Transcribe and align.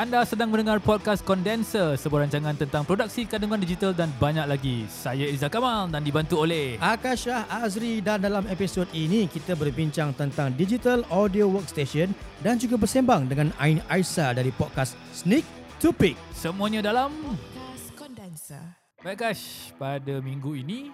Anda 0.00 0.24
sedang 0.24 0.48
mendengar 0.48 0.80
podcast 0.80 1.20
Condenser, 1.20 1.92
sebuah 1.92 2.24
rancangan 2.24 2.56
tentang 2.56 2.88
produksi 2.88 3.28
kandungan 3.28 3.60
digital 3.60 3.92
dan 3.92 4.08
banyak 4.16 4.48
lagi. 4.48 4.88
Saya 4.88 5.28
Izzah 5.28 5.52
Kamal 5.52 5.92
dan 5.92 6.00
dibantu 6.00 6.40
oleh 6.40 6.80
Akashah 6.80 7.44
Azri 7.52 8.00
dan 8.00 8.16
dalam 8.24 8.48
episod 8.48 8.88
ini 8.96 9.28
kita 9.28 9.52
berbincang 9.52 10.16
tentang 10.16 10.56
digital 10.56 11.04
audio 11.12 11.52
workstation 11.52 12.16
dan 12.40 12.56
juga 12.56 12.80
bersembang 12.80 13.28
dengan 13.28 13.52
Ain 13.60 13.84
Aisyah 13.92 14.40
dari 14.40 14.48
podcast 14.56 14.96
Sneak 15.12 15.44
to 15.84 15.92
Peek. 15.92 16.16
semuanya 16.32 16.80
dalam 16.80 17.12
Podcast 17.52 17.92
Condenser. 17.92 18.64
Baik 19.04 19.20
Kash, 19.20 19.76
pada 19.76 20.16
minggu 20.24 20.56
ini 20.56 20.88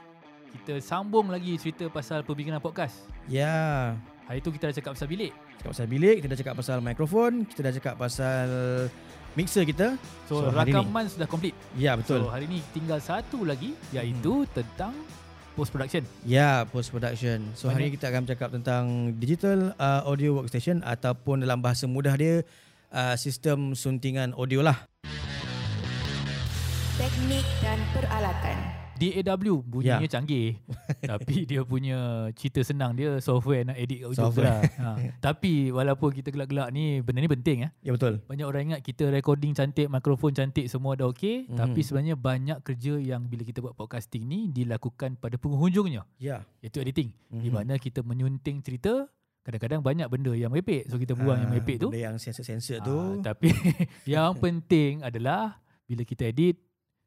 kita 0.51 0.83
sambung 0.83 1.31
lagi 1.31 1.55
cerita 1.63 1.87
pasal 1.87 2.27
pembikinan 2.27 2.59
podcast. 2.59 3.07
Ya, 3.31 3.95
Hari 4.27 4.43
tu 4.43 4.51
kita 4.51 4.67
dah 4.67 4.75
cakap 4.75 4.99
pasal 4.99 5.07
bilik. 5.07 5.31
Cakap 5.59 5.71
pasal 5.73 5.87
bilik, 5.89 6.17
kita 6.21 6.29
dah 6.31 6.39
cakap 6.39 6.55
pasal 6.55 6.77
mikrofon, 6.85 7.33
kita 7.49 7.61
dah 7.65 7.73
cakap 7.75 7.95
pasal 7.99 8.49
mixer 9.37 9.65
kita. 9.69 10.01
So, 10.29 10.49
So, 10.49 10.55
hari 10.55 10.73
ni- 10.73 10.81
rakaman 10.81 11.05
sudah 11.13 11.29
komplit. 11.29 11.55
Ya, 11.77 11.93
betul. 11.95 12.25
So 12.25 12.33
hari 12.33 12.49
ni 12.49 12.65
tinggal 12.73 12.99
satu 13.05 13.45
lagi 13.45 13.77
iaitu 13.93 14.45
hmm. 14.45 14.51
tentang 14.57 14.93
post 15.57 15.73
production. 15.73 16.05
Ya, 16.25 16.65
post 16.69 16.93
production. 16.93 17.53
So 17.57 17.69
hari 17.69 17.89
Banyak- 17.89 17.93
ini 17.93 17.97
kita 18.01 18.07
akan 18.13 18.21
bercakap 18.29 18.49
tentang 18.53 18.85
digital 19.17 19.77
uh, 19.77 20.05
audio 20.09 20.41
workstation 20.41 20.81
ataupun 20.85 21.45
dalam 21.45 21.61
bahasa 21.61 21.89
mudah 21.89 22.17
dia 22.17 22.45
uh, 22.93 23.17
sistem 23.17 23.77
suntingan 23.77 24.33
audio 24.37 24.65
lah. 24.65 24.89
Teknik 26.97 27.45
dan 27.61 27.77
peralatan. 27.93 28.76
DAW 28.97 29.61
bunyinya 29.61 30.01
Ya. 30.01 30.11
canggih 30.11 30.57
tapi 31.11 31.45
dia 31.45 31.61
punya 31.63 31.99
cerita 32.33 32.61
senang 32.61 32.93
dia 32.93 33.17
software 33.19 33.63
nak 33.65 33.77
edit 33.77 34.01
kat 34.01 34.09
ujung 34.11 34.31
tu 34.31 34.41
lah. 34.41 34.61
ha. 34.77 34.97
Tapi 35.27 35.69
walaupun 35.69 36.11
kita 36.11 36.29
gelak-gelak 36.29 36.69
ni 36.71 36.99
benda 36.99 37.19
ni 37.19 37.29
penting 37.29 37.59
eh. 37.63 37.71
Ya 37.81 37.91
betul. 37.91 38.19
Banyak 38.23 38.45
orang 38.45 38.63
ingat 38.67 38.81
kita 38.81 39.09
recording 39.09 39.53
cantik, 39.53 39.87
mikrofon 39.87 40.33
cantik 40.33 40.67
semua 40.67 40.95
dah 40.95 41.07
okey 41.07 41.47
Mhm. 41.47 41.55
tapi 41.55 41.81
sebenarnya 41.81 42.15
banyak 42.15 42.59
kerja 42.61 42.95
yang 42.97 43.23
bila 43.23 43.43
kita 43.43 43.61
buat 43.61 43.73
podcasting 43.73 44.23
ni 44.23 44.49
dilakukan 44.49 45.15
pada 45.15 45.37
penghujungnya 45.37 46.03
Ya. 46.17 46.43
iaitu 46.59 46.81
editing 46.81 47.13
Mhm. 47.29 47.39
di 47.39 47.51
mana 47.51 47.73
kita 47.77 48.01
menyunting 48.01 48.61
cerita 48.61 49.07
kadang-kadang 49.43 49.79
banyak 49.79 50.07
benda 50.07 50.33
yang 50.33 50.51
merepek 50.51 50.85
so 50.85 50.97
kita 50.97 51.13
buang 51.13 51.39
yang 51.39 51.47
Ah, 51.47 51.53
merepek 51.53 51.79
tu. 51.79 51.89
Benda 51.89 52.03
yang 52.05 52.17
sensor-sensor 52.17 52.83
tu. 52.83 52.99
Ah, 53.23 53.23
tapi 53.25 53.47
yang 54.09 54.35
penting 54.35 55.01
adalah 55.01 55.63
bila 55.85 56.03
kita 56.03 56.27
edit 56.27 56.59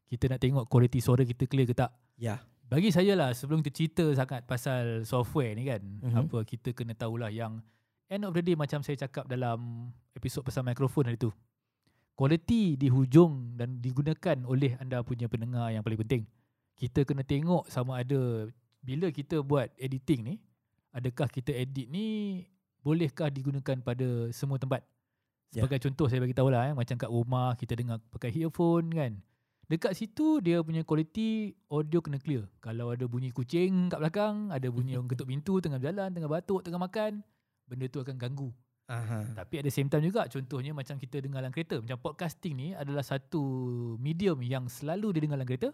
kita 0.10 0.26
nak 0.26 0.42
tengok 0.42 0.66
kualiti 0.66 1.00
suara 1.00 1.22
kita 1.22 1.46
clear 1.46 1.70
ke 1.70 1.78
tak. 1.78 1.94
Ya. 2.18 2.42
Bagi 2.70 2.94
saya 2.94 3.18
lah 3.18 3.34
sebelum 3.34 3.62
kita 3.66 3.74
cerita 3.74 4.06
sangat 4.14 4.46
pasal 4.46 5.06
software 5.06 5.54
ni 5.58 5.66
kan 5.66 5.82
Mhm. 5.82 6.02
mm-hmm. 6.06 6.22
apa 6.26 6.38
kita 6.46 6.70
kena 6.74 6.94
tahulah 6.94 7.30
yang 7.34 7.62
end 8.10 8.26
of 8.26 8.34
the 8.34 8.42
day 8.42 8.54
macam 8.58 8.82
saya 8.82 8.98
cakap 8.98 9.26
dalam 9.26 9.90
episod 10.14 10.42
pasal 10.42 10.66
mikrofon 10.66 11.10
hari 11.10 11.18
tu. 11.18 11.30
Kualiti 12.14 12.76
di 12.76 12.92
hujung 12.92 13.56
dan 13.56 13.80
digunakan 13.80 14.38
oleh 14.44 14.76
anda 14.76 15.00
punya 15.06 15.32
pendengar 15.32 15.72
yang 15.72 15.86
paling 15.86 16.02
penting. 16.04 16.24
Kita 16.76 17.08
kena 17.08 17.24
tengok 17.24 17.72
sama 17.72 18.04
ada 18.04 18.50
bila 18.84 19.08
kita 19.14 19.40
buat 19.40 19.72
editing 19.80 20.22
ni 20.26 20.36
adakah 20.92 21.30
kita 21.30 21.54
edit 21.54 21.88
ni 21.88 22.44
bolehkah 22.82 23.30
digunakan 23.30 23.78
pada 23.82 24.30
semua 24.36 24.58
tempat. 24.58 24.84
Ya. 25.54 25.66
Sebagai 25.66 25.90
contoh 25.90 26.06
saya 26.06 26.22
bagi 26.22 26.38
tahu 26.38 26.50
lah 26.54 26.70
eh, 26.70 26.76
macam 26.78 26.96
kat 26.98 27.10
rumah 27.10 27.58
kita 27.58 27.74
dengar 27.74 27.98
pakai 28.14 28.30
earphone 28.36 28.90
kan. 28.94 29.12
Dekat 29.70 29.94
situ 29.94 30.42
dia 30.42 30.66
punya 30.66 30.82
kualiti 30.82 31.54
audio 31.70 32.02
kena 32.02 32.18
clear. 32.18 32.50
Kalau 32.58 32.90
ada 32.90 33.06
bunyi 33.06 33.30
kucing 33.30 33.94
kat 33.94 34.02
belakang, 34.02 34.50
ada 34.50 34.66
bunyi 34.74 34.98
orang 34.98 35.06
ketuk 35.06 35.30
pintu 35.30 35.62
tengah 35.62 35.78
berjalan, 35.78 36.10
tengah 36.10 36.26
batuk, 36.26 36.66
tengah 36.66 36.82
makan, 36.82 37.22
benda 37.70 37.86
tu 37.86 38.02
akan 38.02 38.18
ganggu. 38.18 38.50
Aha. 38.90 39.30
Tapi 39.38 39.62
at 39.62 39.70
the 39.70 39.74
same 39.74 39.86
time 39.86 40.02
juga 40.02 40.26
contohnya 40.26 40.74
macam 40.74 40.98
kita 40.98 41.22
dengar 41.22 41.46
dalam 41.46 41.54
kereta. 41.54 41.78
Macam 41.78 42.02
podcasting 42.02 42.58
ni 42.58 42.68
adalah 42.74 43.06
satu 43.06 43.46
medium 44.02 44.42
yang 44.42 44.66
selalu 44.66 45.14
didengar 45.14 45.38
dalam 45.38 45.46
kereta. 45.46 45.70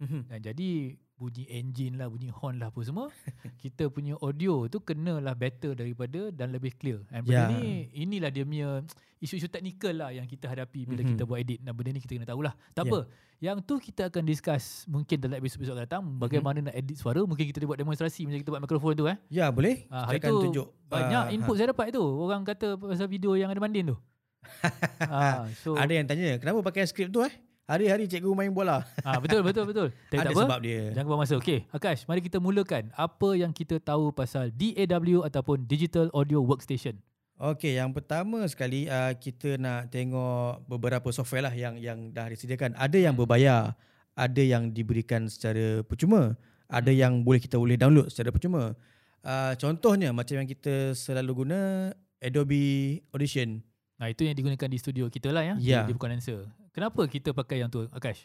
Mhm. 0.00 0.20
Dan 0.26 0.38
jadi 0.42 0.70
bunyi 1.14 1.44
engine 1.46 1.94
lah, 1.94 2.08
bunyi 2.08 2.32
horn 2.32 2.56
lah 2.56 2.68
apa 2.68 2.80
semua. 2.80 3.12
kita 3.62 3.86
punya 3.86 4.16
audio 4.16 4.64
tu 4.66 4.80
kenalah 4.80 5.32
better 5.34 5.76
daripada 5.76 6.32
dan 6.32 6.50
lebih 6.50 6.72
clear. 6.72 7.04
Dan 7.06 7.20
benda 7.22 7.36
Ya. 7.38 7.52
ni 7.52 7.62
inilah 7.94 8.32
dia 8.32 8.42
punya 8.42 8.80
isu-isu 9.18 9.44
teknikal 9.46 9.92
lah 9.94 10.08
yang 10.08 10.24
kita 10.24 10.48
hadapi 10.48 10.88
bila 10.88 11.04
Mhm. 11.04 11.08
kita 11.12 11.22
buat 11.22 11.38
edit. 11.38 11.60
Dan 11.60 11.72
benda 11.72 11.90
ni 11.92 12.00
kita 12.00 12.16
kena 12.16 12.24
tahulah. 12.26 12.56
Tak 12.72 12.82
Ya. 12.82 12.88
apa. 12.88 12.98
Yang 13.40 13.56
tu 13.62 13.74
kita 13.78 14.02
akan 14.08 14.22
discuss 14.22 14.64
mungkin 14.86 15.16
dalam 15.16 15.36
episod-episod 15.36 15.72
akan 15.72 15.84
datang. 15.84 16.02
Bagaimana 16.14 16.58
nak 16.62 16.74
edit 16.74 16.96
suara. 16.96 17.20
Mungkin 17.20 17.44
kita 17.46 17.56
boleh 17.58 17.68
buat 17.68 17.80
demonstrasi 17.80 18.24
macam 18.24 18.38
kita 18.38 18.50
buat 18.50 18.62
mikrofon 18.64 18.92
tu 18.94 19.04
eh. 19.06 19.16
Ya 19.28 19.48
boleh. 19.48 19.84
Ah, 19.86 20.04
Kita 20.04 20.06
hari 20.06 20.18
akan 20.18 20.30
tu 20.30 20.40
tunjuk. 20.46 20.66
banyak 20.86 21.22
ah, 21.22 21.32
input 21.32 21.54
saya 21.54 21.68
dapat 21.68 21.88
tu. 21.90 22.00
Orang 22.00 22.40
kata 22.42 22.76
pasal 22.76 23.04
video 23.06 23.32
yang 23.34 23.48
ada 23.48 23.56
mandin 23.56 23.92
tu. 23.92 23.96
ah, 25.04 25.44
so 25.60 25.76
Ada 25.76 25.92
yang 25.92 26.06
tanya, 26.08 26.40
kenapa 26.40 26.60
pakai 26.62 26.84
skrip 26.84 27.08
tu 27.08 27.20
eh? 27.20 27.32
Hari-hari 27.70 28.10
cikgu 28.10 28.34
main 28.34 28.50
bola. 28.50 28.82
ah, 29.06 29.22
betul 29.22 29.46
betul 29.46 29.62
betul. 29.62 29.88
Tapi 30.10 30.18
Ada 30.18 30.26
tak 30.26 30.34
apa. 30.34 30.42
sebab 30.42 30.58
dia. 30.58 30.82
Jangan 30.90 31.06
buang 31.06 31.20
masa. 31.22 31.34
Okey, 31.38 31.70
Akash, 31.70 32.02
mari 32.10 32.18
kita 32.18 32.42
mulakan. 32.42 32.90
Apa 32.98 33.38
yang 33.38 33.54
kita 33.54 33.78
tahu 33.78 34.10
pasal 34.10 34.50
DAW 34.50 35.22
ataupun 35.22 35.62
Digital 35.70 36.10
Audio 36.10 36.42
Workstation? 36.42 36.98
Okey, 37.38 37.78
yang 37.78 37.94
pertama 37.94 38.42
sekali 38.50 38.90
uh, 38.90 39.14
kita 39.14 39.54
nak 39.54 39.88
tengok 39.88 40.66
beberapa 40.66 41.08
software 41.08 41.46
lah 41.46 41.54
yang 41.54 41.78
yang 41.78 42.10
dah 42.10 42.26
disediakan. 42.26 42.74
Ada 42.74 42.98
yang 42.98 43.14
Hmm. 43.14 43.22
berbayar, 43.22 43.72
ada 44.12 44.42
yang 44.42 44.74
diberikan 44.74 45.30
secara 45.30 45.86
percuma, 45.86 46.34
ada 46.66 46.90
yang 46.90 47.22
boleh 47.22 47.38
kita 47.38 47.54
boleh 47.54 47.78
download 47.78 48.10
secara 48.10 48.34
percuma. 48.34 48.74
Uh, 49.22 49.54
contohnya 49.56 50.10
macam 50.10 50.42
yang 50.42 50.48
kita 50.50 50.90
selalu 50.92 51.46
guna 51.46 51.94
Adobe 52.20 52.98
Audition. 53.14 53.62
Nah, 53.96 54.08
itu 54.08 54.24
yang 54.24 54.32
digunakan 54.32 54.68
di 54.68 54.78
studio 54.80 55.08
kita 55.08 55.28
lah 55.30 55.44
ya. 55.44 55.54
Ya. 55.60 55.80
Di, 55.84 55.92
di 55.92 56.00
Condenser. 56.00 56.44
Kenapa 56.80 57.04
kita 57.04 57.36
pakai 57.36 57.60
yang 57.60 57.68
tu, 57.68 57.84
Akash? 57.92 58.24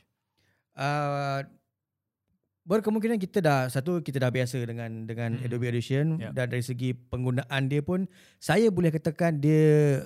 Uh, 0.79 1.43
berkemungkinan 2.63 3.19
kita 3.19 3.43
dah 3.43 3.67
satu 3.67 3.99
kita 3.99 4.15
dah 4.15 4.31
biasa 4.31 4.63
dengan 4.63 5.03
dengan 5.03 5.35
Hmm. 5.35 5.43
Adobe 5.43 5.67
Audition 5.67 6.15
Yep. 6.23 6.31
dan 6.31 6.45
dari 6.47 6.63
segi 6.63 6.95
penggunaan 6.95 7.67
dia 7.67 7.83
pun 7.83 8.07
saya 8.39 8.71
boleh 8.71 8.95
katakan 8.95 9.43
dia 9.43 9.99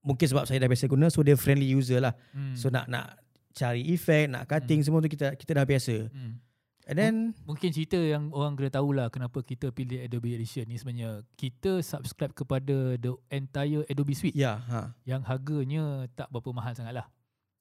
mungkin 0.00 0.26
sebab 0.30 0.46
saya 0.46 0.62
dah 0.62 0.70
biasa 0.70 0.86
guna 0.86 1.10
so 1.10 1.26
dia 1.26 1.34
friendly 1.34 1.74
user 1.74 1.98
lah. 1.98 2.14
Hmm. 2.30 2.54
So 2.54 2.70
nak 2.70 2.86
nak 2.86 3.18
cari 3.50 3.82
efek, 3.90 4.30
nak 4.30 4.46
cutting 4.46 4.80
semua 4.86 5.02
tu 5.02 5.10
kita 5.10 5.34
kita 5.34 5.50
dah 5.58 5.66
biasa. 5.66 6.06
hmm. 6.06 6.34
And 6.82 6.98
then 6.98 7.14
Mungkin 7.46 7.70
cerita 7.70 7.94
yang 7.94 8.34
orang 8.34 8.58
kena 8.58 8.70
tahulah 8.78 9.06
kenapa 9.10 9.42
kita 9.42 9.70
pilih 9.70 10.02
Adobe 10.02 10.34
Edition 10.34 10.66
ni 10.66 10.78
sebenarnya 10.78 11.22
kita 11.34 11.78
subscribe 11.78 12.34
kepada 12.34 12.94
the 12.98 13.14
entire 13.30 13.86
Adobe 13.86 14.14
Suite 14.14 14.34
ya, 14.34 14.58
ha. 14.66 14.90
yang 15.02 15.22
harganya 15.22 16.10
tak 16.14 16.26
berapa 16.30 16.50
mahal 16.50 16.74
sangat 16.74 16.98
lah. 16.98 17.06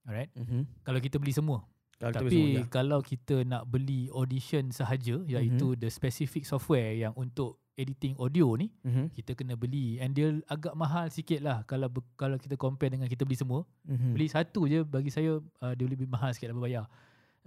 Alright. 0.03 0.31
Mhm. 0.33 0.65
Kalau 0.81 0.99
kita 0.99 1.17
beli 1.17 1.31
semua. 1.31 1.61
Kalau 1.95 2.11
kita 2.11 2.23
Tapi 2.25 2.33
boleh 2.33 2.41
semua, 2.41 2.57
ya. 2.57 2.65
kalau 2.67 2.99
kita 2.99 3.35
nak 3.45 3.63
beli 3.65 4.09
audition 4.09 4.73
sahaja 4.73 5.21
iaitu 5.21 5.67
Mhm. 5.73 5.79
the 5.79 5.89
specific 5.89 6.43
software 6.43 6.97
yang 6.97 7.13
untuk 7.13 7.61
editing 7.71 8.17
audio 8.17 8.53
ni 8.53 8.73
Mhm. 8.81 9.09
kita 9.11 9.31
kena 9.33 9.53
beli 9.53 9.97
and 9.97 10.11
dia 10.11 10.33
agak 10.45 10.73
mahal 10.73 11.07
sikit 11.07 11.39
lah 11.39 11.61
kalau 11.63 11.87
kalau 12.15 12.35
kita 12.35 12.53
compare 12.53 12.89
dengan 12.89 13.05
kita 13.05 13.21
beli 13.21 13.37
semua 13.37 13.63
Mhm. 13.85 14.11
beli 14.11 14.27
satu 14.27 14.65
je 14.65 14.81
bagi 14.81 15.09
saya 15.09 15.37
uh, 15.39 15.73
dia 15.73 15.85
lebih 15.85 16.05
mahal 16.05 16.29
sikit 16.29 16.51
lah 16.51 16.57
berbayar 16.57 16.85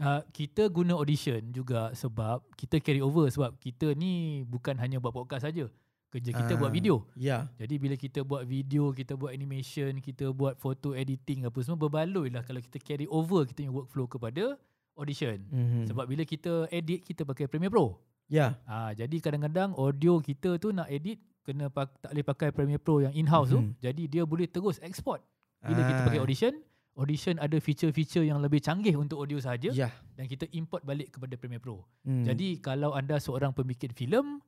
uh, 0.00 0.22
kita 0.31 0.66
guna 0.69 0.94
audition 0.94 1.50
juga 1.50 1.92
sebab 1.92 2.41
kita 2.54 2.78
carry 2.78 2.98
over 2.98 3.26
sebab 3.26 3.54
kita 3.59 3.92
ni 3.92 4.42
bukan 4.44 4.75
hanya 4.75 4.98
buat 4.98 5.12
podcast 5.12 5.44
saja 5.44 5.66
kerja 6.14 6.30
kita 6.32 6.54
Ah. 6.54 6.58
buat 6.58 6.70
video 6.70 7.02
Ya. 7.12 7.50
jadi 7.56 7.75
bila 7.75 7.94
kita 7.94 8.22
buat 8.22 8.47
video 8.47 8.94
kita 8.94 9.12
buat 9.12 9.30
animation 9.30 9.98
kita 9.98 10.30
buat 10.30 10.54
photo 10.54 10.94
editing 10.94 11.42
apa 11.42 11.58
semua 11.58 11.75
berbaloi 11.76 12.30
lah 12.30 12.41
kalau 12.41 12.62
kita 12.62 12.78
carry 12.78 13.10
over 13.10 13.42
kita 13.42 13.60
punya 13.60 13.75
workflow 13.75 14.06
kepada 14.06 14.54
audition 14.94 15.42
Mhm. 15.44 15.91
sebab 15.91 16.06
bila 16.06 16.22
kita 16.22 16.70
edit 16.70 17.03
kita 17.03 17.22
pakai 17.22 17.44
Premiere 17.44 17.68
Pro 17.68 17.98
ya. 18.24 18.54
Ha, 18.65 18.94
jadi 18.94 19.16
kadang-kadang 19.18 19.74
audio 19.74 20.16
kita 20.18 20.56
tu 20.56 20.71
nak 20.71 20.86
edit 20.86 21.18
kena 21.42 21.68
pak, 21.68 21.92
tak 22.00 22.09
boleh 22.09 22.24
pakai 22.24 22.48
Premiere 22.50 22.78
Pro 22.78 22.97
yang 22.98 23.12
in-house 23.12 23.50
Mhm. 23.50 23.53
tu. 23.53 23.60
Jadi 23.83 24.03
dia 24.09 24.22
boleh 24.24 24.47
terus 24.47 24.80
export. 24.80 25.21
Bila 25.60 25.83
kita 25.83 26.00
Ah. 26.00 26.06
pakai 26.06 26.21
Audition, 26.22 26.54
Audition 26.94 27.36
ada 27.36 27.59
feature-feature 27.59 28.22
yang 28.22 28.39
lebih 28.39 28.62
canggih 28.62 28.94
untuk 28.94 29.18
audio 29.18 29.36
sahaja 29.36 29.68
Ya. 29.68 29.91
dan 30.15 30.24
kita 30.24 30.47
import 30.53 30.80
balik 30.84 31.10
kepada 31.10 31.34
Premiere 31.34 31.59
Pro. 31.59 31.83
Hmm. 32.00 32.22
Jadi 32.22 32.62
kalau 32.62 32.94
anda 32.94 33.18
seorang 33.18 33.50
pembikin 33.50 33.91
filem, 33.91 34.39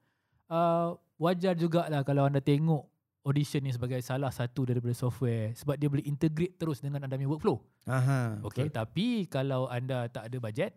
uh, 0.46 0.94
wajar 1.16 1.54
jugalah 1.54 2.00
kalau 2.02 2.24
anda 2.24 2.38
tengok 2.38 2.86
Audition 3.22 3.58
ni 3.60 3.74
sebagai 3.74 3.98
salah 4.00 4.30
satu 4.30 4.62
daripada 4.62 4.94
software 4.94 5.50
sebab 5.52 5.74
dia 5.74 5.90
boleh 5.90 6.06
integrate 6.06 6.54
terus 6.54 6.78
dengan 6.78 7.02
anda 7.02 7.18
punya 7.18 7.26
workflow. 7.28 7.58
Aha. 7.84 8.38
Okey, 8.40 8.70
betul. 8.70 8.74
tapi 8.76 9.06
kalau 9.26 9.66
anda 9.66 10.06
tak 10.06 10.30
ada 10.30 10.38
bajet, 10.38 10.70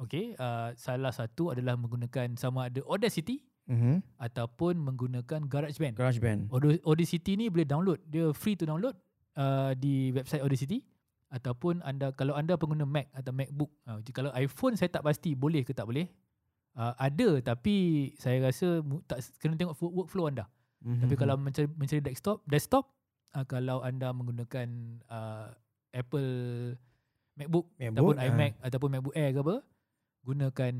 okey, 0.00 0.32
uh, 0.34 0.72
salah 0.74 1.12
satu 1.12 1.52
adalah 1.52 1.76
menggunakan 1.76 2.34
sama 2.34 2.72
ada 2.72 2.80
Audacity 2.88 3.44
Mhm. 3.64 4.00
ataupun 4.16 4.76
menggunakan 4.76 5.44
GarageBand. 5.44 5.92
GarageBand. 5.94 6.40
Aud- 6.48 6.80
Audacity 6.84 7.36
ni 7.36 7.48
boleh 7.48 7.64
download, 7.64 8.00
dia 8.02 8.32
free 8.32 8.56
to 8.56 8.64
download 8.64 8.96
uh, 9.36 9.76
di 9.76 10.08
website 10.10 10.40
Audacity 10.40 10.88
ataupun 11.28 11.84
anda 11.84 12.12
kalau 12.12 12.32
anda 12.32 12.56
pengguna 12.56 12.88
Mac 12.88 13.12
atau 13.12 13.28
MacBook. 13.28 13.68
Uh, 13.84 14.00
kalau 14.08 14.32
iPhone 14.32 14.72
saya 14.74 14.88
tak 14.88 15.04
pasti 15.04 15.36
boleh 15.36 15.60
ke 15.60 15.76
tak 15.76 15.84
boleh. 15.84 16.08
Uh, 16.74 16.90
ada 16.98 17.38
tapi 17.38 18.10
saya 18.18 18.50
rasa 18.50 18.82
tak 19.06 19.22
kena 19.38 19.54
tengok 19.54 19.78
workflow 19.78 20.26
anda. 20.26 20.50
Mhm. 20.82 21.06
Tapi 21.06 21.14
kalau 21.14 21.38
mencari, 21.38 21.70
mencari 21.70 22.02
desktop, 22.02 22.42
desktop 22.50 22.90
uh, 23.38 23.46
kalau 23.46 23.80
anda 23.86 24.10
menggunakan 24.10 24.98
uh, 25.06 25.54
Apple 25.94 26.30
MacBook, 27.38 27.70
MacBook, 27.78 27.94
ataupun 27.94 28.16
ah. 28.18 28.26
iMac 28.26 28.52
ataupun 28.62 28.88
MacBook 28.90 29.14
Air 29.14 29.30
ke 29.34 29.40
apa, 29.42 29.56
gunakan 30.26 30.74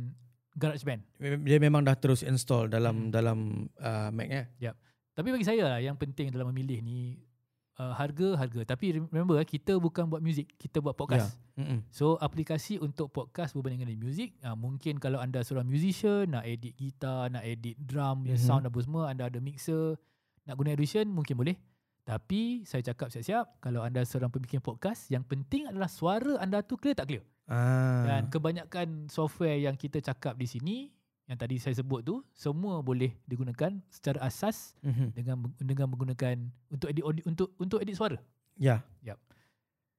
GarageBand. 0.54 1.00
Dia 1.42 1.58
memang 1.58 1.82
dah 1.82 1.98
terus 1.98 2.22
install 2.22 2.70
dalam 2.70 3.10
Hmm. 3.10 3.10
dalam 3.10 3.38
uh, 3.82 4.10
Mac 4.14 4.30
ya. 4.58 4.74
Tapi 5.14 5.30
bagi 5.30 5.46
saya 5.46 5.62
lah 5.66 5.78
yang 5.78 5.94
penting 5.94 6.30
dalam 6.34 6.50
memilih 6.50 6.82
ni 6.82 7.18
uh, 7.76 7.92
harga 7.94 8.34
harga. 8.36 8.60
Tapi 8.64 8.98
remember 8.98 9.36
eh, 9.36 9.46
kita 9.46 9.76
bukan 9.76 10.06
buat 10.06 10.18
music, 10.18 10.50
kita 10.56 10.78
buat 10.78 10.94
podcast. 10.94 11.34
Mm-mm. 11.54 11.86
So 11.94 12.18
aplikasi 12.18 12.82
untuk 12.82 13.14
podcast 13.14 13.54
berbanding 13.54 13.86
dengan 13.86 14.02
music 14.02 14.34
uh, 14.42 14.58
Mungkin 14.58 14.98
kalau 14.98 15.22
anda 15.22 15.38
seorang 15.38 15.70
musician 15.70 16.34
Nak 16.34 16.42
edit 16.42 16.74
gitar 16.74 17.30
Nak 17.30 17.46
edit 17.46 17.78
drum 17.78 18.26
mm 18.26 18.34
Mhm. 18.34 18.42
Sound 18.42 18.66
apa 18.66 18.74
semua 18.82 19.06
Anda 19.06 19.30
ada 19.30 19.38
mixer 19.38 19.94
Nak 20.50 20.54
guna 20.58 20.74
Audition 20.74 21.06
Mungkin 21.14 21.38
boleh 21.38 21.54
Tapi 22.02 22.66
saya 22.66 22.82
cakap 22.82 23.14
siap-siap 23.14 23.62
Kalau 23.62 23.86
anda 23.86 24.02
seorang 24.02 24.34
pembikin 24.34 24.58
podcast 24.58 25.06
Yang 25.14 25.30
penting 25.30 25.70
adalah 25.70 25.86
suara 25.86 26.42
anda 26.42 26.58
tu 26.58 26.74
clear 26.74 26.98
tak 26.98 27.06
clear 27.06 27.22
Ah. 27.46 28.02
Dan 28.02 28.34
kebanyakan 28.34 29.06
software 29.06 29.54
yang 29.54 29.78
kita 29.78 30.02
cakap 30.02 30.34
di 30.34 30.50
sini 30.50 30.90
Yang 31.24 31.38
tadi 31.40 31.56
saya 31.56 31.74
sebut 31.76 32.04
tu 32.04 32.20
Semua 32.32 32.84
boleh 32.84 33.16
digunakan 33.24 33.72
secara 33.88 34.20
asas 34.22 34.76
Mhm. 34.84 35.06
Dengan 35.16 35.36
dengan 35.56 35.86
menggunakan 35.88 36.36
Untuk 36.68 36.92
edit 36.92 37.04
audio, 37.04 37.22
untuk 37.24 37.48
untuk 37.56 37.78
edit 37.80 37.96
suara 37.96 38.20
Ya. 38.54 38.84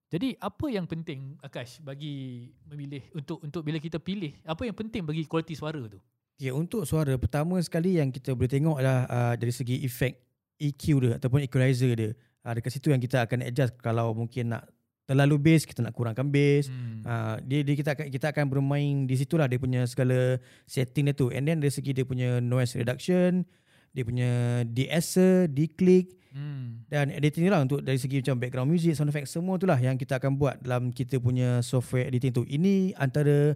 jadi 0.08 0.38
apa 0.40 0.72
yang 0.72 0.88
penting 0.88 1.36
Akash 1.44 1.84
bagi 1.84 2.48
memilih 2.64 3.04
untuk 3.12 3.44
untuk 3.44 3.66
bila 3.68 3.82
kita 3.84 4.00
pilih 4.00 4.32
apa 4.48 4.64
yang 4.64 4.72
penting 4.72 5.04
bagi 5.04 5.28
kualiti 5.28 5.58
suara 5.58 5.82
tu? 5.92 6.00
Okay, 6.40 6.52
untuk 6.52 6.88
suara 6.88 7.16
pertama 7.20 7.60
sekali 7.60 8.00
yang 8.00 8.12
kita 8.12 8.32
boleh 8.32 8.48
tengok 8.48 8.80
adalah 8.80 9.08
uh, 9.08 9.34
dari 9.36 9.52
segi 9.52 9.84
efek 9.84 10.16
EQ 10.56 10.84
dia 11.04 11.12
ataupun 11.20 11.44
equalizer 11.44 11.92
dia. 11.96 12.12
Uh, 12.48 12.54
dekat 12.56 12.72
situ 12.76 12.94
yang 12.94 13.02
kita 13.02 13.28
akan 13.28 13.44
adjust 13.44 13.76
kalau 13.84 14.16
mungkin 14.16 14.56
nak 14.56 14.68
terlalu 15.06 15.38
bass 15.38 15.64
kita 15.66 15.86
nak 15.86 15.94
kurangkan 15.94 16.28
bass. 16.30 16.70
Hmm. 16.70 17.02
Uh, 17.06 17.36
dia, 17.46 17.62
dia 17.62 17.76
kita 17.78 17.90
akan 17.94 18.06
kita 18.10 18.26
akan 18.34 18.46
bermain 18.50 19.06
di 19.06 19.16
situlah 19.16 19.46
dia 19.46 19.62
punya 19.62 19.86
segala 19.86 20.42
setting 20.66 21.10
dia 21.10 21.16
tu. 21.16 21.30
And 21.30 21.46
then 21.46 21.62
dari 21.62 21.74
segi 21.74 21.94
dia 21.94 22.06
punya 22.06 22.42
noise 22.42 22.74
reduction, 22.74 23.46
dia 23.94 24.04
punya 24.04 24.62
de-esser, 24.68 25.48
de-click 25.48 26.26
Hmm. 26.36 26.84
dan 26.92 27.16
editing 27.16 27.48
lah 27.48 27.64
untuk 27.64 27.80
dari 27.80 27.96
segi 27.96 28.20
macam 28.20 28.36
background 28.36 28.68
music, 28.68 28.92
sound 28.92 29.08
effect 29.08 29.32
semua 29.32 29.56
tu 29.56 29.64
lah 29.64 29.80
yang 29.80 29.96
kita 29.96 30.20
akan 30.20 30.36
buat 30.36 30.60
dalam 30.60 30.92
kita 30.92 31.16
punya 31.24 31.64
software 31.64 32.12
editing 32.12 32.36
tu. 32.36 32.44
Ini 32.44 32.92
antara 33.00 33.56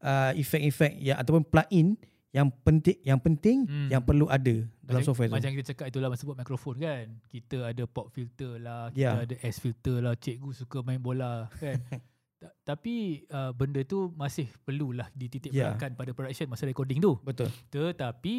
uh, 0.00 0.32
efek-efek 0.32 1.04
yang 1.04 1.20
ataupun 1.20 1.44
plugin 1.44 2.00
yang 2.34 2.50
penting 2.50 2.98
yang 3.00 3.16
penting 3.16 3.62
Hmm. 3.62 3.88
yang 3.88 4.02
perlu 4.02 4.26
ada 4.26 4.66
dalam 4.82 4.98
macam, 4.98 5.06
software 5.06 5.30
tu. 5.30 5.34
Macam 5.38 5.50
kita 5.54 5.66
cakap 5.70 5.86
itulah 5.88 6.08
masa 6.10 6.20
sebut 6.20 6.34
mikrofon 6.34 6.76
kan. 6.76 7.06
Kita 7.28 7.58
ada 7.64 7.86
pop 7.86 8.10
filter 8.10 8.58
lah, 8.58 8.90
kita 8.90 9.00
Ya. 9.00 9.22
ada 9.22 9.34
S 9.40 9.62
filter 9.62 10.02
lah, 10.02 10.12
cikgu 10.14 10.50
suka 10.52 10.82
main 10.82 10.98
bola 10.98 11.46
kan. 11.54 11.78
Ta- 12.34 12.50
Tapi 12.66 13.22
uh, 13.28 13.54
benda 13.54 13.80
tu 13.82 14.10
masih 14.12 14.50
perlulah 14.60 15.06
dititik 15.14 15.48
Ya. 15.48 15.70
beratkan 15.70 15.94
pada 15.94 16.10
production 16.10 16.50
masa 16.50 16.66
recording 16.66 16.98
tu. 16.98 17.14
Betul. 17.22 17.48
Tetapi 17.70 18.36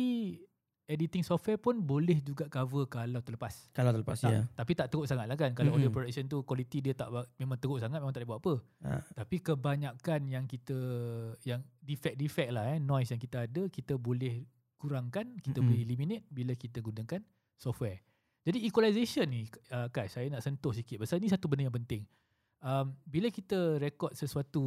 editing 0.86 1.26
software 1.26 1.58
pun 1.58 1.82
boleh 1.82 2.22
juga 2.22 2.46
cover 2.46 2.86
kalau 2.86 3.18
terlepas. 3.26 3.70
Kalau 3.74 3.90
terlepas 3.90 4.22
Tak, 4.22 4.32
ya. 4.32 4.42
Tapi 4.54 4.72
tak 4.78 4.88
teruk 4.94 5.10
sangat 5.10 5.26
lah 5.26 5.34
kan 5.34 5.52
Kalau 5.58 5.74
audio 5.74 5.90
Mm-mm. 5.90 5.98
production 5.98 6.26
tu 6.30 6.46
Quality 6.46 6.78
dia 6.82 6.94
tak 6.94 7.10
Memang 7.42 7.58
teruk 7.58 7.82
sangat 7.82 7.98
Memang 7.98 8.14
tak 8.14 8.22
boleh 8.22 8.30
buat 8.38 8.40
apa 8.42 8.54
Ha. 8.86 9.02
Tapi 9.18 9.42
kebanyakan 9.42 10.22
yang 10.30 10.46
kita 10.46 10.78
Yang 11.42 11.66
defect-defect 11.82 12.50
lah 12.54 12.70
eh 12.70 12.78
Noise 12.78 13.18
yang 13.18 13.22
kita 13.22 13.50
ada 13.50 13.66
Kita 13.66 13.98
boleh 13.98 14.46
kurangkan 14.78 15.42
Kita 15.42 15.58
Mm-mm. 15.58 15.74
boleh 15.74 15.82
eliminate 15.82 16.24
Bila 16.30 16.54
kita 16.54 16.86
gunakan 16.86 17.18
software 17.58 18.06
Jadi 18.46 18.62
equalization 18.70 19.26
ni 19.26 19.50
uh, 19.74 19.90
Kai 19.90 20.06
saya 20.06 20.30
nak 20.30 20.46
sentuh 20.46 20.70
sikit 20.70 21.02
Pasal 21.02 21.18
ni 21.18 21.34
satu 21.34 21.50
benda 21.50 21.66
yang 21.66 21.74
penting 21.74 22.06
um, 22.62 22.94
Bila 23.10 23.34
kita 23.34 23.82
record 23.82 24.14
sesuatu 24.14 24.62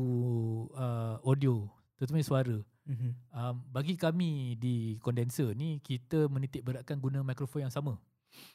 uh, 0.75 1.23
Audio 1.23 1.71
Terutama 1.95 2.23
suara 2.27 2.59
Mhm. 2.89 3.11
um, 3.31 3.55
bagi 3.69 3.95
kami 3.95 4.57
di 4.57 4.97
condenser 4.99 5.53
ni 5.53 5.77
kita 5.79 6.25
menitik 6.27 6.65
beratkan 6.65 6.97
guna 6.97 7.21
mikrofon 7.21 7.69
yang 7.69 7.75
sama. 7.75 8.01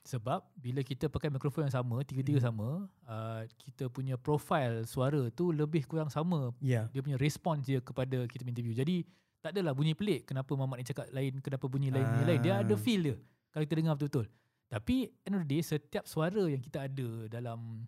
Sebab 0.05 0.41
bila 0.55 0.81
kita 0.81 1.09
pakai 1.09 1.29
mikrofon 1.29 1.65
yang 1.65 1.75
sama, 1.75 2.01
tiga-tiga 2.01 2.39
Hmm. 2.39 2.47
sama, 2.49 2.69
uh, 3.05 3.41
kita 3.57 3.89
punya 3.89 4.15
profil 4.17 4.85
suara 4.85 5.29
tu 5.33 5.49
lebih 5.49 5.83
kurang 5.85 6.09
sama. 6.09 6.53
Ya. 6.61 6.87
Dia 6.93 7.01
punya 7.01 7.17
respons 7.17 7.65
dia 7.65 7.77
kepada 7.77 8.25
kita 8.29 8.45
interview. 8.45 8.73
Jadi 8.73 9.05
tak 9.41 9.53
adalah 9.53 9.75
bunyi 9.75 9.91
pelik 9.91 10.23
kenapa 10.25 10.55
Mamat 10.55 10.77
ni 10.79 10.85
cakap 10.87 11.07
lain, 11.11 11.41
kenapa 11.43 11.65
bunyi 11.67 11.91
lain, 11.91 12.05
bunyi 12.05 12.25
lain. 12.25 12.39
Dia 12.41 12.53
ada 12.63 12.73
Ah. 12.73 12.79
feel 12.79 13.01
dia 13.03 13.17
kalau 13.51 13.63
kita 13.65 13.75
dengar 13.75 13.93
betul-betul. 13.97 14.27
Tapi 14.65 14.95
end 15.25 15.35
of 15.35 15.41
the 15.43 15.49
day 15.51 15.61
setiap 15.61 16.07
suara 16.07 16.47
yang 16.47 16.57
kita 16.57 16.87
ada 16.87 17.09
dalam 17.29 17.85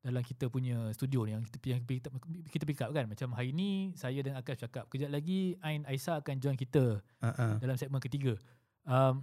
dalam 0.00 0.24
kita 0.24 0.48
punya 0.48 0.88
studio 0.96 1.28
ni 1.28 1.36
yang 1.36 1.44
kita 1.44 1.66
yang 1.70 1.82
kita, 1.84 2.08
kita 2.48 2.64
pick 2.64 2.80
up 2.80 2.88
kan 2.90 3.04
macam 3.04 3.36
hari 3.36 3.52
ni 3.52 3.92
saya 3.94 4.16
dan 4.24 4.32
Akash 4.32 4.64
cakap 4.64 4.88
kejap 4.88 5.12
lagi 5.12 5.60
Ain 5.60 5.84
Aisyah 5.84 6.24
akan 6.24 6.40
join 6.40 6.56
kita 6.56 7.04
Ha 7.20 7.60
dalam 7.60 7.76
segmen 7.76 8.00
ketiga. 8.00 8.32
Um, 8.88 9.20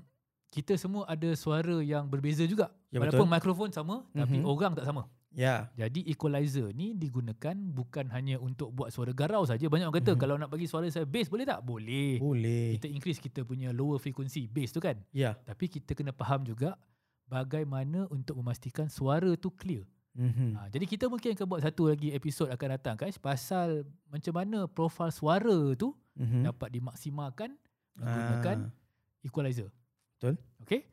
kita 0.47 0.77
semua 0.77 1.03
ada 1.09 1.27
suara 1.33 1.81
yang 1.81 2.07
berbeza 2.07 2.45
juga. 2.45 2.71
Ya, 2.87 3.01
Walaupun 3.01 3.25
betul. 3.25 3.35
mikrofon 3.35 3.69
sama 3.73 4.05
tapi 4.13 4.37
Mhm. 4.39 4.45
orang 4.45 4.73
tak 4.77 4.85
sama. 4.85 5.09
Ya. 5.33 5.67
Jadi 5.75 6.07
equalizer 6.07 6.71
ni 6.71 6.95
digunakan 6.95 7.51
bukan 7.73 8.07
hanya 8.09 8.39
untuk 8.39 8.71
buat 8.71 8.89
suara 8.89 9.11
garau 9.11 9.43
saja. 9.43 9.67
Banyak 9.67 9.91
orang 9.91 9.97
kata 9.99 10.13
Mhm. 10.15 10.21
kalau 10.21 10.35
nak 10.37 10.49
bagi 10.49 10.65
suara 10.65 10.87
saya 10.87 11.03
bass 11.03 11.27
boleh 11.27 11.43
tak? 11.43 11.59
Boleh. 11.61 12.15
Boleh. 12.17 12.77
Kita 12.79 12.87
increase 12.87 13.19
kita 13.19 13.43
punya 13.43 13.73
lower 13.73 13.97
frequency 13.97 14.45
bass 14.47 14.71
tu 14.71 14.79
kan. 14.79 14.97
Ya. 15.09 15.35
Tapi 15.41 15.67
kita 15.67 15.93
kena 15.93 16.13
faham 16.13 16.41
juga 16.41 16.77
bagaimana 17.25 18.07
untuk 18.07 18.39
memastikan 18.39 18.87
suara 18.87 19.33
tu 19.35 19.51
clear. 19.51 19.83
Mhm. 20.17 20.49
Ha, 20.57 20.65
jadi 20.67 20.85
kita 20.89 21.05
mungkin 21.05 21.37
akan 21.37 21.45
buat 21.45 21.61
satu 21.61 21.93
lagi 21.93 22.09
episod 22.09 22.49
akan 22.49 22.67
datang 22.73 22.97
guys 22.97 23.15
pasal 23.15 23.85
macam 24.09 24.33
mana 24.33 24.65
profil 24.65 25.13
suara 25.13 25.77
tu 25.77 25.93
Mhm. 26.17 26.49
dapat 26.49 26.73
dimaksimalkan 26.73 27.53
menggunakan 27.93 28.57
Ah. 28.65 28.73
equalizer. 29.21 29.69
Betul. 30.17 30.41
Okay. 30.65 30.89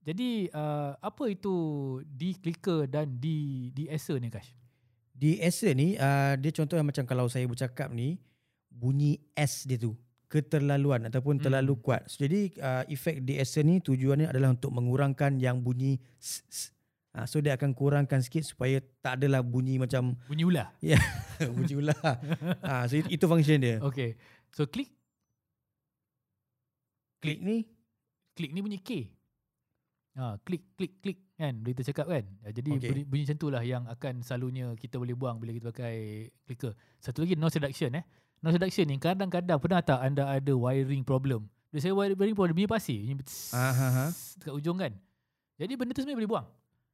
Jadi 0.00 0.48
uh, 0.50 0.96
apa 0.96 1.24
itu 1.28 1.52
de-clicker 2.04 2.84
dan 2.84 3.08
de 3.16 3.68
de-esser 3.70 4.16
ni? 4.16 4.28
Di 5.12 5.36
essay 5.36 5.72
ni 5.72 5.96
uh, 5.96 6.36
dia 6.36 6.52
contoh 6.52 6.76
yang 6.76 6.88
macam 6.88 7.04
kalau 7.04 7.28
saya 7.28 7.44
bercakap 7.44 7.88
ni 7.88 8.16
bunyi 8.68 9.20
S 9.32 9.64
dia 9.64 9.76
tu 9.76 9.92
keterlaluan 10.24 11.04
ataupun 11.04 11.36
Hmm. 11.36 11.44
terlalu 11.44 11.74
kuat. 11.80 12.06
So, 12.06 12.22
jadi 12.22 12.48
uh, 12.56 12.84
efek 12.86 13.24
di 13.24 13.36
essay 13.36 13.60
ni 13.60 13.80
tujuannya 13.80 14.30
adalah 14.30 14.54
untuk 14.54 14.70
mengurangkan 14.70 15.36
yang 15.36 15.60
bunyi 15.60 15.98
s, 16.16 16.44
s. 16.46 16.58
Uh, 17.10 17.26
so 17.26 17.42
dia 17.42 17.58
akan 17.58 17.74
kurangkan 17.74 18.22
sikit 18.22 18.46
supaya 18.46 18.78
tak 19.02 19.18
adalah 19.18 19.42
bunyi 19.42 19.76
macam 19.76 20.14
Bunyi 20.30 20.46
ular. 20.46 20.70
bunyi 21.58 21.74
ular. 21.74 21.98
uh, 22.62 22.84
so 22.86 22.94
itu, 22.94 23.10
itu 23.10 23.24
function 23.26 23.58
dia. 23.58 23.82
Okay. 23.82 24.14
So 24.54 24.64
click 24.64 24.94
Klik 27.20 27.38
ni 27.38 27.68
klik 28.32 28.50
ni 28.50 28.60
bunyi 28.60 28.78
K. 28.80 29.10
Ha, 30.16 30.40
klik 30.40 30.64
klik 30.74 30.98
klik 31.00 31.18
kan 31.36 31.52
boleh 31.56 31.74
kita 31.74 31.92
cakap 31.92 32.06
kan. 32.08 32.24
Ya, 32.40 32.50
jadi 32.50 32.70
Okay. 32.76 32.88
bunyi, 32.90 33.02
bunyi 33.04 33.24
macam 33.26 33.46
lah 33.48 33.62
yang 33.62 33.84
akan 33.86 34.14
selalunya 34.22 34.72
kita 34.74 34.96
boleh 34.96 35.12
buang 35.12 35.36
bila 35.36 35.52
kita 35.52 35.68
pakai 35.68 35.96
clicker. 36.46 36.72
Satu 36.98 37.22
lagi 37.22 37.36
noise 37.36 37.56
reduction 37.56 37.92
eh. 37.92 38.04
Noise 38.40 38.56
reduction 38.56 38.86
ni 38.86 38.96
kadang-kadang 38.96 39.60
pernah 39.60 39.82
tak 39.82 40.00
anda 40.00 40.26
ada 40.26 40.52
wiring 40.52 41.02
problem? 41.02 41.44
Bila 41.68 41.78
saya 41.78 41.92
wiring 41.92 42.34
problem 42.34 42.56
bunyi 42.56 42.66
pasir, 42.66 42.98
bunyi 42.98 43.20
tss 43.20 43.52
Ah, 43.52 43.70
ha, 43.70 43.88
ha. 43.90 44.04
dekat 44.40 44.54
ujung 44.54 44.78
kan. 44.78 44.92
Jadi 45.60 45.72
benda 45.76 45.92
tu 45.92 46.00
sebenarnya 46.00 46.18
boleh 46.24 46.30
buang. 46.30 46.46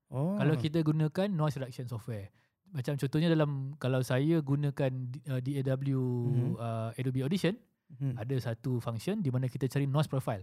Oh. 0.09 0.39
Kalau 0.39 0.55
kita 0.55 0.79
gunakan 0.81 1.29
noise 1.29 1.59
reduction 1.59 1.87
software. 1.87 2.31
Macam 2.71 2.95
contohnya 2.95 3.31
dalam 3.31 3.75
kalau 3.79 4.03
saya 4.03 4.39
gunakan 4.39 4.93
uh, 5.29 5.41
DAW 5.41 5.99
Mhm. 6.27 6.51
uh, 6.57 6.91
Adobe 6.95 7.23
Audition, 7.23 7.55
Mhm. 7.95 8.19
ada 8.19 8.35
satu 8.37 8.79
function 8.79 9.23
di 9.23 9.31
mana 9.31 9.47
kita 9.47 9.67
cari 9.67 9.87
noise 9.87 10.07
profile. 10.07 10.43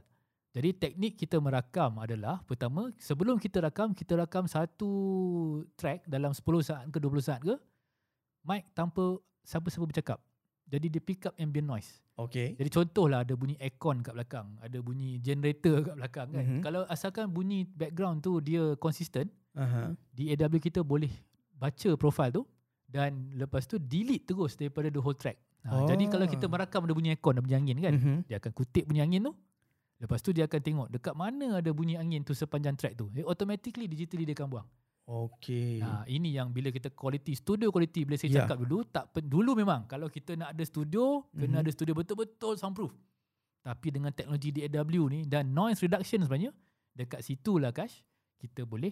Jadi 0.54 0.70
teknik 0.72 1.18
kita 1.18 1.42
merakam 1.42 1.98
adalah 1.98 2.40
pertama 2.46 2.94
sebelum 2.96 3.42
kita 3.42 3.58
rakam 3.60 3.90
kita 3.92 4.14
rakam 4.14 4.46
satu 4.46 4.90
track 5.74 6.06
dalam 6.06 6.30
10 6.30 6.62
saat 6.62 6.86
ke 6.88 7.02
20 7.02 7.20
saat 7.20 7.42
ke 7.42 7.58
mic 8.44 8.70
tanpa 8.72 9.18
siapa-siapa 9.42 9.84
bercakap. 9.84 10.22
Jadi 10.64 10.94
dia 10.94 11.02
pick 11.02 11.26
up 11.26 11.34
ambient 11.36 11.68
noise. 11.68 11.90
Okay. 12.16 12.54
Jadi 12.54 12.70
contohlah 12.70 13.26
ada 13.26 13.34
bunyi 13.34 13.58
aircon 13.58 14.00
kat 14.00 14.14
belakang, 14.14 14.54
ada 14.62 14.78
bunyi 14.80 15.18
generator 15.20 15.82
kat 15.84 15.96
belakang 15.98 16.28
kan. 16.30 16.46
Mhm. 16.46 16.62
Kalau 16.62 16.86
asalkan 16.86 17.28
bunyi 17.28 17.66
background 17.66 18.22
tu 18.22 18.38
dia 18.40 18.78
konsisten, 18.78 19.28
Aha. 19.54 19.94
di 20.10 20.30
AW 20.30 20.58
kita 20.58 20.82
boleh 20.82 21.10
baca 21.54 21.90
profile 21.94 22.34
tu 22.34 22.44
dan 22.84 23.30
lepas 23.34 23.66
tu 23.66 23.78
delete 23.78 24.26
terus 24.26 24.54
daripada 24.54 24.90
the 24.90 24.98
whole 24.98 25.14
track. 25.14 25.38
Ha, 25.64 25.80
Oh. 25.80 25.88
Jadi 25.88 26.10
kalau 26.10 26.28
kita 26.28 26.46
merakam 26.46 26.84
ada 26.84 26.92
bunyi 26.92 27.14
aircon, 27.14 27.38
ada 27.38 27.42
bunyi 27.42 27.56
angin 27.56 27.78
kan, 27.80 27.94
Mhm. 27.96 28.18
dia 28.28 28.36
akan 28.38 28.52
kutip 28.52 28.84
bunyi 28.84 29.00
angin 29.00 29.24
tu. 29.24 29.34
Lepas 29.98 30.20
tu 30.20 30.36
dia 30.36 30.44
akan 30.44 30.60
tengok 30.60 30.88
dekat 30.92 31.16
mana 31.16 31.64
ada 31.64 31.72
bunyi 31.72 31.96
angin 31.96 32.20
tu 32.20 32.36
sepanjang 32.36 32.76
track 32.76 32.94
tu. 32.94 33.08
Eh, 33.16 33.24
automatically 33.24 33.88
digitally 33.88 34.28
dia 34.28 34.36
akan 34.36 34.48
buang. 34.52 34.68
Okay. 35.04 35.80
Ha, 35.80 36.04
ini 36.08 36.32
yang 36.32 36.52
bila 36.52 36.68
kita 36.68 36.88
quality 36.88 37.36
studio 37.36 37.72
quality 37.72 38.04
bila 38.04 38.16
saya 38.16 38.32
Ya. 38.32 38.38
cakap 38.44 38.60
dulu 38.60 38.84
tak 38.84 39.12
pen, 39.12 39.24
dulu 39.24 39.52
memang 39.54 39.84
kalau 39.84 40.08
kita 40.08 40.36
nak 40.36 40.52
ada 40.52 40.64
studio 40.64 41.28
kena 41.30 41.60
Mhm. 41.60 41.64
ada 41.64 41.72
studio 41.72 41.94
betul-betul 41.94 42.56
soundproof. 42.56 42.92
Tapi 43.64 43.88
dengan 43.92 44.12
teknologi 44.12 44.52
DAW 44.52 45.04
ni 45.08 45.24
dan 45.24 45.52
noise 45.52 45.80
reduction 45.80 46.20
sebenarnya 46.20 46.52
dekat 46.92 47.24
situlah 47.24 47.72
Kash 47.72 48.04
kita 48.36 48.68
boleh 48.68 48.92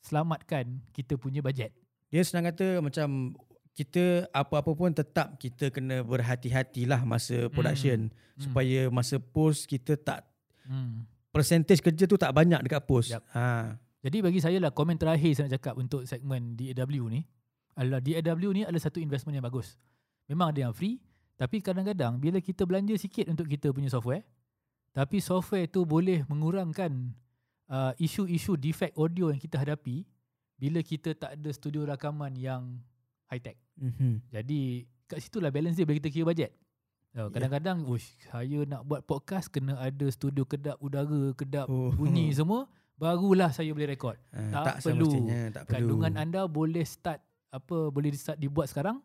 selamatkan 0.00 0.80
kita 0.90 1.16
punya 1.16 1.40
bajet. 1.40 1.72
Dia 2.08 2.22
senang 2.22 2.48
kata 2.48 2.80
macam 2.80 3.34
kita 3.76 4.24
apa-apa 4.32 4.72
pun 4.72 4.88
tetap 4.90 5.36
kita 5.36 5.68
kena 5.68 6.00
berhati-hatilah 6.00 7.04
masa 7.04 7.52
production 7.52 8.08
Hmm. 8.08 8.40
supaya 8.40 8.88
masa 8.88 9.16
post 9.16 9.64
kita 9.64 9.96
tak 9.96 10.24
Hmm. 10.64 11.04
percentage 11.32 11.80
kerja 11.80 12.04
tu 12.04 12.16
tak 12.16 12.32
banyak 12.32 12.60
dekat 12.64 12.84
post. 12.84 13.12
Yup. 13.12 13.24
Ha. 13.32 13.76
Jadi 14.00 14.22
bagi 14.22 14.40
saya 14.40 14.56
lah 14.56 14.72
komen 14.72 14.96
terakhir 14.96 15.32
saya 15.32 15.44
nak 15.48 15.60
cakap 15.60 15.74
untuk 15.76 16.04
segmen 16.04 16.54
DAW 16.54 17.04
ni 17.08 17.24
adalah 17.74 18.00
DAW 18.00 18.50
ni 18.52 18.62
adalah 18.64 18.80
satu 18.80 19.00
investment 19.00 19.36
yang 19.36 19.44
bagus. 19.44 19.76
Memang 20.28 20.52
ada 20.52 20.68
yang 20.68 20.72
free 20.72 21.00
tapi 21.36 21.60
kadang-kadang 21.60 22.16
bila 22.16 22.40
kita 22.40 22.64
belanja 22.64 22.96
sikit 22.96 23.28
untuk 23.28 23.44
kita 23.44 23.68
punya 23.68 23.92
software 23.92 24.24
tapi 24.92 25.20
software 25.20 25.68
tu 25.68 25.84
boleh 25.84 26.24
mengurangkan 26.24 27.12
uh, 27.68 27.92
isu-isu 27.96 28.54
defect 28.54 28.94
audio 28.94 29.28
yang 29.28 29.38
kita 29.38 29.56
hadapi 29.56 30.04
bila 30.56 30.80
kita 30.80 31.12
tak 31.12 31.36
ada 31.36 31.50
studio 31.50 31.84
rakaman 31.84 32.32
yang 32.32 32.80
high 33.26 33.38
tech. 33.38 33.58
Mm-hmm. 33.76 34.12
Jadi 34.30 34.60
kat 35.04 35.18
situlah 35.20 35.50
balance 35.50 35.76
dia 35.76 35.84
bila 35.84 35.98
kita 35.98 36.10
kira 36.10 36.24
bajet. 36.24 36.52
Oh, 37.16 37.32
kadang-kadang 37.32 37.84
ush 37.86 38.12
saya 38.28 38.64
nak 38.64 38.84
buat 38.84 39.00
podcast 39.00 39.48
kena 39.48 39.76
ada 39.76 40.04
studio 40.08 40.44
kedap 40.44 40.76
udara, 40.78 41.32
kedap 41.32 41.64
Oh. 41.66 41.88
bunyi 41.88 42.28
semua 42.36 42.68
barulah 42.94 43.48
saya 43.50 43.72
boleh 43.72 43.88
rekod. 43.90 44.16
Ha, 44.32 44.40
Tak 44.52 44.64
tak 44.64 44.76
perlu. 44.82 45.08
tak 45.48 45.64
perlu. 45.64 45.72
Kandungan 45.72 46.12
anda 46.14 46.44
boleh 46.44 46.84
start 46.84 47.20
apa 47.48 47.88
boleh 47.88 48.12
start 48.12 48.36
dibuat 48.36 48.68
sekarang. 48.68 49.00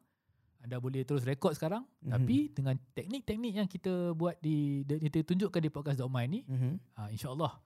Anda 0.59 0.77
boleh 0.77 1.01
terus 1.01 1.23
rekod 1.23 1.51
sekarang 1.51 1.81
Mhm. 1.81 1.89
mm-hmm. 1.89 2.11
tapi 2.13 2.37
dengan 2.51 2.75
teknik-teknik 2.93 3.53
yang 3.55 3.65
kita 3.65 4.13
buat 4.13 4.37
di 4.37 4.83
di- 4.83 5.01
kita 5.01 5.25
tunjukkan 5.25 5.57
di 5.57 5.69
podcast.my 5.69 6.25
ni 6.27 6.45
mm-hmm. 6.45 6.73
ha, 6.93 7.09
insya-Allah 7.09 7.57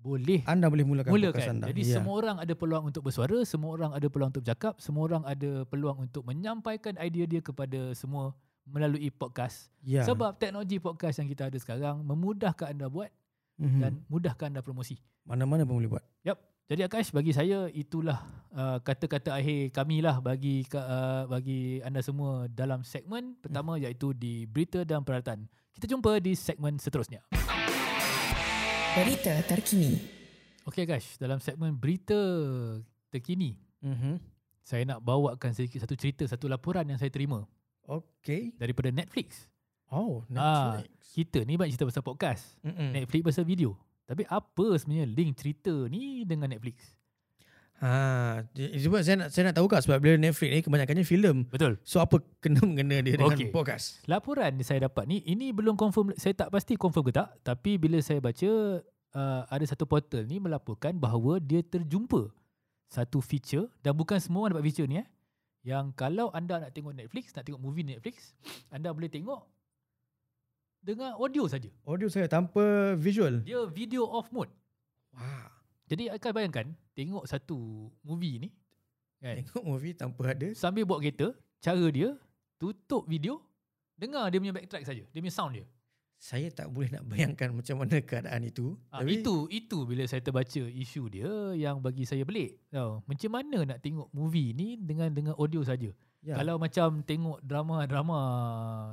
boleh 0.00 0.40
Anda 0.48 0.66
boleh 0.66 0.82
mulakan 0.82 1.12
podcast 1.12 1.20
mulakan. 1.36 1.54
anda. 1.54 1.66
Jadi 1.68 1.82
Ya. 1.84 1.94
semua 2.00 2.14
orang 2.16 2.36
ada 2.40 2.52
peluang 2.56 2.84
untuk 2.88 3.02
bersuara, 3.04 3.38
semua 3.44 3.70
orang 3.76 3.90
ada 3.92 4.06
peluang 4.08 4.30
untuk 4.32 4.42
bercakap, 4.42 4.74
semua 4.80 5.02
orang 5.04 5.22
ada 5.28 5.50
peluang 5.68 6.08
untuk 6.08 6.24
menyampaikan 6.24 6.96
idea 6.96 7.28
dia 7.28 7.40
kepada 7.40 7.92
semua 7.92 8.32
melalui 8.64 9.12
podcast. 9.12 9.68
ya. 9.80 10.00
Sebab 10.02 10.40
teknologi 10.40 10.78
podcast 10.78 11.20
yang 11.20 11.28
kita 11.28 11.46
ada 11.46 11.58
sekarang 11.58 12.00
memudahkan 12.00 12.72
anda 12.72 12.88
buat 12.88 13.12
mm-hmm. 13.60 13.80
dan 13.80 13.92
mudahkan 14.08 14.46
anda 14.48 14.64
promosi. 14.64 14.96
mana-mana 15.20 15.62
pun 15.62 15.76
boleh 15.78 15.90
buat. 15.90 16.04
Yap. 16.24 16.40
Jadi 16.66 16.86
Akash 16.86 17.10
bagi 17.10 17.34
saya 17.34 17.66
itulah 17.68 18.22
uh, 18.54 18.78
kata-kata 18.78 19.34
akhir 19.34 19.74
kami 19.74 20.00
lah 20.00 20.22
bagi 20.22 20.62
uh, 20.70 21.26
bagi 21.26 21.82
anda 21.82 21.98
semua 21.98 22.46
dalam 22.46 22.86
segmen 22.86 23.34
pertama 23.36 23.74
Hmm. 23.74 23.82
iaitu 23.84 24.14
di 24.14 24.46
berita 24.46 24.86
dan 24.86 25.02
peralatan. 25.02 25.50
Kita 25.74 25.90
jumpa 25.90 26.22
di 26.22 26.38
segmen 26.38 26.78
seterusnya. 26.78 27.26
Berita 28.90 29.32
terkini. 29.44 30.02
Okey 30.62 30.82
Akash, 30.82 31.14
dalam 31.16 31.38
segmen 31.38 31.72
berita 31.72 32.16
terkini 33.08 33.56
Mm-hmm. 33.80 34.20
saya 34.60 34.84
nak 34.84 35.00
bawakan 35.00 35.56
sedikit 35.56 35.80
satu 35.80 35.96
cerita, 35.96 36.20
satu 36.26 36.44
laporan 36.44 36.84
yang 36.84 36.96
saya 36.96 37.08
terima 37.08 37.48
Okay. 37.82 38.52
daripada 38.54 38.92
Netflix. 38.92 39.48
Oh, 39.88 40.20
Ah, 40.30 40.76
Netflix. 40.76 41.00
Kita 41.10 41.38
ni 41.42 41.56
banyak 41.56 41.72
cerita 41.72 41.88
pasal 41.88 42.04
podcast, 42.04 42.44
Mm-mm. 42.60 42.92
Netflix 42.92 43.22
pasal 43.24 43.42
video. 43.42 43.72
Tapi 44.04 44.28
apa 44.28 44.66
sebenarnya 44.76 45.08
link 45.08 45.32
cerita 45.34 45.72
ni 45.88 46.22
dengan 46.22 46.52
Netflix? 46.52 46.92
Ha, 47.80 48.44
sebab 48.52 49.00
saya 49.00 49.16
nak 49.24 49.28
saya 49.32 49.48
nak 49.48 49.56
tahu 49.56 49.64
kak 49.64 49.80
sebab 49.88 50.04
bila 50.04 50.20
Netflix 50.20 50.52
ni 50.52 50.60
kebanyakannya 50.60 51.04
filem. 51.08 51.48
Betul. 51.48 51.80
So 51.80 52.04
apa 52.04 52.20
kena 52.44 52.60
mengena 52.60 53.00
dia 53.00 53.16
dengan 53.16 53.32
Okey. 53.32 53.48
podcast? 53.48 54.04
Laporan 54.04 54.52
yang 54.60 54.68
saya 54.68 54.84
dapat 54.84 55.08
ni 55.08 55.24
ini 55.24 55.48
belum 55.48 55.80
confirm 55.80 56.12
saya 56.20 56.36
tak 56.36 56.52
pasti 56.52 56.76
confirm 56.76 57.08
ke 57.08 57.12
tak 57.16 57.32
tapi 57.40 57.80
bila 57.80 57.96
saya 58.04 58.20
baca 58.20 58.84
uh, 59.16 59.42
ada 59.48 59.64
satu 59.64 59.88
portal 59.88 60.28
ni 60.28 60.36
melaporkan 60.36 60.92
bahawa 61.00 61.40
dia 61.40 61.64
terjumpa 61.64 62.28
satu 62.90 63.24
feature 63.24 63.72
dan 63.80 63.96
bukan 63.96 64.20
semua 64.20 64.44
orang 64.44 64.60
dapat 64.60 64.66
feature 64.68 64.84
ni 64.84 65.00
eh 65.00 65.08
yang 65.64 65.92
kalau 65.96 66.28
anda 66.36 66.60
nak 66.60 66.76
tengok 66.76 66.92
Netflix 66.92 67.32
nak 67.32 67.48
tengok 67.48 67.60
movie 67.64 67.86
Netflix 67.86 68.36
anda 68.68 68.92
boleh 68.92 69.08
tengok 69.08 69.44
dengan 70.80 71.12
audio 71.20 71.44
saja 71.44 71.68
Audio 71.84 72.08
saya 72.08 72.24
tanpa 72.24 72.96
visual. 72.96 73.44
dia 73.44 73.60
video 73.68 74.08
off 74.08 74.32
mode 74.32 74.48
Wah. 75.12 75.59
Jadi 75.90 76.14
akan 76.14 76.30
bayangkan 76.30 76.66
tengok 76.94 77.26
satu 77.26 77.90
movie 78.06 78.38
ni 78.38 78.48
kan 79.20 79.36
Tengok 79.42 79.64
movie 79.66 79.92
tanpa 79.92 80.32
ada. 80.32 80.48
sambil 80.54 80.86
bawa 80.86 81.02
kereta 81.02 81.34
cara 81.58 81.86
dia 81.90 82.14
tutup 82.56 83.04
video 83.04 83.42
dengar 83.98 84.30
dia 84.32 84.38
punya 84.40 84.54
backtrack 84.54 84.86
saja 84.86 85.04
dia 85.04 85.20
punya 85.20 85.34
sound 85.34 85.58
dia 85.58 85.66
Saya 86.20 86.52
tak 86.52 86.68
boleh 86.68 86.92
nak 86.92 87.08
bayangkan 87.08 87.48
macam 87.48 87.80
mana 87.80 87.96
keadaan 88.04 88.44
itu. 88.44 88.76
Ah, 88.92 89.00
itu 89.00 89.48
itu 89.48 89.88
bila 89.88 90.04
saya 90.04 90.20
terbaca 90.20 90.60
isu 90.60 91.08
dia 91.08 91.56
yang 91.56 91.80
bagi 91.80 92.04
saya 92.04 92.28
pelik. 92.28 92.60
Tahu, 92.68 93.08
macam 93.08 93.30
mana 93.32 93.58
nak 93.64 93.80
tengok 93.80 94.12
movie 94.12 94.52
ni 94.52 94.76
dengan 94.76 95.08
dengan 95.08 95.32
audio 95.40 95.64
saja. 95.64 95.88
ya, 96.20 96.36
Kalau 96.36 96.60
macam 96.60 97.00
tengok 97.08 97.40
drama-drama 97.40 98.20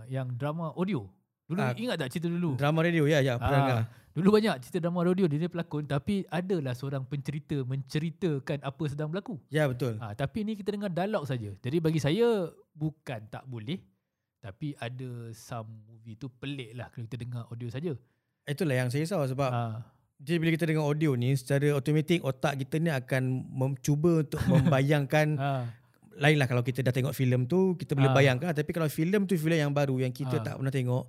yang 0.08 0.32
drama 0.40 0.72
audio. 0.72 1.04
Dulu 1.48 1.58
Ah, 1.58 1.72
ingat 1.74 1.96
tak 1.98 2.10
cerita 2.10 2.28
dulu? 2.28 2.56
drama 2.56 2.80
radio 2.82 3.04
ya 3.04 3.20
ya 3.20 3.36
perangai. 3.36 3.88
Dulu 4.12 4.30
banyak 4.32 4.56
cerita 4.60 4.78
drama 4.82 5.00
audio 5.02 5.26
dia, 5.26 5.38
dia 5.38 5.48
pelakon 5.48 5.86
tapi 5.86 6.26
adalah 6.28 6.74
seorang 6.74 7.04
pencerita 7.04 7.62
menceritakan 7.64 8.60
apa 8.62 8.84
sedang 8.86 9.08
berlaku. 9.08 9.38
Ya 9.48 9.64
betul. 9.64 9.96
Ah, 9.98 10.12
tapi 10.12 10.42
ni 10.42 10.54
kita 10.54 10.72
dengar 10.72 10.90
dialog 10.90 11.24
saja. 11.24 11.54
Jadi 11.56 11.78
bagi 11.78 11.98
saya 11.98 12.50
bukan 12.74 13.20
tak 13.26 13.46
boleh 13.46 13.80
tapi 14.38 14.76
ada 14.76 15.08
some 15.32 15.68
movie 15.84 16.14
tu 16.14 16.28
pelik 16.30 16.74
lah 16.74 16.88
kalau 16.88 17.06
kita 17.06 17.18
dengar 17.20 17.48
audio 17.48 17.70
saja. 17.70 17.94
Itulah 18.44 18.76
yang 18.76 18.88
saya 18.88 19.02
risau 19.02 19.24
sebab 19.24 19.48
Ah, 19.48 19.88
jadi 20.18 20.38
bila 20.38 20.50
kita 20.52 20.66
dengar 20.66 20.84
audio 20.84 21.14
ni 21.14 21.32
secara 21.32 21.72
automatik 21.72 22.20
otak 22.22 22.58
kita 22.58 22.76
ni 22.78 22.90
akan 22.90 23.24
mencuba 23.48 24.20
untuk 24.20 24.42
membayangkan 24.52 25.28
ah, 25.38 25.64
lainlah 26.18 26.44
kalau 26.46 26.60
kita 26.62 26.82
dah 26.82 26.90
tengok 26.90 27.14
filem 27.14 27.46
tu 27.46 27.78
kita 27.78 27.94
boleh 27.94 28.10
Ah. 28.10 28.16
bayangkan 28.16 28.50
tapi 28.52 28.72
kalau 28.72 28.90
filem 28.90 29.24
tu 29.24 29.38
filem 29.38 29.62
yang 29.62 29.72
baru 29.72 29.96
yang 30.00 30.10
kita 30.10 30.38
Ah. 30.38 30.44
tak 30.44 30.54
pernah 30.58 30.74
tengok 30.74 31.06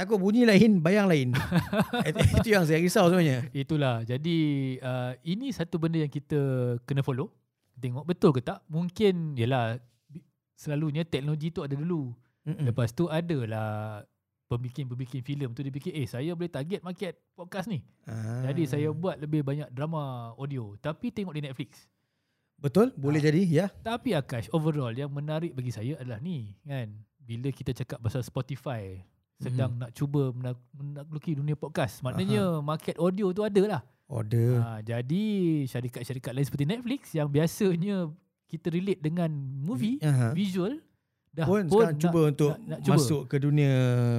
takut 0.00 0.16
bunyi 0.16 0.48
lain 0.48 0.80
bayang 0.80 1.04
lain. 1.06 1.36
Itu- 2.08 2.48
yang 2.48 2.64
saya 2.64 2.80
risau 2.80 3.06
sebenarnya. 3.06 3.44
Itulah. 3.52 4.00
Jadi 4.02 4.38
uh, 4.80 5.12
ini 5.22 5.52
satu 5.52 5.76
benda 5.76 6.00
yang 6.00 6.08
kita 6.08 6.40
kena 6.82 7.04
follow. 7.04 7.28
Tengok 7.76 8.04
betul 8.04 8.32
ke 8.32 8.40
tak? 8.40 8.64
Mungkin 8.66 9.36
yalah 9.36 9.76
selalunya 10.52 11.04
teknologi 11.04 11.48
tu 11.48 11.60
ada 11.60 11.72
dulu. 11.72 12.12
Mm-mm. 12.44 12.64
Lepas 12.68 12.92
tu 12.92 13.08
adalah 13.08 14.00
pembikin-pembikin 14.46 15.22
filem 15.22 15.54
tu 15.54 15.62
dia 15.62 15.70
fikir 15.70 15.94
eh 15.94 16.04
saya 16.04 16.34
boleh 16.34 16.50
target 16.50 16.80
market 16.82 17.14
podcast 17.32 17.70
ni. 17.70 17.80
Ah. 18.04 18.50
Jadi 18.50 18.66
saya 18.66 18.88
buat 18.90 19.16
lebih 19.16 19.40
banyak 19.40 19.70
drama 19.70 20.34
audio 20.34 20.74
tapi 20.76 21.08
tengok 21.08 21.36
di 21.36 21.44
Netflix. 21.44 21.86
betul 22.58 22.92
boleh 22.92 23.22
Ah. 23.22 23.26
jadi 23.30 23.40
ya. 23.46 23.66
Tapi 23.70 24.12
Akash 24.12 24.52
overall 24.52 24.92
yang 24.92 25.08
menarik 25.08 25.54
bagi 25.54 25.70
saya 25.70 25.96
adalah 25.96 26.20
ni 26.20 26.52
kan. 26.60 26.92
Bila 27.16 27.48
kita 27.48 27.72
cakap 27.72 28.02
pasal 28.02 28.20
Spotify 28.20 29.00
sedang 29.40 29.72
nak 29.74 29.90
cuba 29.90 30.30
menak- 30.30 30.60
menakluki 30.70 31.32
dunia 31.32 31.56
podcast. 31.56 31.98
Maknanya 32.00 32.60
market 32.60 32.94
audio 32.96 33.32
tu 33.32 33.40
ada 33.40 33.62
lah. 33.66 33.82
Order. 34.06 34.58
Ha, 34.58 34.70
jadi 34.80 35.24
syarikat-syarikat 35.64 36.30
lain 36.30 36.44
seperti 36.44 36.66
Netflix 36.66 37.02
yang 37.10 37.26
biasanya 37.26 38.10
kita 38.44 38.66
relate 38.68 38.98
dengan 38.98 39.30
movie, 39.56 39.96
Aha. 39.98 40.34
visual 40.34 40.82
dah 41.30 41.46
pun 41.46 41.62
sekarang 41.64 41.94
cuba 41.96 42.20
untuk 42.26 42.50
nak, 42.50 42.58
nak 42.66 42.78
cuba. 42.82 42.94
masuk 42.98 43.22
ke 43.24 43.36
dunia 43.38 43.72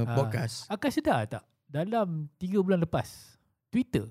Ah. 0.08 0.16
podcast. 0.16 0.64
Akan 0.66 0.90
sedar 0.90 1.28
tak 1.28 1.44
dalam 1.68 2.32
3 2.36 2.58
bulan 2.58 2.80
lepas 2.80 3.36
Twitter 3.68 4.08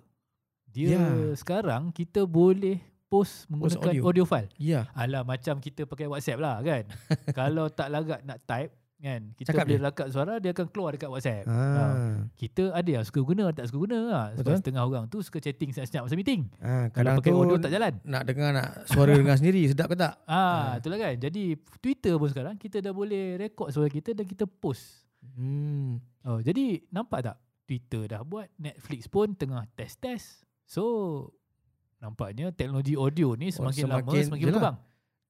dia 0.66 0.94
Ya. 0.94 1.02
sekarang 1.34 1.90
kita 1.90 2.22
boleh 2.22 2.78
post 3.08 3.48
menggunakan 3.48 3.90
audio. 3.90 4.02
audio. 4.06 4.24
file. 4.24 4.50
Ya. 4.54 4.86
Alah 4.92 5.24
macam 5.24 5.58
kita 5.58 5.82
pakai 5.82 6.06
WhatsApp 6.06 6.38
lah 6.38 6.60
kan. 6.60 6.84
Kalau 7.34 7.66
tak 7.66 7.88
lagat 7.88 8.22
nak 8.22 8.38
type 8.44 8.70
kan 9.00 9.32
kita 9.32 9.48
Cakap 9.50 9.64
boleh 9.64 9.80
dia. 9.80 9.86
lakat 9.88 10.06
suara 10.12 10.34
dia 10.36 10.50
akan 10.52 10.66
keluar 10.68 10.90
dekat 10.92 11.08
WhatsApp. 11.08 11.44
Ha. 11.48 11.56
Ah. 11.56 12.14
Kita 12.36 12.76
ada 12.76 12.90
yang 12.92 13.04
suka 13.08 13.20
guna 13.24 13.48
tak 13.50 13.64
suka 13.72 13.78
guna 13.88 13.98
lah. 14.04 14.26
Sebab 14.36 14.52
Betul. 14.52 14.60
setengah 14.60 14.82
orang 14.84 15.04
tu 15.08 15.18
suka 15.24 15.40
chatting 15.40 15.72
senyap-senyap 15.72 16.04
masa 16.04 16.16
meeting. 16.20 16.40
Ah, 16.60 16.92
Kalau 16.92 17.16
pakai 17.16 17.32
audio 17.32 17.56
tak 17.56 17.72
jalan. 17.72 17.92
nak 18.04 18.22
dengar 18.28 18.52
nak 18.52 18.68
suara 18.84 19.16
dengar 19.16 19.40
sendiri 19.40 19.64
sedap 19.64 19.88
ke 19.88 19.96
tak? 19.96 20.20
Ah, 20.28 20.76
itulah 20.76 21.00
kan. 21.00 21.16
Jadi 21.16 21.56
Twitter 21.80 22.12
pun 22.20 22.28
sekarang 22.28 22.54
kita 22.60 22.84
dah 22.84 22.92
boleh 22.92 23.40
rekod 23.40 23.72
suara 23.72 23.88
kita 23.88 24.12
dan 24.12 24.28
kita 24.28 24.44
post. 24.44 25.08
Hmm. 25.32 25.96
Oh, 26.28 26.44
jadi 26.44 26.84
nampak 26.92 27.24
tak? 27.24 27.36
Twitter 27.64 28.04
dah 28.04 28.20
buat, 28.20 28.50
Netflix 28.58 29.08
pun 29.08 29.32
tengah 29.32 29.64
test-test. 29.72 30.44
So 30.68 30.82
nampaknya 32.00 32.50
teknologi 32.50 32.96
audio 32.96 33.36
ni 33.36 33.48
semakin, 33.48 33.84
lama 33.88 34.04
semakin- 34.04 34.26
semakin 34.26 34.44
yelah. 34.44 34.52
berkembang. 34.56 34.76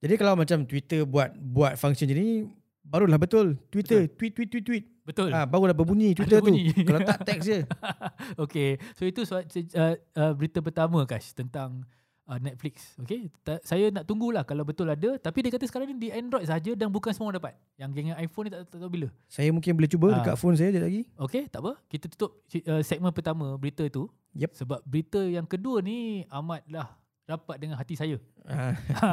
Jadi 0.01 0.15
kalau 0.17 0.33
macam 0.33 0.59
Twitter 0.65 1.01
buat 1.05 1.37
buat 1.37 1.77
function 1.77 2.09
ni 2.09 2.49
barulah 2.83 3.19
betul. 3.19 3.57
Twitter 3.69 4.09
tweet 4.09 4.33
tweet 4.33 4.49
tweet 4.51 4.65
tweet. 4.65 4.85
Betul. 5.05 5.35
Ah 5.35 5.45
barulah 5.45 5.75
berbunyi 5.75 6.15
Twitter 6.15 6.39
bunyi. 6.39 6.71
tu. 6.71 6.87
kalau 6.87 7.01
tak 7.03 7.19
teks 7.27 7.45
je. 7.45 7.59
okay, 8.45 8.79
so 8.95 9.03
itu 9.03 9.27
suat, 9.27 9.47
uh, 9.49 9.95
uh, 10.15 10.33
berita 10.35 10.63
pertama 10.63 11.03
Kash 11.03 11.35
tentang 11.35 11.83
uh, 12.31 12.39
Netflix. 12.39 12.95
Okay, 13.03 13.27
Ta- 13.43 13.59
saya 13.67 13.91
nak 13.91 14.07
tunggulah 14.07 14.47
kalau 14.47 14.63
betul 14.63 14.87
ada. 14.87 15.19
Tapi 15.19 15.39
dia 15.43 15.51
kata 15.51 15.67
sekarang 15.67 15.91
ni 15.91 15.99
di 15.99 16.09
Android 16.15 16.47
saja 16.47 16.71
dan 16.79 16.95
bukan 16.95 17.11
semua 17.11 17.35
orang 17.35 17.43
dapat. 17.43 17.55
Yang 17.75 17.91
geng 17.99 18.09
iPhone 18.15 18.45
ni 18.47 18.51
tak, 18.55 18.61
tak 18.71 18.79
tahu 18.79 18.91
bila. 18.91 19.09
Saya 19.27 19.51
mungkin 19.51 19.73
boleh 19.75 19.91
cuba 19.91 20.07
Ah. 20.15 20.17
dekat 20.23 20.37
phone 20.39 20.55
saya 20.55 20.71
sekejap 20.71 20.87
lagi. 20.87 21.03
Okay, 21.19 21.43
tak 21.51 21.61
apa. 21.67 21.73
Kita 21.91 22.07
tutup 22.07 22.31
uh, 22.47 22.83
segmen 22.87 23.11
pertama 23.11 23.59
berita 23.59 23.83
itu. 23.83 24.07
Yep. 24.39 24.63
Sebab 24.63 24.79
berita 24.87 25.19
yang 25.27 25.43
kedua 25.43 25.83
ni 25.83 26.23
amatlah 26.31 26.87
rapat 27.31 27.57
dengan 27.57 27.79
hati 27.79 27.95
saya. 27.95 28.19
Ah. 28.45 28.75
Ha, 29.01 29.11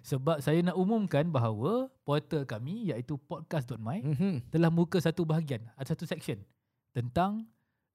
sebab 0.00 0.38
saya 0.38 0.62
nak 0.62 0.78
umumkan 0.78 1.26
bahawa 1.26 1.90
portal 2.02 2.46
kami 2.46 2.88
iaitu 2.88 3.18
podcast.my 3.18 3.98
Mhm. 4.06 4.32
telah 4.48 4.70
membuka 4.70 4.96
satu 4.96 5.26
bahagian, 5.26 5.66
ada 5.74 5.90
satu 5.90 6.06
section 6.06 6.38
tentang 6.94 7.44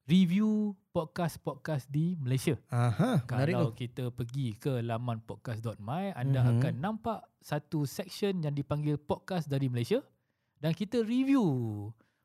review 0.04 0.74
podcast-podcast 0.90 1.86
di 1.86 2.18
Malaysia. 2.18 2.58
Aha, 2.68 3.22
menarik 3.24 3.54
tu. 3.54 3.58
Kalau 3.58 3.72
kita 3.72 4.04
pergi 4.10 4.46
ke 4.54 4.82
laman 4.82 5.22
podcast.my, 5.22 6.12
anda 6.12 6.42
Mhm. 6.42 6.44
mm-hmm. 6.44 6.58
akan 6.58 6.74
nampak 6.76 7.18
satu 7.38 7.86
section 7.86 8.42
yang 8.42 8.52
dipanggil 8.52 8.98
podcast 8.98 9.46
dari 9.46 9.70
Malaysia 9.70 10.02
dan 10.58 10.74
kita 10.74 11.00
review 11.00 11.42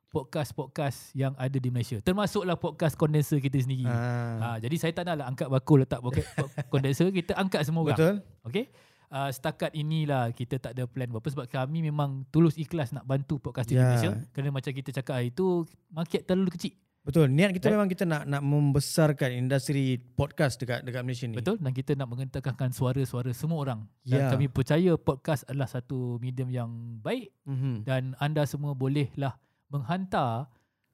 podcast-podcast 0.09 1.13
yang 1.13 1.33
ada 1.35 1.53
di 1.53 1.67
Malaysia. 1.67 1.99
Termasuklah 1.99 2.55
podcast 2.55 2.93
kondenser 2.93 3.37
kita 3.37 3.57
sendiri. 3.57 3.85
Ah. 3.85 4.55
Ha, 4.55 4.57
jadi 4.57 4.75
saya 4.75 4.91
tak 4.91 5.05
naklah 5.05 5.25
angkat 5.27 5.47
bakul 5.47 5.81
letak 5.81 5.99
podcast 5.99 6.27
kondenser, 6.73 7.09
kita 7.09 7.33
angkat 7.33 7.63
semua 7.63 7.83
orang. 7.83 7.97
Betul? 7.97 8.15
Okey. 8.43 8.65
Uh, 9.07 9.31
setakat 9.31 9.71
inilah 9.71 10.29
kita 10.31 10.59
tak 10.59 10.75
ada 10.75 10.83
plan 10.83 11.07
apa 11.07 11.23
sebab 11.23 11.47
kami 11.47 11.79
memang 11.81 12.27
tulus 12.27 12.59
ikhlas 12.59 12.91
nak 12.91 13.03
bantu 13.03 13.39
podcast 13.39 13.65
di 13.65 13.79
Ya. 13.79 13.87
Malaysia 13.87 14.11
kerana 14.29 14.51
macam 14.51 14.67
kita 14.69 14.89
cakap 14.91 15.13
hari 15.15 15.31
itu 15.31 15.63
market 15.87 16.27
terlalu 16.27 16.51
kecil. 16.51 16.75
Betul. 17.01 17.31
Niat 17.31 17.55
kita 17.55 17.71
Right. 17.71 17.75
memang 17.79 17.87
kita 17.87 18.03
nak 18.03 18.27
nak 18.27 18.43
membesarkan 18.43 19.31
industri 19.31 19.95
podcast 19.95 20.59
dekat 20.59 20.83
dekat 20.83 21.07
Malaysia 21.07 21.23
ni. 21.23 21.39
Betul 21.39 21.55
dan 21.55 21.71
kita 21.71 21.95
nak 21.95 22.11
mengentakkan 22.11 22.67
suara-suara 22.67 23.31
semua 23.31 23.63
orang. 23.63 23.87
Dan 24.03 24.27
Ya. 24.27 24.27
kami 24.27 24.51
percaya 24.51 24.99
podcast 24.99 25.47
adalah 25.47 25.71
satu 25.71 26.19
medium 26.19 26.51
yang 26.51 26.67
baik 26.99 27.31
Mhm. 27.47 27.87
dan 27.87 28.11
anda 28.19 28.43
semua 28.43 28.75
bolehlah 28.75 29.39
menghantar 29.69 30.47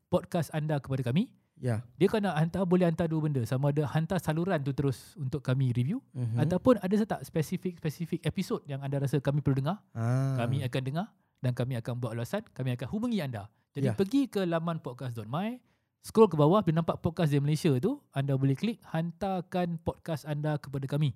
podcast 0.08 0.54
anda 0.54 0.78
kepada 0.78 1.02
kami. 1.04 1.30
Ya. 1.58 1.80
Dia 1.96 2.10
nak 2.20 2.36
hantar 2.36 2.64
boleh 2.68 2.90
hantar 2.90 3.08
dua 3.08 3.24
benda. 3.24 3.40
Sama 3.46 3.72
ada 3.72 3.88
hantar 3.88 4.20
saluran 4.20 4.60
tu 4.62 4.76
terus 4.76 5.16
untuk 5.16 5.40
kami 5.40 5.72
review 5.72 6.02
Mhm. 6.12 6.38
ataupun 6.44 6.76
ada 6.82 6.94
tak 7.08 7.22
spesifik-spesifik 7.24 8.20
episod 8.22 8.60
yang 8.68 8.84
anda 8.84 9.00
rasa 9.00 9.22
kami 9.24 9.40
perlu 9.40 9.64
dengar, 9.64 9.80
Ah. 9.96 10.36
kami 10.36 10.66
akan 10.66 10.82
dengar 10.84 11.08
dan 11.40 11.56
kami 11.56 11.80
akan 11.80 11.94
buat 11.98 12.12
ulasan, 12.14 12.44
kami 12.52 12.76
akan 12.76 12.88
hubungi 12.90 13.22
anda. 13.22 13.48
Jadi 13.72 13.90
Ya. 13.90 13.96
pergi 13.96 14.28
ke 14.28 14.44
laman 14.44 14.84
podcast.my, 14.84 15.62
scroll 16.04 16.28
ke 16.28 16.36
bawah 16.36 16.60
bila 16.62 16.84
nampak 16.84 17.00
podcast 17.00 17.32
di 17.32 17.40
Malaysia 17.40 17.72
tu, 17.80 18.02
anda 18.12 18.36
boleh 18.36 18.60
klik 18.60 18.84
hantarkan 18.92 19.80
podcast 19.80 20.28
anda 20.28 20.60
kepada 20.60 20.84
kami. 20.86 21.16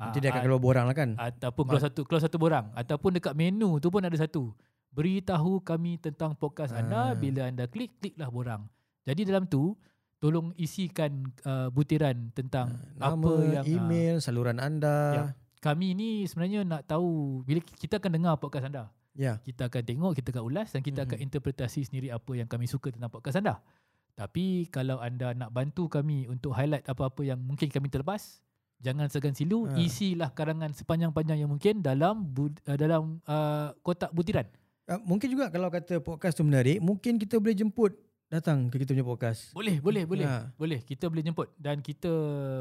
Nanti 0.00 0.18
dia 0.18 0.32
akan 0.32 0.40
Ah, 0.40 0.44
keluar 0.48 0.60
borang 0.60 0.86
lah 0.88 0.96
kan. 0.96 1.10
ataupun 1.14 1.62
keluar 1.68 1.82
satu 1.84 2.00
keluar 2.08 2.22
satu 2.24 2.40
borang 2.40 2.72
ataupun 2.72 3.20
dekat 3.20 3.36
menu 3.36 3.76
tu 3.78 3.92
pun 3.92 4.00
ada 4.00 4.16
satu. 4.16 4.50
Beritahu 4.92 5.58
kami 5.58 5.96
tentang 5.96 6.32
podcast 6.32 6.70
anda 6.70 7.10
Ah. 7.10 7.16
bila 7.16 7.48
anda 7.48 7.64
klik 7.64 7.96
kliklah 7.96 8.28
borang. 8.28 8.68
Jadi 9.02 9.24
dalam 9.24 9.44
tu 9.44 9.72
tolong 10.16 10.52
isikan 10.54 11.10
uh, 11.42 11.66
butiran 11.66 12.30
tentang 12.30 12.76
Nama, 12.94 13.10
apa 13.10 13.32
yang 13.42 13.64
ah, 13.64 13.72
email, 13.72 14.14
saluran 14.18 14.56
anda. 14.56 14.96
Ya. 15.10 15.24
kami 15.60 15.94
ni 15.94 16.26
sebenarnya 16.26 16.60
nak 16.62 16.82
tahu 16.84 17.40
bila 17.42 17.62
kita 17.62 17.96
akan 17.96 18.12
dengar 18.12 18.34
podcast 18.36 18.66
anda. 18.66 18.90
Ya. 19.14 19.38
Kita 19.38 19.66
akan 19.66 19.82
tengok, 19.82 20.12
kita 20.12 20.28
akan 20.30 20.44
ulas 20.44 20.68
dan 20.68 20.80
kita 20.80 21.04
akan 21.04 21.16
Mhm. 21.16 21.24
interpretasi 21.24 21.80
sendiri 21.82 22.08
apa 22.08 22.32
yang 22.32 22.46
kami 22.46 22.66
suka 22.66 22.90
tentang 22.90 23.08
podcast 23.08 23.38
anda. 23.38 23.62
Tapi 24.12 24.68
kalau 24.68 24.98
anda 24.98 25.32
nak 25.32 25.50
bantu 25.50 25.86
kami 25.86 26.26
untuk 26.26 26.52
highlight 26.52 26.84
apa-apa 26.84 27.22
yang 27.24 27.38
mungkin 27.38 27.70
kami 27.70 27.88
terlepas, 27.88 28.42
jangan 28.78 29.06
segan 29.06 29.32
silu, 29.32 29.64
Ha. 29.64 29.78
isilah 29.78 30.30
karangan 30.30 30.68
sepanjang-panjang 30.70 31.38
yang 31.38 31.48
mungkin 31.48 31.78
dalam 31.78 32.26
bud, 32.26 32.58
uh, 32.66 32.74
dalam 32.74 33.22
uh, 33.24 33.70
kotak 33.80 34.10
butiran. 34.10 34.44
Uh, 34.84 34.98
mungkin 35.00 35.28
juga 35.28 35.46
kalau 35.46 35.68
kata 35.68 35.98
podcast 35.98 36.34
tu 36.34 36.42
menarik, 36.42 36.78
mungkin 36.78 37.14
kita 37.14 37.38
boleh 37.38 37.54
jemput 37.54 37.94
datang 38.26 38.66
ke 38.66 38.80
kita 38.80 38.92
punya 38.92 39.04
podcast. 39.06 39.52
Boleh, 39.52 39.76
boleh, 39.76 40.02
boleh. 40.02 40.24
Ha. 40.24 40.48
Boleh, 40.54 40.80
kita 40.80 41.04
boleh 41.06 41.20
jemput 41.20 41.52
dan 41.54 41.78
kita 41.78 42.08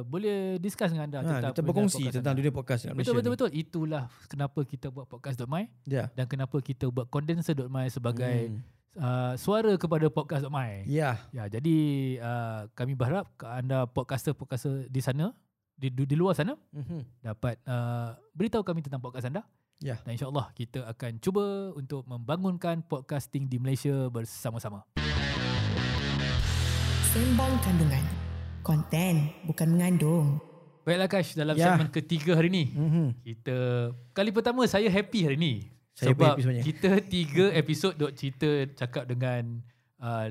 boleh 0.04 0.60
discuss 0.60 0.92
dengan 0.92 1.08
anda 1.08 1.18
Ha, 1.18 1.26
tentang 1.26 1.52
kita 1.52 1.62
berkongsi 1.64 1.96
podcast 1.98 2.14
tentang 2.14 2.34
anda. 2.34 2.42
dunia 2.42 2.52
podcast 2.52 2.82
Betul, 2.84 2.94
Malaysia 2.94 3.12
betul, 3.16 3.24
ni. 3.24 3.34
betul. 3.34 3.50
Itulah 3.56 4.04
kenapa 4.28 4.60
kita 4.62 4.88
buat 4.88 5.06
podcast.my 5.08 5.64
Ya. 5.88 6.12
dan 6.12 6.26
kenapa 6.28 6.60
kita 6.60 6.86
buat 6.88 7.08
condenser.my 7.08 7.88
sebagai 7.88 8.36
Hmm. 8.52 8.60
uh, 9.00 9.34
suara 9.36 9.72
kepada 9.74 10.06
podcast.my. 10.08 10.84
Ya. 10.86 11.24
Ya, 11.32 11.48
jadi 11.48 11.78
uh, 12.20 12.68
kami 12.72 12.94
berharap 12.94 13.32
ke 13.34 13.48
anda 13.48 13.88
podcaster-podcaster 13.88 14.86
di 14.86 15.00
sana, 15.00 15.32
di, 15.74 15.88
di, 15.88 16.14
luar 16.14 16.36
sana 16.36 16.60
Mhm. 16.70 17.24
dapat 17.24 17.56
uh, 17.64 18.14
beritahu 18.32 18.62
kami 18.62 18.84
tentang 18.84 19.00
podcast 19.00 19.26
anda. 19.26 19.48
Ya. 19.82 19.98
Dan 20.06 20.14
insyaAllah 20.14 20.54
kita 20.54 20.86
akan 20.86 21.18
cuba 21.18 21.74
untuk 21.74 22.06
membangunkan 22.06 22.86
podcasting 22.86 23.50
di 23.50 23.58
Malaysia 23.58 24.08
bersama-sama. 24.08 24.86
Sembang 27.10 27.58
kandungan. 27.60 28.06
Konten 28.62 29.34
bukan 29.44 29.68
mengandung. 29.74 30.38
Baiklah 30.86 31.10
Kash, 31.10 31.34
dalam 31.34 31.58
Ya. 31.58 31.74
segmen 31.74 31.90
ketiga 31.90 32.34
hari 32.34 32.50
ni, 32.50 32.70
Mhm. 32.70 33.06
kita 33.22 33.58
kali 34.14 34.30
pertama 34.30 34.66
saya 34.66 34.86
happy 34.86 35.20
hari 35.26 35.38
ni. 35.38 35.54
Saya 35.94 36.14
sebab 36.14 36.34
happy 36.34 36.42
sebenarnya. 36.42 36.64
kita 36.64 36.92
tiga 37.04 37.46
episod 37.52 37.94
duk 37.94 38.14
cerita 38.14 38.50
cakap 38.78 39.06
dengan 39.06 39.66
uh, 39.98 40.30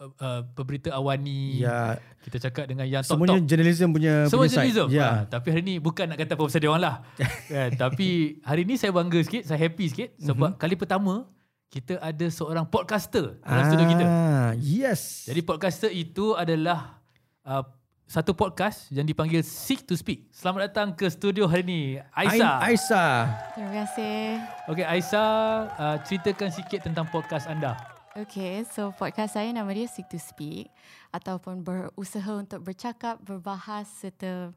uh, 0.00 0.10
uh, 0.16 0.40
pemberita 0.56 0.88
awani. 0.96 1.60
Ya. 1.62 2.00
Kita 2.24 2.48
cakap 2.48 2.64
dengan 2.68 2.88
yang 2.88 3.04
Semuanya 3.04 3.36
top-top. 3.36 3.48
journalism 3.48 3.88
punya 3.92 4.14
Semua 4.26 4.44
punya 4.44 4.50
side. 4.50 4.56
journalism. 4.56 4.86
Ya. 4.88 5.08
Ha, 5.08 5.16
tapi 5.28 5.46
hari 5.52 5.62
ni 5.62 5.74
bukan 5.76 6.04
nak 6.08 6.16
kata 6.16 6.32
apa 6.34 6.42
pasal 6.48 6.60
dia 6.60 6.70
orang 6.72 6.84
lah. 6.84 6.96
kan, 7.52 7.68
tapi 7.76 8.08
hari 8.42 8.62
ni 8.64 8.74
saya 8.80 8.90
bangga 8.90 9.20
sikit, 9.20 9.42
saya 9.44 9.58
happy 9.60 9.84
sikit 9.92 10.08
sebab 10.16 10.56
kali 10.56 10.74
pertama 10.76 11.28
kita 11.70 12.02
ada 12.02 12.26
seorang 12.26 12.66
podcaster 12.66 13.38
dalam 13.46 13.64
studio 13.68 13.86
kita. 13.86 14.04
Ah, 14.04 14.50
yes. 14.58 15.28
Jadi 15.28 15.40
podcaster 15.44 15.90
itu 15.94 16.34
adalah 16.34 16.98
uh, 17.46 17.62
satu 18.10 18.34
podcast 18.34 18.90
yang 18.90 19.06
dipanggil 19.06 19.38
Seek 19.46 19.86
to 19.86 19.94
Speak. 19.94 20.26
Selamat 20.34 20.66
datang 20.66 20.90
ke 20.90 21.06
studio 21.06 21.46
hari 21.46 21.62
ni, 21.62 21.80
Aisyah. 22.10 22.58
Ain- 22.58 22.74
Aisyah. 22.74 23.10
Terima 23.54 23.70
kasih. 23.86 24.18
Okey, 24.66 24.82
Aisyah, 24.82 25.30
uh, 25.78 25.96
ceritakan 26.02 26.50
sikit 26.50 26.80
tentang 26.90 27.06
podcast 27.06 27.46
anda. 27.46 27.78
Okay, 28.10 28.66
so 28.66 28.90
podcast 28.90 29.38
saya 29.38 29.54
nama 29.54 29.70
dia 29.70 29.86
Seek 29.86 30.10
to 30.10 30.18
Speak 30.18 30.66
ataupun 31.14 31.62
berusaha 31.62 32.42
untuk 32.42 32.66
bercakap, 32.66 33.22
berbahas 33.22 33.86
serta 33.86 34.50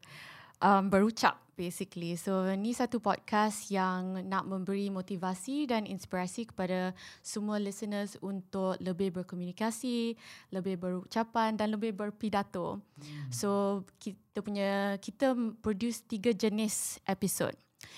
um, 0.58 0.90
berucap 0.90 1.38
basically. 1.54 2.18
So 2.18 2.50
ni 2.58 2.74
satu 2.74 2.98
podcast 2.98 3.70
yang 3.70 4.26
nak 4.26 4.50
memberi 4.50 4.90
motivasi 4.90 5.70
dan 5.70 5.86
inspirasi 5.86 6.50
kepada 6.50 6.98
semua 7.22 7.62
listeners 7.62 8.18
untuk 8.26 8.74
lebih 8.82 9.22
berkomunikasi, 9.22 10.18
lebih 10.50 10.82
berucapan 10.82 11.54
dan 11.54 11.78
lebih 11.78 11.94
berpidato. 11.94 12.82
So 13.30 13.86
kita 14.02 14.42
punya 14.42 14.98
kita 14.98 15.38
produce 15.62 16.02
tiga 16.10 16.34
jenis 16.34 16.98
episod. 17.06 17.54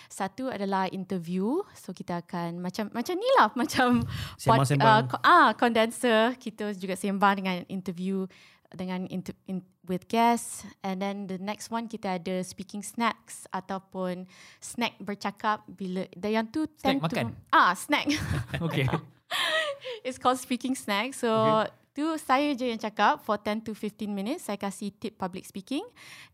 Satu 0.06 0.48
adalah 0.48 0.88
interview. 0.88 1.60
So 1.74 1.92
kita 1.92 2.20
akan 2.20 2.58
macam 2.58 2.90
macam 2.92 3.16
ni 3.16 3.30
lah 3.36 3.50
macam 3.60 4.04
Sembang-sembang. 4.36 5.02
uh, 5.04 5.10
ko- 5.10 5.24
ah 5.24 5.50
condenser 5.54 6.36
kita 6.36 6.72
juga 6.74 6.94
sembang 6.94 7.34
dengan 7.36 7.56
interview 7.68 8.26
dengan 8.70 9.08
inter, 9.08 9.32
in, 9.46 9.64
with 9.86 10.04
guests 10.06 10.66
and 10.82 11.00
then 11.00 11.26
the 11.26 11.38
next 11.38 11.70
one 11.70 11.86
kita 11.86 12.20
ada 12.20 12.44
speaking 12.44 12.82
snacks 12.82 13.48
ataupun 13.50 14.28
snack 14.60 15.00
bercakap 15.00 15.64
bila 15.70 16.04
dan 16.12 16.32
yang 16.34 16.46
tu 16.46 16.68
Snack 16.76 16.98
tend 16.98 17.00
to 17.00 17.16
makan? 17.16 17.28
ah 17.52 17.72
snack 17.72 18.10
Okey. 18.66 18.84
It's 20.04 20.18
called 20.18 20.38
speaking 20.38 20.76
snack. 20.76 21.14
So 21.14 21.30
Okay. 21.30 21.72
Tu 21.96 22.04
saya 22.20 22.52
je 22.52 22.68
yang 22.68 22.78
cakap 22.78 23.24
for 23.24 23.40
10 23.40 23.64
to 23.64 23.72
15 23.72 24.12
minutes. 24.12 24.52
Saya 24.52 24.60
kasih 24.60 24.92
tip 24.92 25.16
public 25.16 25.48
speaking. 25.48 25.82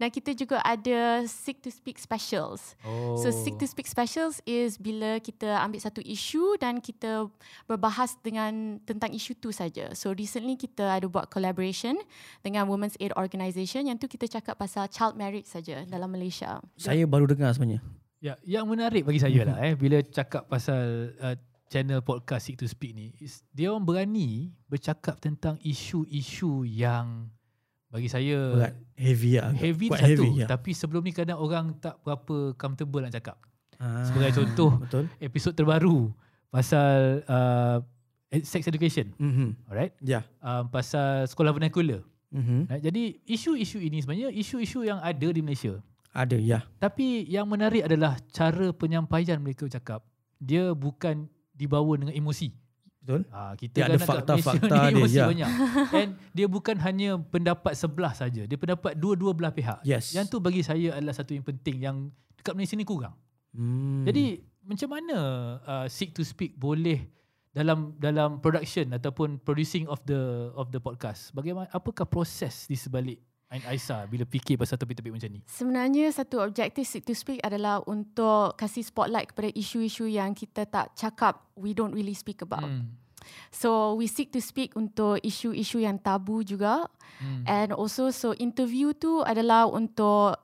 Dan 0.01 0.09
kita 0.09 0.33
juga 0.33 0.57
ada 0.65 1.21
Seek 1.29 1.61
to 1.61 1.69
Speak 1.69 2.01
Specials. 2.01 2.73
Oh. 2.81 3.21
So 3.21 3.29
Seek 3.29 3.61
to 3.61 3.69
Speak 3.69 3.85
Specials 3.85 4.41
is 4.49 4.81
bila 4.81 5.21
kita 5.21 5.61
ambil 5.61 5.77
satu 5.77 6.01
isu 6.01 6.57
dan 6.57 6.81
kita 6.81 7.29
berbahas 7.69 8.17
dengan 8.25 8.81
tentang 8.89 9.13
isu 9.13 9.37
tu 9.37 9.53
saja. 9.53 9.93
So 9.93 10.17
recently 10.17 10.57
kita 10.57 10.97
ada 10.97 11.05
buat 11.05 11.29
collaboration 11.29 11.93
dengan 12.41 12.65
Women's 12.65 12.97
Aid 12.97 13.13
Organisation 13.13 13.85
yang 13.85 14.01
tu 14.01 14.09
kita 14.09 14.25
cakap 14.25 14.57
pasal 14.57 14.89
child 14.89 15.13
marriage 15.13 15.45
saja 15.45 15.85
dalam 15.85 16.09
Malaysia. 16.09 16.57
Saya 16.73 17.05
baru 17.05 17.29
dengar 17.29 17.53
sebenarnya. 17.53 17.85
Ya, 18.21 18.37
yang 18.45 18.69
menarik 18.69 19.01
bagi 19.01 19.17
saya 19.17 19.41
lah 19.49 19.57
eh 19.65 19.73
bila 19.73 19.97
cakap 20.05 20.45
pasal 20.45 21.09
uh, 21.17 21.33
channel 21.71 22.03
podcast 22.03 22.43
Seek 22.43 22.59
to 22.59 22.67
Speak 22.67 22.91
ni, 22.91 23.15
is, 23.17 23.47
dia 23.49 23.71
orang 23.71 23.87
berani 23.87 24.51
bercakap 24.67 25.15
tentang 25.17 25.55
isu-isu 25.63 26.67
yang 26.67 27.31
bagi 27.87 28.07
saya 28.07 28.37
Berat. 28.51 28.75
Heavy 28.93 29.31
lah. 29.35 29.51
heavy 29.51 29.87
Quite 29.87 30.03
satu, 30.03 30.11
heavy, 30.21 30.29
ya. 30.37 30.47
tapi 30.47 30.71
sebelum 30.71 31.01
ni 31.01 31.11
kadang 31.11 31.39
orang 31.39 31.71
tak 31.79 31.95
berapa 32.01 32.51
comfortable 32.53 33.01
nak 33.01 33.15
cakap. 33.15 33.39
Ah, 33.79 34.03
Sebagai 34.03 34.35
contoh, 34.37 34.71
Betul. 34.77 35.07
episod 35.17 35.51
terbaru 35.51 36.11
pasal 36.47 37.23
uh, 37.25 37.79
sex 38.43 38.63
education, 38.65 39.15
Mhm. 39.15 39.67
alright? 39.67 39.95
Ya. 39.99 40.27
Um, 40.39 40.67
pasal 40.67 41.23
sekolah 41.25 41.51
vernacular. 41.51 42.03
Mhm. 42.31 42.67
Right? 42.67 42.83
Jadi 42.83 43.03
isu-isu 43.25 43.79
ini 43.79 43.99
sebenarnya 43.99 44.29
isu-isu 44.29 44.83
yang 44.83 44.99
ada 44.99 45.27
di 45.27 45.39
Malaysia. 45.39 45.79
Ada 46.11 46.35
ya. 46.35 46.63
Tapi 46.77 47.23
yang 47.25 47.47
menarik 47.47 47.83
adalah 47.83 48.19
cara 48.29 48.71
penyampaian 48.71 49.39
mereka 49.39 49.67
cakap. 49.67 50.03
Dia 50.37 50.71
bukan 50.71 51.27
dibawa 51.61 51.93
dengan 52.01 52.17
emosi. 52.17 52.49
Betul? 53.01 53.25
Ah, 53.33 53.57
kita 53.57 53.81
Dia 53.81 53.83
kan 53.85 53.89
ada 53.89 53.97
fakta-fakta 53.97 54.75
dia, 54.93 55.05
ya. 55.09 55.25
banyak. 55.25 55.49
And 56.01 56.09
dia 56.37 56.45
bukan 56.45 56.77
hanya 56.85 57.17
pendapat 57.17 57.73
sebelah 57.73 58.13
saja. 58.13 58.45
Dia 58.45 58.57
pendapat 58.57 58.93
dua-dua 58.93 59.33
belah 59.33 59.49
pihak. 59.49 59.81
Yes. 59.81 60.13
Yang 60.13 60.33
tu 60.33 60.37
bagi 60.37 60.61
saya 60.61 60.93
adalah 60.97 61.17
satu 61.17 61.33
yang 61.33 61.41
penting 61.41 61.81
yang 61.81 61.97
dekat 62.37 62.53
Malaysia 62.53 62.77
ni 62.77 62.85
kurang. 62.85 63.17
Hmm. 63.57 64.05
Jadi 64.05 64.45
macam 64.61 64.89
mana 64.93 65.17
uh, 65.65 65.85
Seek 65.89 66.13
to 66.13 66.21
Speak 66.21 66.53
boleh 66.61 67.09
dalam 67.51 67.97
dalam 67.97 68.37
production 68.37 68.93
ataupun 68.93 69.41
producing 69.41 69.89
of 69.89 69.97
the 70.05 70.53
of 70.53 70.69
the 70.69 70.77
podcast? 70.77 71.33
Bagaimana 71.33 71.73
apakah 71.73 72.05
proses 72.05 72.69
di 72.69 72.77
sebalik 72.77 73.17
Ain 73.51 73.67
Aisyah 73.67 74.07
bila 74.07 74.23
fikir 74.23 74.55
pasal 74.55 74.79
topik-topik 74.79 75.11
macam 75.11 75.27
ni? 75.27 75.43
Sebenarnya 75.43 76.07
satu 76.15 76.39
objektif 76.39 76.87
Seek 76.87 77.03
to 77.03 77.11
Speak 77.11 77.43
adalah 77.43 77.83
untuk 77.83 78.55
kasih 78.55 78.79
spotlight 78.79 79.35
kepada 79.35 79.51
isu-isu 79.51 80.07
yang 80.07 80.31
kita 80.31 80.63
tak 80.63 80.95
cakap, 80.95 81.51
we 81.59 81.75
don't 81.75 81.91
really 81.91 82.15
speak 82.15 82.39
about. 82.39 82.63
Hmm. 82.63 82.95
So 83.51 83.99
we 83.99 84.07
seek 84.07 84.31
to 84.33 84.41
speak 84.41 84.73
untuk 84.79 85.19
isu-isu 85.21 85.83
yang 85.83 85.99
tabu 85.99 86.41
juga 86.47 86.87
Hmm. 87.21 87.45
and 87.45 87.69
also 87.69 88.09
so 88.09 88.33
interview 88.41 88.97
tu 88.97 89.21
adalah 89.21 89.69
untuk 89.69 90.41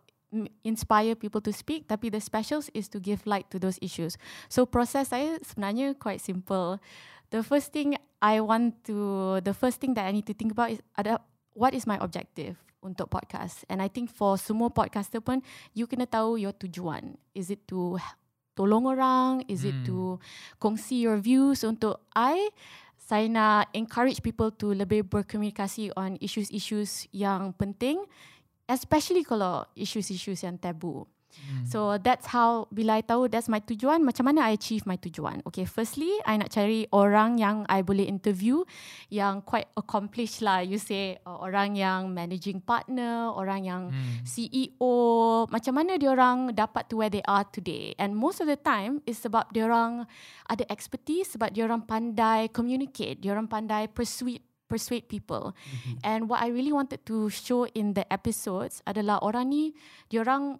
inspire 0.61 1.17
people 1.17 1.41
to 1.41 1.49
speak 1.49 1.89
tapi 1.89 2.13
the 2.13 2.21
specials 2.21 2.69
is 2.77 2.85
to 2.91 3.01
give 3.01 3.23
light 3.25 3.49
to 3.49 3.57
those 3.57 3.81
issues. 3.81 4.19
So 4.51 4.67
proses 4.69 5.09
saya 5.09 5.41
sebenarnya 5.41 5.97
quite 5.97 6.21
simple. 6.21 6.77
The 7.33 7.41
first 7.41 7.73
thing 7.73 7.97
I 8.21 8.43
want 8.43 8.83
to 8.91 9.39
the 9.41 9.55
first 9.55 9.81
thing 9.81 9.95
that 9.95 10.05
I 10.05 10.13
need 10.13 10.29
to 10.29 10.35
think 10.35 10.53
about 10.53 10.75
is 10.75 10.83
ada 10.99 11.23
what 11.55 11.73
is 11.73 11.89
my 11.89 11.97
objective 11.97 12.66
untuk 12.87 13.11
podcast. 13.11 13.67
And 13.67 13.83
I 13.83 13.91
think 13.91 14.07
for 14.07 14.39
semua 14.39 14.71
podcaster 14.71 15.19
pun 15.19 15.43
you 15.75 15.83
kena 15.85 16.07
tahu 16.07 16.39
your 16.39 16.55
tujuan. 16.55 17.19
Is 17.35 17.51
it 17.51 17.67
to 17.67 17.99
tolong 18.55 18.87
orang? 18.87 19.43
Is 19.51 19.67
it 19.67 19.75
Hmm. 19.83 19.87
to 19.91 19.97
kongsi 20.57 21.03
your 21.03 21.19
views 21.19 21.67
untuk 21.67 21.99
I 22.15 22.47
saya 22.97 23.27
nak 23.31 23.71
encourage 23.71 24.19
people 24.19 24.51
to 24.55 24.75
lebih 24.75 25.07
berkomunikasi 25.07 25.95
on 25.95 26.19
issues-issues 26.19 27.07
yang 27.15 27.55
penting 27.55 28.03
especially 28.67 29.23
kalau 29.23 29.63
issues-issues 29.73 30.43
yang 30.43 30.59
tabu. 30.59 31.07
Hmm. 31.45 31.65
So 31.69 31.79
that's 32.01 32.31
how 32.33 32.65
bila 32.73 32.99
I 32.99 33.03
tahu 33.05 33.29
that's 33.29 33.47
my 33.47 33.61
tujuan, 33.61 34.01
macam 34.01 34.31
mana 34.31 34.49
I 34.49 34.57
achieve 34.57 34.87
my 34.89 34.97
tujuan. 34.97 35.45
Okay, 35.47 35.63
firstly, 35.63 36.09
I 36.25 36.41
nak 36.41 36.49
cari 36.51 36.89
orang 36.91 37.37
yang 37.37 37.63
I 37.69 37.85
boleh 37.85 38.09
interview 38.09 38.65
yang 39.13 39.45
quite 39.45 39.69
accomplished 39.77 40.41
lah. 40.41 40.65
You 40.65 40.81
say 40.81 41.19
uh, 41.23 41.37
orang 41.39 41.77
yang 41.77 42.11
managing 42.11 42.63
partner, 42.63 43.31
orang 43.31 43.63
yang 43.63 43.83
Hmm. 43.87 44.23
CEO, 44.27 44.95
macam 45.47 45.73
mana 45.79 45.95
dia 45.95 46.11
orang 46.11 46.51
dapat 46.51 46.91
to 46.91 46.99
where 46.99 47.11
they 47.11 47.23
are 47.25 47.45
today. 47.47 47.95
And 47.95 48.13
most 48.13 48.43
of 48.43 48.47
the 48.49 48.59
time 48.59 48.99
is 49.07 49.21
sebab 49.21 49.49
dia 49.55 49.65
orang 49.65 50.05
ada 50.47 50.63
expertise, 50.67 51.35
sebab 51.35 51.55
dia 51.55 51.65
orang 51.65 51.87
pandai 51.87 52.51
communicate, 52.51 53.23
dia 53.23 53.31
orang 53.31 53.47
pandai 53.47 53.87
persuade 53.87 54.43
persuade 54.67 55.07
people. 55.07 55.55
Mm-hmm. 55.55 55.95
And 56.03 56.19
what 56.27 56.43
I 56.43 56.51
really 56.51 56.75
wanted 56.75 57.07
to 57.07 57.31
show 57.31 57.65
in 57.71 57.95
the 57.95 58.03
episodes 58.11 58.83
adalah 58.83 59.23
orang 59.23 59.49
ni 59.49 59.63
dia 60.11 60.21
orang 60.21 60.59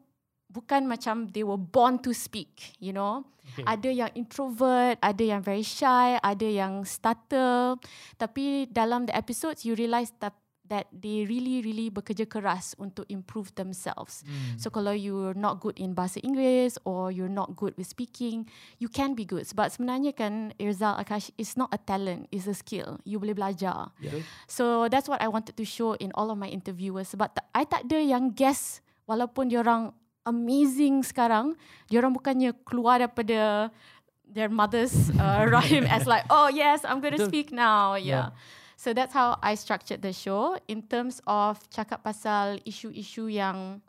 bukan 0.58 0.90
macam 0.90 1.30
they 1.30 1.46
were 1.46 1.62
born 1.62 2.02
to 2.02 2.10
speak, 2.18 2.74
you 2.82 2.90
know. 2.90 3.22
Okay. 3.54 3.64
Ada 3.64 3.90
yang 3.94 4.12
introvert, 4.18 4.98
ada 5.00 5.24
yang 5.24 5.46
very 5.46 5.64
shy, 5.64 6.18
ada 6.18 6.48
yang 6.50 6.82
stutter. 6.82 7.78
Tapi 8.18 8.66
dalam 8.74 9.06
the 9.06 9.14
episodes 9.14 9.62
you 9.64 9.78
realise 9.78 10.10
that 10.18 10.34
that 10.68 10.92
they 10.92 11.24
really 11.24 11.64
really 11.64 11.88
bekerja 11.88 12.28
keras 12.28 12.76
untuk 12.76 13.08
improve 13.08 13.48
themselves. 13.56 14.28
Hmm. 14.28 14.60
So 14.60 14.68
kalau 14.68 14.92
you're 14.92 15.36
not 15.36 15.64
good 15.64 15.80
in 15.80 15.96
bahasa 15.96 16.20
Inggeris 16.20 16.76
or 16.84 17.08
you're 17.08 17.32
not 17.32 17.56
good 17.56 17.72
with 17.80 17.88
speaking, 17.88 18.46
you 18.78 18.92
can 18.92 19.16
be 19.16 19.24
good. 19.24 19.48
Sebab 19.48 19.72
sebenarnya 19.72 20.12
kan 20.12 20.52
Irzal 20.60 21.00
Akash 21.00 21.32
is 21.40 21.56
not 21.56 21.72
a 21.72 21.80
talent, 21.80 22.28
it's 22.36 22.52
a 22.52 22.56
skill. 22.56 23.00
You 23.08 23.18
boleh 23.24 23.36
belajar. 23.36 23.96
Betul. 23.96 24.28
So 24.52 24.92
that's 24.92 25.08
what 25.08 25.24
I 25.24 25.32
wanted 25.32 25.56
to 25.56 25.64
show 25.64 25.96
in 25.98 26.12
all 26.14 26.30
of 26.30 26.38
my 26.38 26.52
interviewers. 26.52 27.16
Sebab 27.16 27.32
ta- 27.32 27.48
I 27.56 27.64
tak 27.64 27.88
ada 27.88 28.04
yang 28.04 28.36
guess 28.36 28.84
walaupun 29.08 29.48
diorang 29.48 29.96
amazing 30.28 31.08
sekarang, 31.08 31.56
diorang 31.88 32.12
bukannya 32.12 32.52
keluar 32.68 33.00
daripada 33.00 33.72
their 34.28 34.52
mother's 34.52 35.08
uh, 35.16 35.48
rahim 35.56 35.88
as 35.88 36.04
like, 36.04 36.28
oh 36.28 36.52
yes, 36.52 36.84
I'm 36.84 37.00
going 37.00 37.16
to 37.16 37.26
speak 37.26 37.56
now. 37.56 37.96
Yeah. 37.96 38.04
Yeah. 38.04 38.30
So 38.78 38.94
that's 38.94 39.16
how 39.16 39.40
I 39.42 39.56
structured 39.56 40.04
the 40.04 40.14
show 40.14 40.60
in 40.68 40.86
terms 40.86 41.18
of 41.26 41.58
cakap 41.74 42.06
pasal 42.06 42.62
isu-isu 42.62 43.26
yang 43.26 43.82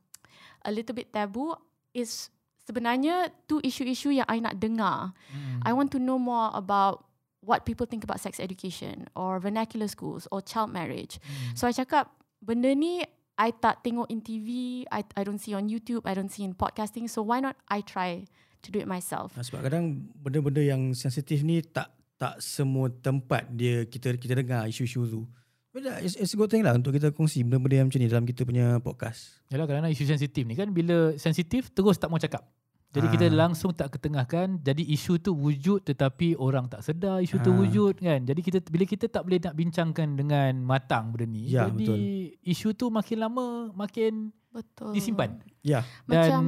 a 0.65 0.73
little 0.73 0.97
bit 0.97 1.13
taboo 1.13 1.53
is 1.93 2.33
sebenarnya 2.65 3.29
tu 3.45 3.61
isu-isu 3.61 4.17
yang 4.17 4.25
I 4.25 4.41
nak 4.41 4.57
dengar. 4.57 5.13
Hmm. 5.29 5.61
I 5.61 5.77
want 5.77 5.93
to 5.93 6.01
know 6.01 6.17
more 6.17 6.49
about 6.57 7.05
what 7.45 7.69
people 7.69 7.85
think 7.85 8.01
about 8.01 8.17
sex 8.25 8.41
education 8.41 9.13
or 9.13 9.37
vernacular 9.37 9.93
schools 9.93 10.25
or 10.33 10.41
child 10.41 10.73
marriage. 10.73 11.21
Hmm. 11.21 11.53
So 11.53 11.69
I 11.69 11.77
cakap 11.77 12.09
benda 12.41 12.73
ni 12.73 13.05
I 13.39 13.55
tak 13.55 13.87
tengok 13.87 14.11
in 14.11 14.19
TV, 14.19 14.83
I 14.91 15.07
I 15.15 15.23
don't 15.23 15.39
see 15.39 15.55
on 15.55 15.71
YouTube, 15.71 16.03
I 16.05 16.19
don't 16.19 16.29
see 16.29 16.43
in 16.43 16.59
podcasting. 16.59 17.07
So 17.07 17.23
why 17.23 17.39
not 17.39 17.55
I 17.71 17.87
try 17.87 18.27
to 18.67 18.69
do 18.69 18.83
it 18.83 18.91
myself? 18.91 19.39
Ha, 19.39 19.47
sebab 19.47 19.71
kadang 19.71 20.11
benda-benda 20.19 20.59
yang 20.59 20.91
sensitif 20.99 21.47
ni 21.47 21.63
tak 21.63 21.95
tak 22.19 22.43
semua 22.43 22.91
tempat 22.91 23.47
dia 23.55 23.87
kita 23.87 24.19
kita 24.19 24.43
dengar 24.43 24.67
isu-isu 24.67 25.07
tu. 25.07 25.23
But 25.71 26.03
it's, 26.03 26.19
it's 26.19 26.35
a 26.35 26.39
good 26.41 26.51
thing 26.51 26.67
lah 26.67 26.75
untuk 26.75 26.91
kita 26.91 27.15
kongsi 27.15 27.47
benda-benda 27.47 27.79
yang 27.79 27.87
macam 27.87 28.01
ni 28.03 28.11
dalam 28.11 28.27
kita 28.27 28.43
punya 28.43 28.83
podcast. 28.83 29.39
Yalah 29.55 29.71
kerana 29.71 29.87
isu 29.87 30.03
sensitif 30.03 30.43
ni 30.43 30.59
kan 30.59 30.75
bila 30.75 31.15
sensitif 31.15 31.71
terus 31.71 31.95
tak 31.95 32.11
mau 32.11 32.19
cakap. 32.19 32.43
Jadi 32.89 33.05
Ah. 33.05 33.13
kita 33.13 33.27
langsung 33.29 33.71
tak 33.71 33.93
ketengahkan 33.93 34.59
jadi 34.59 34.81
isu 34.81 35.19
tu 35.19 35.31
wujud 35.31 35.85
tetapi 35.85 36.33
orang 36.35 36.67
tak 36.67 36.81
sedar 36.81 37.21
isu 37.21 37.37
tu 37.39 37.51
Ah. 37.51 37.59
wujud 37.59 37.95
kan. 37.99 38.21
Jadi 38.21 38.41
kita 38.41 38.59
bila 38.65 38.85
kita 38.85 39.07
tak 39.07 39.23
boleh 39.23 39.37
nak 39.39 39.53
bincangkan 39.53 40.09
dengan 40.15 40.53
matang 40.59 41.11
benda 41.11 41.29
ni 41.29 41.49
Ya, 41.49 41.69
jadi 41.69 41.85
betul. 41.85 41.99
isu 42.43 42.69
tu 42.73 42.89
makin 42.89 43.19
lama 43.19 43.47
makin 43.73 44.33
Betul. 44.49 44.93
disimpan. 44.93 45.37
Ya, 45.61 45.85
Dan 46.03 46.17
Macam 46.19 46.43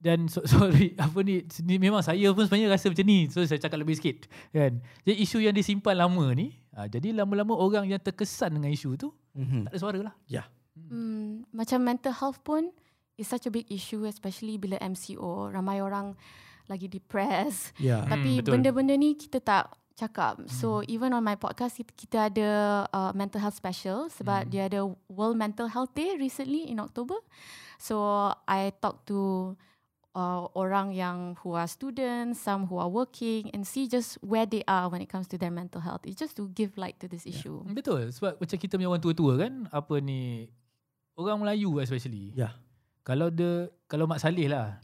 dan 0.00 0.18
so, 0.26 0.40
sorry 0.48 0.92
apa 0.96 1.16
ni, 1.20 1.44
ni 1.60 1.76
memang 1.78 2.00
saya 2.00 2.28
pun 2.30 2.44
sebenarnya 2.44 2.68
rasa 2.70 2.88
macam 2.88 3.04
ni. 3.04 3.28
So 3.28 3.40
saya 3.40 3.56
cakap 3.58 3.76
lebih 3.78 3.94
sikit 3.94 4.24
kan. 4.50 4.80
Jadi 5.02 5.16
isu 5.18 5.38
yang 5.38 5.52
disimpan 5.52 5.96
lama 5.98 6.32
ni 6.32 6.56
ah, 6.72 6.84
jadi 6.84 7.12
lama-lama 7.12 7.52
orang 7.52 7.84
yang 7.86 7.96
terkesan 7.98 8.52
dengan 8.52 8.68
isu 8.68 8.96
tu 8.96 9.12
mm-hmm. 9.32 9.64
tak 9.64 9.72
ada 9.72 9.78
suara 9.78 10.00
lah. 10.02 10.14
ya, 10.24 10.48
Hmm, 10.74 11.46
macam 11.50 11.78
mental 11.80 12.10
health 12.10 12.42
pun 12.42 12.74
is 13.14 13.26
such 13.26 13.46
a 13.46 13.52
big 13.52 13.66
issue 13.68 14.02
especially 14.04 14.56
bila 14.56 14.78
MCO 14.78 15.48
ramai 15.48 15.78
orang 15.78 16.14
lagi 16.64 16.88
depressed. 16.88 17.76
ya. 17.76 18.00
betul. 18.04 18.10
Tapi 18.10 18.30
benda-benda 18.40 18.94
ni 18.94 19.14
kita 19.14 19.38
tak 19.38 19.68
cakap. 19.94 20.42
So 20.50 20.82
even 20.84 21.14
on 21.14 21.22
my 21.22 21.36
podcast 21.36 21.78
kita, 21.78 21.92
kita 21.94 22.18
ada 22.26 22.50
uh, 22.90 23.12
mental 23.14 23.38
health 23.38 23.54
special 23.54 24.10
sebab 24.10 24.46
Hmm. 24.46 24.50
dia 24.50 24.62
ada 24.66 24.80
World 25.06 25.38
Mental 25.38 25.70
Health 25.70 25.94
Day 25.94 26.18
recently 26.18 26.66
in 26.66 26.82
October. 26.82 27.14
So 27.78 28.02
I 28.42 28.74
talk 28.74 29.06
to 29.06 29.54
uh, 30.12 30.50
orang 30.56 30.90
yang 30.90 31.38
who 31.44 31.54
are 31.54 31.70
students, 31.70 32.42
some 32.42 32.66
who 32.66 32.82
are 32.82 32.90
working 32.90 33.54
and 33.54 33.62
see 33.62 33.86
just 33.86 34.18
where 34.18 34.48
they 34.48 34.66
are 34.66 34.90
when 34.90 34.98
it 34.98 35.06
comes 35.06 35.30
to 35.30 35.38
their 35.38 35.54
mental 35.54 35.78
health. 35.78 36.02
It's 36.02 36.18
just 36.18 36.34
to 36.42 36.50
give 36.50 36.74
light 36.74 36.98
to 36.98 37.06
this 37.06 37.22
issue. 37.22 37.62
Hmm, 37.62 37.78
Betul 37.78 38.10
sebab 38.10 38.42
macam 38.42 38.56
kita 38.58 38.74
punya 38.74 38.90
orang 38.90 39.04
tua-tua 39.04 39.32
kan 39.38 39.70
apa 39.70 39.94
ni 40.02 40.50
orang 41.14 41.38
Melayu 41.38 41.78
especially. 41.78 42.34
Ya. 42.34 42.50
Kalau 43.04 43.28
dia 43.28 43.68
kalau 43.84 44.08
Mak 44.08 44.16
Saleh 44.16 44.48
lah 44.48 44.80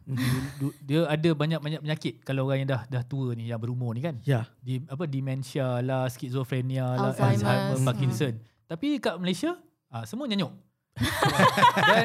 du- 0.54 0.76
dia 0.78 1.08
ada 1.08 1.30
banyak-banyak 1.32 1.80
penyakit 1.80 2.14
kalau 2.20 2.44
orang 2.44 2.62
yang 2.62 2.70
dah 2.70 2.84
dah 2.86 3.00
tua 3.02 3.32
ni 3.32 3.48
yang 3.48 3.56
berumur 3.56 3.90
ni 3.90 4.00
kan. 4.00 4.20
Ya. 4.22 4.44
Di 4.60 4.84
apa 4.84 5.08
dementia 5.08 5.80
lah, 5.80 6.04
skizofrenia 6.06 6.84
lah, 6.94 7.10
Alzheimer's. 7.10 7.40
Alzheimer, 7.40 7.76
Hmm. 7.76 7.86
Parkinson. 7.86 8.34
Tapi 8.66 9.00
kat 9.00 9.16
Malaysia 9.16 9.56
ah 9.88 10.04
semua 10.04 10.28
nyanyuk. 10.28 10.52
dan 11.88 12.04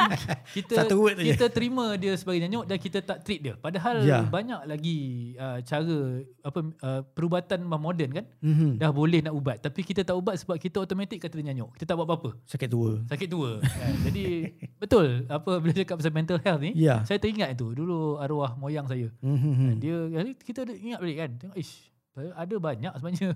kita 0.49 0.73
Satu 0.77 0.95
word 0.97 1.15
je. 1.17 1.31
kita 1.31 1.45
terima 1.47 1.95
dia 1.95 2.13
sebagai 2.13 2.41
nyanyuk 2.41 2.63
dan 2.65 2.77
kita 2.77 2.99
tak 2.99 3.21
treat 3.21 3.41
dia. 3.41 3.53
Padahal 3.55 4.01
Ya. 4.01 4.21
banyak 4.21 4.61
lagi 4.63 4.97
uh, 5.35 5.59
cara 5.61 5.97
apa 6.41 6.59
uh, 6.61 7.01
perubatan 7.07 7.59
moden 7.65 8.09
kan 8.13 8.25
Mm-hmm. 8.37 8.71
dah 8.77 8.89
boleh 8.89 9.19
nak 9.19 9.33
ubat 9.33 9.57
tapi 9.59 9.81
kita 9.81 10.01
tak 10.01 10.13
ubat 10.13 10.35
sebab 10.35 10.55
kita 10.55 10.77
automatik 10.77 11.19
kata 11.19 11.35
dia 11.35 11.49
nyanyuk. 11.49 11.73
Kita 11.73 11.85
tak 11.85 11.95
buat 11.95 12.05
apa-apa. 12.05 12.29
Sakit 12.45 12.67
tua. 12.67 13.01
Sakit 13.05 13.27
tua. 13.27 13.59
kan? 13.59 13.93
Jadi 14.03 14.25
betul 14.81 15.25
apa 15.27 15.51
bila 15.57 15.71
cakap 15.71 15.95
pasal 15.97 16.11
mental 16.11 16.39
health 16.39 16.61
ni 16.61 16.71
Ya. 16.75 17.01
saya 17.03 17.17
teringat 17.17 17.53
tu 17.53 17.71
dulu 17.71 18.17
arwah 18.17 18.55
moyang 18.55 18.85
saya. 18.85 19.09
Mm-hmm. 19.19 19.71
Dia 19.77 19.95
kita 20.37 20.63
ingat 20.69 20.99
balik 20.99 21.17
kan. 21.17 21.31
Tengok 21.37 21.57
ish 21.57 21.91
ada 22.15 22.55
banyak 22.55 22.93
sebenarnya 22.93 23.29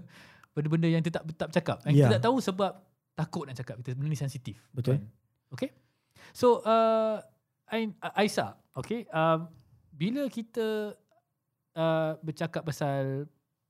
benda-benda 0.49 0.87
yang 0.87 1.01
kita 1.01 1.19
tak 1.19 1.23
tak 1.37 1.49
cakap. 1.51 1.77
Yang 1.83 1.93
Ya. 1.93 1.99
kita 2.01 2.13
tak 2.13 2.23
tahu 2.25 2.37
sebab 2.39 2.71
takut 3.11 3.43
nak 3.43 3.55
cakap 3.55 3.75
kita 3.77 3.91
benda 3.91 4.07
ni 4.07 4.15
sensitif. 4.15 4.55
Betul. 4.71 4.95
Kan? 4.95 5.11
Okay. 5.53 5.73
So 6.33 6.61
uh, 6.65 7.21
Aisyah, 8.17 8.57
okay. 8.77 9.05
Um, 9.09 9.49
bila 9.93 10.25
kita 10.29 10.93
uh, 11.75 12.11
bercakap 12.21 12.65
pasal 12.65 13.25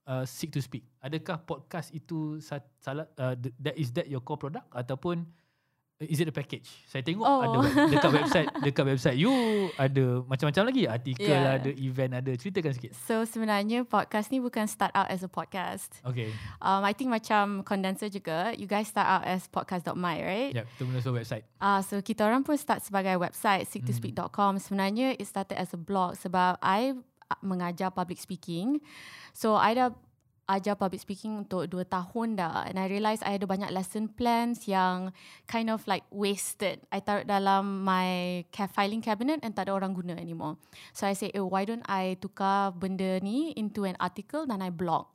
uh, 0.07 0.23
seek 0.27 0.51
to 0.55 0.61
speak, 0.63 0.83
adakah 1.03 1.39
podcast 1.43 1.91
itu 1.95 2.39
sa- 2.43 2.63
salah 2.79 3.07
uh, 3.19 3.35
th- 3.35 3.55
that 3.59 3.75
is 3.79 3.91
that 3.95 4.07
your 4.07 4.23
core 4.23 4.39
product 4.39 4.67
ataupun 4.75 5.23
Is 5.99 6.23
it 6.23 6.31
a 6.31 6.35
package? 6.35 6.63
Saya 6.87 7.03
tengok 7.03 7.27
Oh. 7.27 7.43
ada 7.43 7.59
dekat 7.91 8.11
website 8.15 8.47
dekat 8.71 8.85
website 8.87 9.17
you 9.19 9.35
ada 9.75 10.23
macam-macam 10.23 10.71
lagi 10.71 10.87
artikel 10.87 11.27
Yeah. 11.27 11.59
ada 11.59 11.67
event 11.75 12.11
ada 12.15 12.31
ceritakan 12.39 12.71
sikit. 12.71 12.95
So 13.03 13.27
sebenarnya 13.27 13.83
podcast 13.83 14.31
ni 14.31 14.39
bukan 14.39 14.63
start 14.63 14.95
out 14.95 15.11
as 15.11 15.21
a 15.21 15.29
podcast. 15.29 15.99
Okay. 16.07 16.31
Um, 16.63 16.87
I 16.87 16.95
think 16.95 17.11
macam 17.11 17.67
condenser 17.67 18.07
juga. 18.07 18.55
You 18.55 18.63
guys 18.63 18.87
start 18.87 19.11
out 19.11 19.27
as 19.27 19.51
podcast.my, 19.51 20.15
right? 20.23 20.55
Kita 20.55 20.87
mula 20.87 21.03
so 21.03 21.11
website. 21.11 21.43
Ah, 21.59 21.83
so 21.83 21.99
kita 21.99 22.23
orang 22.23 22.47
pun 22.47 22.55
start 22.55 22.79
sebagai 22.79 23.19
website 23.19 23.67
seek2speak.com. 23.67 24.55
Sebenarnya 24.55 25.19
it 25.19 25.27
started 25.27 25.59
as 25.59 25.75
a 25.75 25.79
blog 25.79 26.15
sebab 26.15 26.63
I 26.63 26.95
ah, 27.27 27.39
mengajar 27.43 27.91
public 27.91 28.23
speaking. 28.23 28.79
So 29.35 29.59
I 29.59 29.75
dah 29.75 29.91
ajar 30.49 30.73
public 30.73 31.05
speaking 31.05 31.45
untuk 31.45 31.69
2 31.69 31.85
tahun 31.85 32.41
dah 32.41 32.65
and 32.65 32.81
I 32.81 32.89
realise 32.89 33.21
I 33.21 33.37
ada 33.37 33.45
banyak 33.45 33.69
lesson 33.69 34.09
plans 34.09 34.65
yang 34.65 35.13
kind 35.45 35.69
of 35.69 35.85
like 35.85 36.03
wasted. 36.09 36.81
I 36.89 37.05
taruh 37.05 37.23
dalam 37.23 37.85
my 37.85 38.41
filing 38.73 39.05
cabinet 39.05 39.45
and 39.45 39.53
tak 39.53 39.69
ada 39.69 39.77
orang 39.77 39.93
guna 39.93 40.17
anymore. 40.17 40.57
So 40.91 41.05
I 41.05 41.13
say, 41.13 41.29
oh, 41.37 41.45
why 41.45 41.69
don't 41.69 41.85
I 41.85 42.17
tukar 42.17 42.73
benda 42.73 43.21
ni 43.21 43.53
into 43.53 43.85
an 43.85 43.93
article 44.01 44.49
dan 44.49 44.65
I 44.65 44.73
blog. 44.73 45.05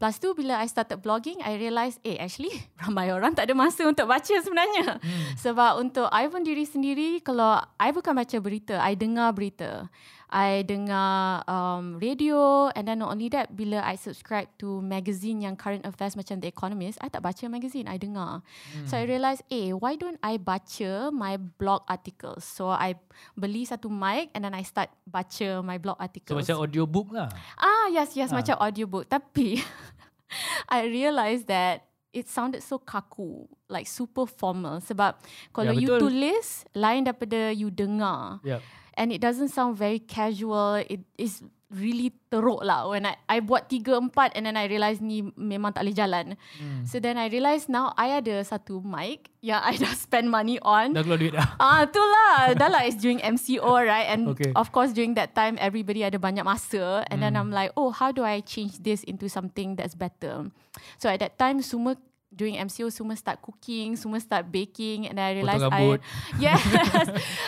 Plus 0.00 0.16
tu 0.16 0.32
bila 0.32 0.56
I 0.56 0.68
started 0.70 1.04
blogging, 1.04 1.44
I 1.44 1.60
realise 1.60 2.00
eh 2.00 2.16
actually 2.16 2.48
ramai 2.80 3.12
orang 3.12 3.36
tak 3.36 3.50
ada 3.50 3.54
masa 3.58 3.84
untuk 3.84 4.08
baca 4.08 4.32
sebenarnya. 4.32 4.96
Hmm. 4.96 5.24
Sebab 5.36 5.72
untuk 5.76 6.08
I 6.08 6.24
pun 6.32 6.40
diri 6.40 6.64
sendiri, 6.64 7.20
kalau 7.20 7.60
I 7.76 7.92
bukan 7.92 8.16
baca 8.16 8.36
berita, 8.40 8.80
I 8.80 8.96
dengar 8.96 9.36
berita. 9.36 9.92
I 10.30 10.62
dengar 10.62 11.42
um, 11.44 11.98
radio 11.98 12.70
and 12.70 12.86
then 12.86 13.02
not 13.02 13.10
only 13.10 13.26
that, 13.34 13.50
bila 13.50 13.82
I 13.82 13.98
subscribe 13.98 14.46
to 14.62 14.78
magazine 14.78 15.42
yang 15.42 15.58
current 15.58 15.82
affairs 15.82 16.14
macam 16.14 16.38
The 16.38 16.46
Economist, 16.46 17.02
I 17.02 17.10
tak 17.10 17.26
baca 17.26 17.50
magazine, 17.50 17.90
I 17.90 17.98
dengar. 17.98 18.46
Hmm. 18.70 18.86
So 18.86 18.94
I 18.94 19.10
realise, 19.10 19.42
eh 19.50 19.74
why 19.74 19.98
don't 19.98 20.22
I 20.22 20.38
baca 20.38 21.10
my 21.10 21.34
blog 21.34 21.82
articles? 21.90 22.46
So 22.46 22.70
I 22.70 22.94
beli 23.34 23.66
satu 23.66 23.90
mic 23.90 24.30
and 24.32 24.46
then 24.46 24.54
I 24.54 24.62
start 24.62 24.94
baca 25.02 25.60
my 25.60 25.82
blog 25.82 25.98
So 25.98 26.02
articles. 26.06 26.38
macam 26.46 26.56
audiobook 26.62 27.10
lah. 27.10 27.26
Ah, 27.58 27.90
yes, 27.90 28.14
yes, 28.14 28.30
Ah. 28.30 28.38
macam 28.38 28.54
audiobook. 28.62 29.10
Tapi 29.10 29.58
I 30.70 30.86
realised 30.86 31.50
that 31.50 31.90
it 32.12 32.26
sounded 32.26 32.62
so 32.62 32.78
kaku, 32.78 33.46
like 33.66 33.86
super 33.86 34.26
formal. 34.26 34.78
Sebab 34.78 35.18
kalau 35.50 35.74
Ya, 35.74 35.82
you 35.82 35.90
tulis, 35.98 36.66
lain 36.74 37.06
daripada 37.06 37.50
you 37.50 37.70
dengar. 37.70 38.38
Ya. 38.42 38.58
And 38.94 39.10
it 39.10 39.20
doesn't 39.20 39.50
sound 39.50 39.76
very 39.76 39.98
casual. 39.98 40.82
It 40.84 41.02
is 41.16 41.42
really 41.70 42.10
teruk 42.26 42.66
lah 42.66 42.90
when 42.90 43.06
I, 43.06 43.14
I 43.30 43.38
buat 43.38 43.70
tiga 43.70 43.94
empat 43.94 44.34
and 44.34 44.42
then 44.42 44.58
I 44.58 44.66
realise 44.66 44.98
ni 44.98 45.22
memang 45.38 45.70
tak 45.70 45.86
boleh 45.86 45.94
jalan. 45.94 46.26
Hmm. 46.58 46.82
So 46.82 46.98
then 46.98 47.14
I 47.14 47.30
realise 47.30 47.70
now 47.70 47.94
I 47.94 48.18
ada 48.18 48.42
satu 48.42 48.82
mic 48.82 49.30
yang 49.38 49.62
I 49.62 49.78
dah 49.82 49.94
spend 49.94 50.34
money 50.34 50.58
on. 50.66 50.98
Dah 50.98 51.06
keluar 51.06 51.22
duit 51.22 51.30
dah. 51.30 51.46
Ah, 51.62 51.86
tu 51.86 52.02
lah. 52.02 52.58
Dah 52.58 52.66
lah 52.66 52.82
it's 52.82 52.98
during 52.98 53.22
MCO, 53.22 53.70
right? 53.86 54.10
And 54.10 54.34
Okay. 54.34 54.50
of 54.58 54.74
course 54.74 54.90
during 54.90 55.14
that 55.14 55.38
time, 55.38 55.54
everybody 55.62 56.02
ada 56.02 56.18
banyak 56.18 56.42
masa. 56.42 57.06
And 57.06 57.22
then 57.22 57.38
Hmm. 57.38 57.46
I'm 57.46 57.50
like, 57.54 57.70
oh, 57.78 57.94
how 57.94 58.10
do 58.10 58.26
I 58.26 58.42
change 58.42 58.82
this 58.82 59.06
into 59.06 59.30
something 59.30 59.78
that's 59.78 59.94
better? 59.94 60.50
So 60.98 61.06
at 61.06 61.22
that 61.22 61.38
time, 61.38 61.62
semua 61.62 61.94
during 62.30 62.54
MCO, 62.56 62.88
semua 62.94 63.18
start 63.18 63.42
cooking, 63.42 63.98
semua 63.98 64.22
start 64.22 64.48
baking. 64.48 65.10
And 65.10 65.18
I 65.18 65.34
realised 65.34 65.66
Potong 65.66 65.98
I... 65.98 66.38
Yes. 66.44 66.62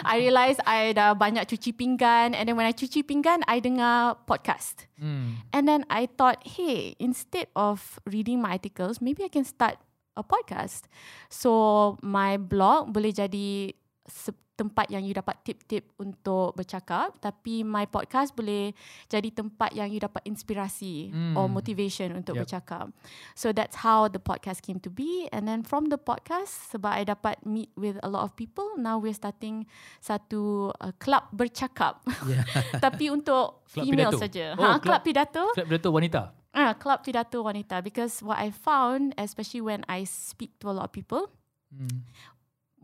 I 0.03 0.19
realised 0.19 0.61
I 0.67 0.93
dah 0.93 1.15
banyak 1.15 1.47
cuci 1.47 1.71
pinggan. 1.73 2.35
And 2.35 2.51
then 2.51 2.59
when 2.59 2.67
I 2.67 2.75
cuci 2.75 3.07
pinggan, 3.07 3.47
I 3.47 3.63
dengar 3.63 4.27
podcast. 4.27 4.91
Hmm. 4.99 5.39
And 5.55 5.71
then 5.71 5.87
I 5.87 6.11
thought, 6.11 6.43
hey, 6.43 6.99
instead 6.99 7.47
of 7.55 8.03
reading 8.11 8.43
my 8.43 8.59
articles, 8.59 8.99
maybe 8.99 9.23
I 9.23 9.31
can 9.31 9.47
start 9.47 9.79
a 10.19 10.27
podcast. 10.27 10.91
So 11.31 11.97
my 12.03 12.37
blog 12.37 12.91
boleh 12.93 13.15
jadi 13.15 13.73
se- 14.05 14.42
tempat 14.53 14.87
yang 14.89 15.01
you 15.01 15.11
dapat 15.11 15.41
tip-tip 15.43 15.89
untuk 15.97 16.53
bercakap, 16.53 17.17
tapi 17.19 17.65
my 17.65 17.85
podcast 17.85 18.31
boleh 18.31 18.77
jadi 19.07 19.29
tempat 19.29 19.73
yang 19.73 19.89
you 19.89 19.97
dapat 19.97 20.21
inspirasi 20.23 21.09
Hmm. 21.09 21.35
or 21.35 21.49
motivation 21.49 22.13
untuk 22.13 22.37
Yup. 22.37 22.45
bercakap. 22.45 22.93
So 23.33 23.51
that's 23.51 23.81
how 23.81 24.07
the 24.07 24.21
podcast 24.21 24.61
came 24.61 24.77
to 24.81 24.93
be. 24.93 25.27
And 25.33 25.49
then 25.49 25.65
from 25.65 25.89
the 25.89 25.97
podcast, 25.97 26.69
sebab 26.69 26.93
I 26.93 27.03
dapat 27.03 27.41
meet 27.43 27.73
with 27.75 27.97
a 28.01 28.09
lot 28.09 28.23
of 28.23 28.37
people, 28.37 28.77
now 28.77 29.01
we're 29.01 29.17
starting 29.17 29.65
satu 29.99 30.71
uh, 30.77 30.93
club 30.97 31.33
bercakap. 31.33 32.05
Yeah. 32.29 32.45
tapi 32.85 33.09
untuk 33.09 33.65
Club 33.67 33.89
female 33.89 34.13
pidato. 34.13 34.21
saja. 34.21 34.47
Oh, 34.55 34.63
ha, 34.63 34.77
club- 34.77 34.85
club 34.85 35.01
pidato. 35.03 35.43
Club 35.57 35.67
Predator 35.67 35.91
wanita. 35.91 36.23
Ah, 36.53 36.77
club 36.77 37.01
pidato 37.01 37.41
wanita 37.41 37.81
because 37.81 38.21
what 38.21 38.37
I 38.37 38.53
found 38.53 39.17
especially 39.17 39.65
when 39.65 39.81
I 39.89 40.05
speak 40.05 40.61
to 40.61 40.69
a 40.69 40.77
lot 40.77 40.85
of 40.87 40.93
people, 40.93 41.33
Hmm. 41.73 42.05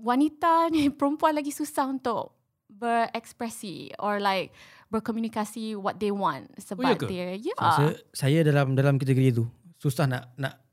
Wanita 0.03 0.67
ni 0.75 0.89
perempuan 0.89 1.35
lagi 1.35 1.51
susah 1.51 1.91
untuk 1.91 2.35
berekspresi 2.69 3.97
or 3.99 4.21
like 4.23 4.55
berkomunikasi 4.89 5.77
what 5.77 5.99
they 6.01 6.13
want 6.13 6.49
sebab 6.61 6.97
ke? 6.97 7.09
dia 7.09 7.37
yeah. 7.37 7.57
Rasa 7.59 7.85
saya 8.13 8.41
dalam 8.47 8.73
dalam 8.73 8.97
kategori 8.97 9.29
itu 9.35 9.45
susah 9.77 10.09
nak 10.09 10.33
nak 10.39 10.69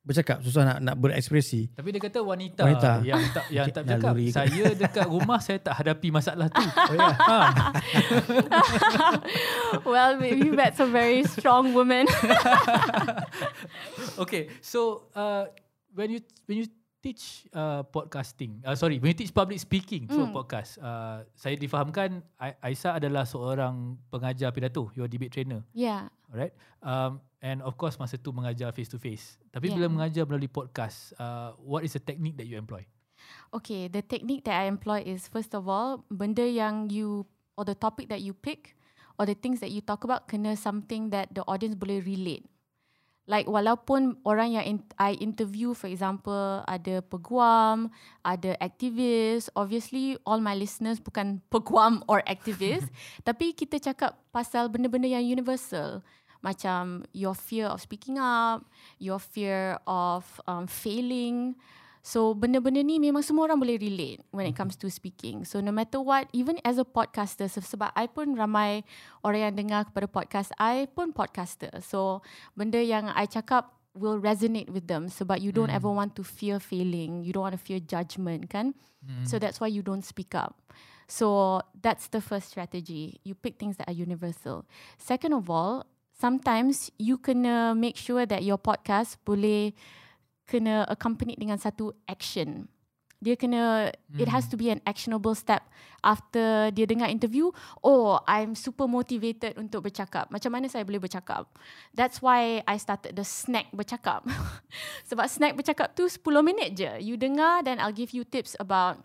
bercakap, 0.00 0.40
susah 0.40 0.64
nak 0.64 0.78
nak 0.80 0.96
berekspresi. 0.96 1.76
Tapi 1.76 1.92
dia 1.92 2.00
kata 2.00 2.24
wanita, 2.24 2.64
Wanita. 2.64 2.92
yang 3.04 3.20
tak 3.36 3.44
yang 3.52 3.68
tak 3.76 3.84
bercakap. 3.84 4.12
Naluri? 4.16 4.26
Saya 4.32 4.64
dekat 4.72 5.06
rumah 5.06 5.38
saya 5.44 5.58
tak 5.60 5.74
hadapi 5.76 6.08
masalah 6.08 6.48
tu. 6.48 6.64
Oh 6.90 6.94
ya. 6.96 7.12
ha. 7.14 7.40
well, 9.84 10.16
maybe 10.16 10.50
that's 10.56 10.80
a 10.80 10.88
very 10.88 11.22
strong 11.28 11.76
woman. 11.76 12.08
Okay, 14.16 14.48
so 14.64 15.04
uh, 15.12 15.46
when 15.92 16.10
you 16.10 16.20
when 16.48 16.64
you 16.64 16.66
teach 17.00 17.48
uh, 17.50 17.80
podcasting, 17.88 18.60
uh, 18.60 18.76
sorry, 18.76 19.00
when 19.00 19.10
you 19.10 19.18
teach 19.18 19.32
public 19.32 19.56
speaking 19.56 20.04
for 20.04 20.28
Mm. 20.28 20.36
podcast, 20.36 20.76
uh, 20.78 21.24
saya 21.32 21.56
difahamkan 21.56 22.20
Ai- 22.36 22.72
Aisyah 22.72 23.00
adalah 23.00 23.24
seorang 23.24 23.96
pengajar 24.12 24.52
pidato, 24.52 24.92
your 24.92 25.08
debate 25.08 25.32
trainer, 25.32 25.64
yeah. 25.72 26.12
alright? 26.28 26.52
Um, 26.84 27.18
and 27.40 27.64
of 27.64 27.80
course 27.80 27.96
masa 27.96 28.20
tu 28.20 28.30
mengajar 28.30 28.68
face 28.76 28.92
to 28.92 29.00
face. 29.00 29.40
Tapi 29.48 29.72
Yeah. 29.72 29.80
bila 29.80 29.86
mengajar 29.88 30.28
melalui 30.28 30.52
podcast, 30.52 31.16
uh, 31.16 31.56
what 31.58 31.80
is 31.82 31.96
the 31.96 32.02
technique 32.04 32.36
that 32.36 32.44
you 32.44 32.60
employ? 32.60 32.84
Okay, 33.50 33.88
the 33.88 34.00
technique 34.00 34.44
that 34.44 34.60
I 34.60 34.68
employ 34.68 35.00
is 35.02 35.24
first 35.24 35.56
of 35.56 35.64
all, 35.66 36.04
benda 36.08 36.44
yang 36.44 36.88
you 36.88 37.24
or 37.56 37.64
the 37.64 37.76
topic 37.76 38.08
that 38.08 38.20
you 38.20 38.32
pick 38.32 38.76
or 39.16 39.24
the 39.24 39.36
things 39.36 39.60
that 39.60 39.68
you 39.72 39.80
talk 39.80 40.04
about 40.04 40.28
kena 40.28 40.52
something 40.52 41.08
that 41.12 41.32
the 41.32 41.44
audience 41.44 41.76
boleh 41.76 42.00
relate. 42.00 42.44
Like 43.30 43.46
walaupun 43.46 44.18
orang 44.26 44.58
yang 44.58 44.66
in, 44.66 44.78
I 44.98 45.14
interview 45.22 45.70
for 45.70 45.86
example 45.86 46.66
ada 46.66 46.98
peguam, 46.98 47.94
ada 48.26 48.58
aktivis, 48.58 49.46
obviously 49.54 50.18
all 50.26 50.42
my 50.42 50.58
listeners 50.58 50.98
bukan 50.98 51.38
peguam 51.54 52.02
or 52.10 52.26
aktivis, 52.26 52.90
tapi 53.28 53.54
kita 53.54 53.78
cakap 53.78 54.18
pasal 54.34 54.66
benda-benda 54.66 55.06
yang 55.06 55.22
universal 55.22 56.02
macam 56.42 57.04
your 57.12 57.36
fear 57.36 57.68
of 57.68 57.78
speaking 57.78 58.18
up, 58.18 58.66
your 58.98 59.20
fear 59.20 59.78
of 59.86 60.24
um, 60.48 60.66
failing. 60.66 61.54
So 62.00 62.32
benda-benda 62.32 62.80
ni 62.80 62.96
memang 62.96 63.20
semua 63.20 63.44
orang 63.44 63.60
boleh 63.60 63.76
relate 63.76 64.24
when 64.32 64.48
it 64.48 64.56
comes 64.56 64.72
to 64.80 64.88
speaking. 64.88 65.44
So 65.44 65.60
no 65.60 65.68
matter 65.68 66.00
what, 66.00 66.32
even 66.32 66.56
as 66.64 66.80
a 66.80 66.84
podcaster, 66.84 67.44
se- 67.44 67.60
sebab 67.60 67.92
I 67.92 68.08
pun 68.08 68.32
ramai 68.32 68.88
orang 69.20 69.40
yang 69.52 69.54
dengar 69.60 69.80
kepada 69.84 70.08
podcast, 70.08 70.48
I 70.56 70.88
pun 70.88 71.12
podcaster. 71.12 71.68
So 71.84 72.24
benda 72.56 72.80
yang 72.80 73.12
I 73.12 73.28
cakap 73.28 73.68
will 73.92 74.16
resonate 74.16 74.70
with 74.72 74.88
them 74.88 75.10
sebab 75.10 75.42
you 75.42 75.52
don't 75.52 75.68
Hmm. 75.68 75.76
ever 75.76 75.90
want 75.90 76.16
to 76.16 76.24
fear 76.24 76.56
failing, 76.56 77.20
you 77.20 77.34
don't 77.34 77.44
want 77.44 77.58
to 77.58 77.60
fear 77.60 77.82
judgment 77.82 78.48
kan. 78.48 78.72
Hmm. 79.04 79.28
So 79.28 79.36
that's 79.36 79.60
why 79.60 79.68
you 79.68 79.84
don't 79.84 80.06
speak 80.06 80.32
up. 80.32 80.56
So 81.04 81.58
that's 81.74 82.06
the 82.08 82.22
first 82.22 82.48
strategy. 82.48 83.18
You 83.26 83.34
pick 83.34 83.58
things 83.58 83.76
that 83.76 83.90
are 83.90 83.96
universal. 83.98 84.62
Second 84.94 85.34
of 85.34 85.50
all, 85.50 85.84
sometimes 86.14 86.88
you 86.96 87.18
kena 87.18 87.74
make 87.74 87.98
sure 87.98 88.24
that 88.24 88.46
your 88.46 88.62
podcast 88.62 89.18
boleh 89.26 89.74
kena 90.50 90.82
accompanied 90.90 91.38
dengan 91.38 91.54
satu 91.62 91.94
action. 92.10 92.66
Dia 93.20 93.36
kena, 93.36 93.92
it 94.16 94.32
has 94.32 94.48
to 94.48 94.56
be 94.56 94.72
an 94.72 94.80
actionable 94.88 95.36
step 95.36 95.60
after 96.00 96.72
dia 96.72 96.88
dengar 96.88 97.12
interview. 97.12 97.52
Oh, 97.84 98.16
I'm 98.24 98.56
super 98.56 98.88
motivated 98.88 99.60
untuk 99.60 99.92
bercakap. 99.92 100.32
Macam 100.32 100.48
mana 100.48 100.72
saya 100.72 100.88
boleh 100.88 101.04
bercakap? 101.04 101.44
That's 101.92 102.24
why 102.24 102.64
I 102.64 102.80
started 102.80 103.12
the 103.12 103.26
snack 103.28 103.68
bercakap. 103.76 104.24
Sebab 105.12 105.28
snack 105.28 105.52
bercakap 105.52 105.92
tu 105.92 106.08
10 106.08 106.40
minit 106.40 106.72
je. 106.72 106.88
You 107.04 107.20
dengar 107.20 107.60
then 107.60 107.76
I'll 107.76 107.92
give 107.92 108.16
you 108.16 108.24
tips 108.24 108.56
about 108.56 108.96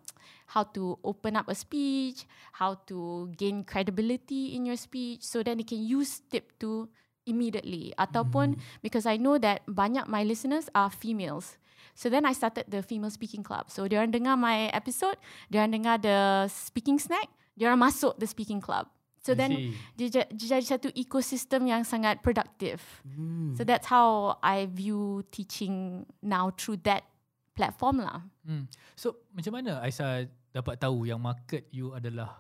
how 0.56 0.64
to 0.64 0.96
open 1.04 1.36
up 1.36 1.52
a 1.52 1.56
speech, 1.58 2.24
how 2.56 2.80
to 2.88 3.28
gain 3.36 3.68
credibility 3.68 4.56
in 4.56 4.64
your 4.64 4.80
speech 4.80 5.28
so 5.28 5.44
then 5.44 5.60
you 5.60 5.68
can 5.68 5.84
use 5.84 6.24
tip 6.32 6.56
tu 6.56 6.88
immediately 7.26 7.92
ataupun 7.98 8.56
because 8.82 9.06
I 9.06 9.18
know 9.18 9.38
that 9.42 9.66
banyak 9.66 10.08
my 10.08 10.24
listeners 10.24 10.70
are 10.74 10.90
females. 10.90 11.58
So 11.96 12.12
then 12.12 12.26
I 12.28 12.36
started 12.36 12.68
the 12.68 12.84
female 12.84 13.10
speaking 13.10 13.42
club. 13.42 13.72
So 13.72 13.88
dia 13.88 14.04
orang 14.04 14.12
dengar 14.12 14.36
my 14.36 14.68
episode, 14.76 15.16
dia 15.48 15.64
orang 15.64 15.74
dengar 15.80 15.96
the 16.02 16.46
speaking 16.52 17.00
snack, 17.00 17.32
dia 17.56 17.72
orang 17.72 17.88
masuk 17.88 18.20
the 18.20 18.28
speaking 18.28 18.60
club. 18.60 18.88
So 19.24 19.34
I 19.34 19.40
then 19.42 19.52
dia, 19.98 20.08
ja- 20.12 20.30
dia 20.30 20.60
jadi 20.60 20.66
satu 20.78 20.94
ekosistem 20.94 21.66
yang 21.66 21.82
sangat 21.82 22.22
productive. 22.22 22.84
Hmm. 23.02 23.58
So 23.58 23.66
that's 23.66 23.90
how 23.90 24.38
I 24.46 24.70
view 24.70 25.26
teaching 25.34 26.06
now 26.22 26.54
through 26.54 26.84
that 26.86 27.08
platform 27.56 28.04
lah. 28.04 28.22
Hmm. 28.46 28.70
So 28.94 29.26
macam 29.34 29.58
mana 29.64 29.82
Aisyah 29.82 30.30
dapat 30.54 30.78
tahu 30.78 31.08
yang 31.10 31.18
market 31.24 31.66
you 31.74 31.96
adalah 31.96 32.38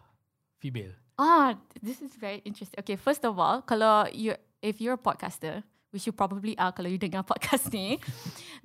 female? 0.62 0.93
Ah, 1.15 1.56
this 1.80 2.04
is 2.04 2.12
very 2.19 2.43
interesting. 2.43 2.76
Okay, 2.84 3.00
first 3.00 3.24
of 3.24 3.39
all, 3.39 3.63
kalau 3.63 4.04
you 4.12 4.36
if 4.65 4.82
you're 4.82 4.97
a 4.97 5.01
podcaster, 5.01 5.62
which 5.93 6.10
you 6.10 6.12
probably 6.12 6.58
are 6.58 6.73
kalau 6.73 6.89
you 6.89 6.97
dengar 6.97 7.21
podcast 7.30 7.69
ni, 7.69 8.01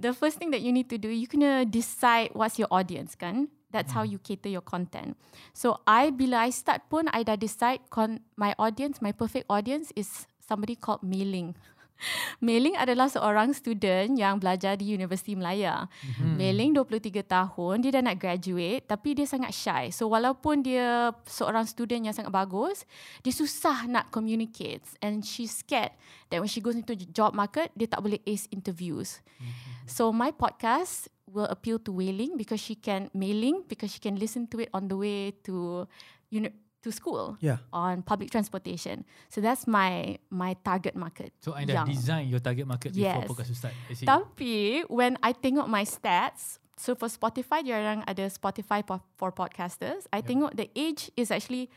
the 0.01 0.17
first 0.17 0.41
thing 0.41 0.49
that 0.49 0.65
you 0.65 0.73
need 0.73 0.89
to 0.89 0.97
do, 0.97 1.13
you 1.13 1.29
kena 1.29 1.69
decide 1.69 2.33
what's 2.33 2.57
your 2.57 2.73
audience 2.73 3.13
kan. 3.13 3.53
That's 3.71 3.95
how 3.95 4.03
you 4.03 4.19
cater 4.19 4.51
your 4.51 4.67
content. 4.67 5.15
So 5.55 5.79
I 5.87 6.11
bila 6.11 6.43
I 6.43 6.51
start 6.51 6.91
pun 6.91 7.07
I 7.15 7.23
dah 7.23 7.39
decide 7.39 7.87
con 7.87 8.19
my 8.35 8.51
audience, 8.59 8.99
my 8.99 9.15
perfect 9.15 9.47
audience 9.47 9.95
is 9.95 10.27
somebody 10.43 10.75
called 10.75 11.07
Mailing. 11.07 11.55
Mailing 12.47 12.77
adalah 12.77 13.07
seorang 13.07 13.53
student 13.53 14.17
yang 14.17 14.41
belajar 14.41 14.77
di 14.77 14.91
Universiti 14.93 15.37
Melaya. 15.37 15.87
Mm-hmm. 15.87 16.33
Mailing 16.37 16.71
23 16.77 17.23
tahun, 17.25 17.75
dia 17.85 17.91
dah 17.99 18.03
nak 18.05 18.17
graduate 18.19 18.83
tapi 18.89 19.15
dia 19.17 19.27
sangat 19.29 19.53
shy. 19.53 19.85
So 19.93 20.11
walaupun 20.11 20.65
dia 20.65 21.15
seorang 21.29 21.69
student 21.69 22.09
yang 22.09 22.17
sangat 22.17 22.33
bagus, 22.33 22.89
dia 23.21 23.33
susah 23.35 23.87
nak 23.87 24.09
communicate 24.11 24.83
and 25.05 25.23
she's 25.23 25.63
scared 25.63 25.93
that 26.33 26.41
when 26.41 26.51
she 26.51 26.65
goes 26.65 26.77
into 26.77 26.97
the 26.97 27.09
job 27.11 27.37
market, 27.37 27.71
dia 27.77 27.87
tak 27.87 28.01
boleh 28.01 28.19
ace 28.25 28.49
interviews. 28.51 29.21
Mm-hmm. 29.41 29.89
So 29.91 30.15
my 30.15 30.31
podcast 30.31 31.11
will 31.31 31.47
appeal 31.47 31.79
to 31.87 31.95
Wailing 31.95 32.35
because 32.35 32.59
she 32.59 32.75
can 32.75 33.07
mailing 33.15 33.63
because 33.71 33.95
she 33.95 34.03
can 34.03 34.19
listen 34.19 34.51
to 34.51 34.67
it 34.67 34.71
on 34.75 34.91
the 34.91 34.99
way 34.99 35.31
to 35.47 35.87
you 36.31 36.43
know 36.43 36.53
to 36.81 36.89
school 36.91 37.37
Yeah. 37.41 37.61
on 37.73 38.01
public 38.01 38.33
transportation. 38.33 39.05
So 39.29 39.41
that's 39.41 39.69
my 39.69 40.17
my 40.33 40.57
target 40.65 40.97
market. 40.97 41.33
So 41.45 41.53
I 41.53 41.65
dah 41.69 41.85
Young. 41.85 41.89
design 41.93 42.25
your 42.29 42.41
target 42.41 42.65
market 42.65 42.97
Yes. 42.97 43.25
before 43.25 43.37
podcast 43.37 43.53
start. 43.57 43.75
Tapi 44.01 44.85
when 44.89 45.21
I 45.21 45.37
tengok 45.37 45.69
my 45.69 45.85
stats, 45.85 46.57
so 46.81 46.97
for 46.97 47.13
Spotify 47.13 47.61
dia 47.61 47.77
orang 47.77 48.01
ada 48.09 48.25
Spotify 48.33 48.81
for, 48.81 49.05
for 49.21 49.29
podcasters. 49.29 50.09
I 50.09 50.25
Yep. 50.25 50.27
tengok 50.27 50.51
the 50.57 50.69
age 50.73 51.13
is 51.17 51.29
actually 51.29 51.69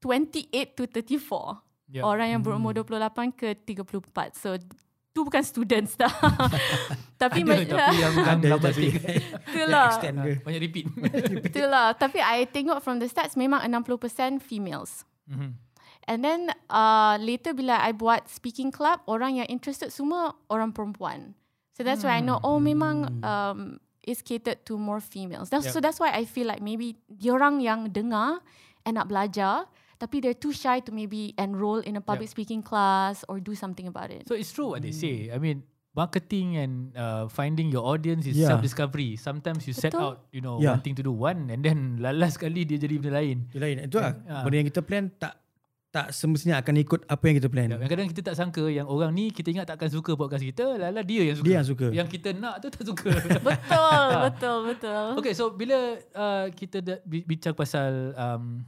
28 0.00 0.78
to 0.78 0.86
34. 0.86 1.62
Yep. 1.92 2.02
Orang 2.02 2.28
yang 2.30 2.40
berumur 2.42 2.72
28 2.72 3.34
ke 3.36 3.52
34. 3.54 4.32
So 4.38 4.56
tu 5.12 5.28
bukan 5.28 5.44
students 5.44 5.94
dah. 5.94 6.08
tapi 7.22 7.44
ada, 7.44 7.62
tapi 7.68 7.96
yang 8.00 8.14
yang 8.24 8.40
Ada 8.40 8.48
tapi 8.58 8.86
itulah. 8.96 9.88
extend 9.92 10.16
ke. 10.24 10.32
Banyak 10.40 10.60
repeat. 10.60 10.86
Itulah. 11.52 11.92
Tapi 11.94 12.18
I 12.18 12.48
tengok 12.48 12.80
from 12.80 12.98
the 12.98 13.06
stats 13.06 13.36
memang 13.36 13.60
60% 13.68 14.40
females. 14.40 15.04
Mhm. 15.28 15.52
And 16.02 16.18
then 16.26 16.50
uh, 16.66 17.14
later 17.22 17.54
bila 17.54 17.78
I 17.78 17.94
buat 17.94 18.26
speaking 18.26 18.74
club, 18.74 19.06
orang 19.06 19.38
yang 19.38 19.46
interested 19.46 19.94
semua 19.94 20.34
orang 20.50 20.74
perempuan. 20.74 21.38
So 21.78 21.86
that's 21.86 22.02
why 22.02 22.18
I 22.18 22.22
know 22.26 22.42
oh 22.42 22.58
memang 22.58 23.22
um, 23.22 23.78
it's 24.02 24.18
catered 24.18 24.66
to 24.66 24.74
more 24.74 24.98
females. 24.98 25.48
That's, 25.48 25.70
Yep. 25.70 25.72
So 25.72 25.78
that's 25.78 26.02
why 26.02 26.10
I 26.10 26.26
feel 26.26 26.50
like 26.50 26.58
maybe 26.58 26.98
diorang 27.06 27.62
yang 27.62 27.94
dengar 27.94 28.42
and 28.82 28.98
nak 28.98 29.06
belajar 29.06 29.70
tapi 30.02 30.18
they're 30.18 30.34
too 30.34 30.50
shy 30.50 30.82
to 30.82 30.90
maybe 30.90 31.30
enroll 31.38 31.78
in 31.78 31.94
a 31.94 32.02
public 32.02 32.26
Yep. 32.26 32.34
speaking 32.34 32.58
class 32.58 33.22
or 33.30 33.38
do 33.38 33.54
something 33.54 33.86
about 33.86 34.10
it. 34.10 34.26
So 34.26 34.34
it's 34.34 34.50
true 34.50 34.74
what 34.74 34.82
they 34.82 34.90
say. 34.90 35.30
I 35.30 35.38
mean, 35.38 35.62
marketing 35.94 36.58
and 36.58 36.72
uh, 36.98 37.30
finding 37.30 37.70
your 37.70 37.86
audience 37.86 38.26
is 38.26 38.34
Yeah. 38.34 38.50
self-discovery. 38.50 39.14
Sometimes 39.14 39.62
you 39.70 39.70
set 39.76 39.94
Betul. 39.94 40.02
out, 40.02 40.18
you 40.34 40.42
know, 40.42 40.58
Yeah. 40.58 40.74
wanting 40.74 40.98
to 40.98 41.06
do 41.06 41.14
one 41.14 41.46
and 41.54 41.62
then 41.62 41.78
lalas 42.02 42.34
sekali 42.34 42.66
dia 42.66 42.82
jadi 42.82 42.98
benda 42.98 43.22
lain. 43.22 43.46
Dia 43.54 43.60
lain. 43.62 43.76
Itu 43.86 44.02
lah. 44.02 44.18
Ah. 44.26 44.42
Benda 44.42 44.56
yang 44.58 44.68
kita 44.74 44.82
plan 44.82 45.06
tak 45.22 45.38
tak 45.92 46.08
semestinya 46.08 46.56
akan 46.56 46.74
ikut 46.80 47.00
apa 47.04 47.20
yang 47.28 47.36
kita 47.36 47.52
plan. 47.52 47.68
Ya, 47.68 47.76
Kadang-kadang 47.76 48.08
kita 48.16 48.22
tak 48.32 48.36
sangka 48.40 48.64
yang 48.72 48.88
orang 48.88 49.12
ni 49.12 49.28
kita 49.28 49.52
ingat 49.52 49.68
takkan 49.68 49.92
suka 49.92 50.16
podcast 50.16 50.40
kita, 50.40 50.80
lala 50.80 51.04
dia 51.04 51.20
yang 51.20 51.36
suka. 51.36 51.44
Dia 51.46 51.54
yang 51.60 51.68
suka. 51.68 51.86
Yang 51.92 52.08
kita 52.16 52.28
nak 52.32 52.64
tu 52.64 52.72
tak 52.72 52.84
suka. 52.88 53.12
betul, 53.44 54.08
betul, 54.32 54.58
betul. 54.72 55.04
okay, 55.20 55.36
so 55.36 55.52
bila 55.52 56.00
uh, 56.16 56.48
kita 56.48 56.80
bincang 57.04 57.52
pasal 57.52 58.16
um, 58.16 58.64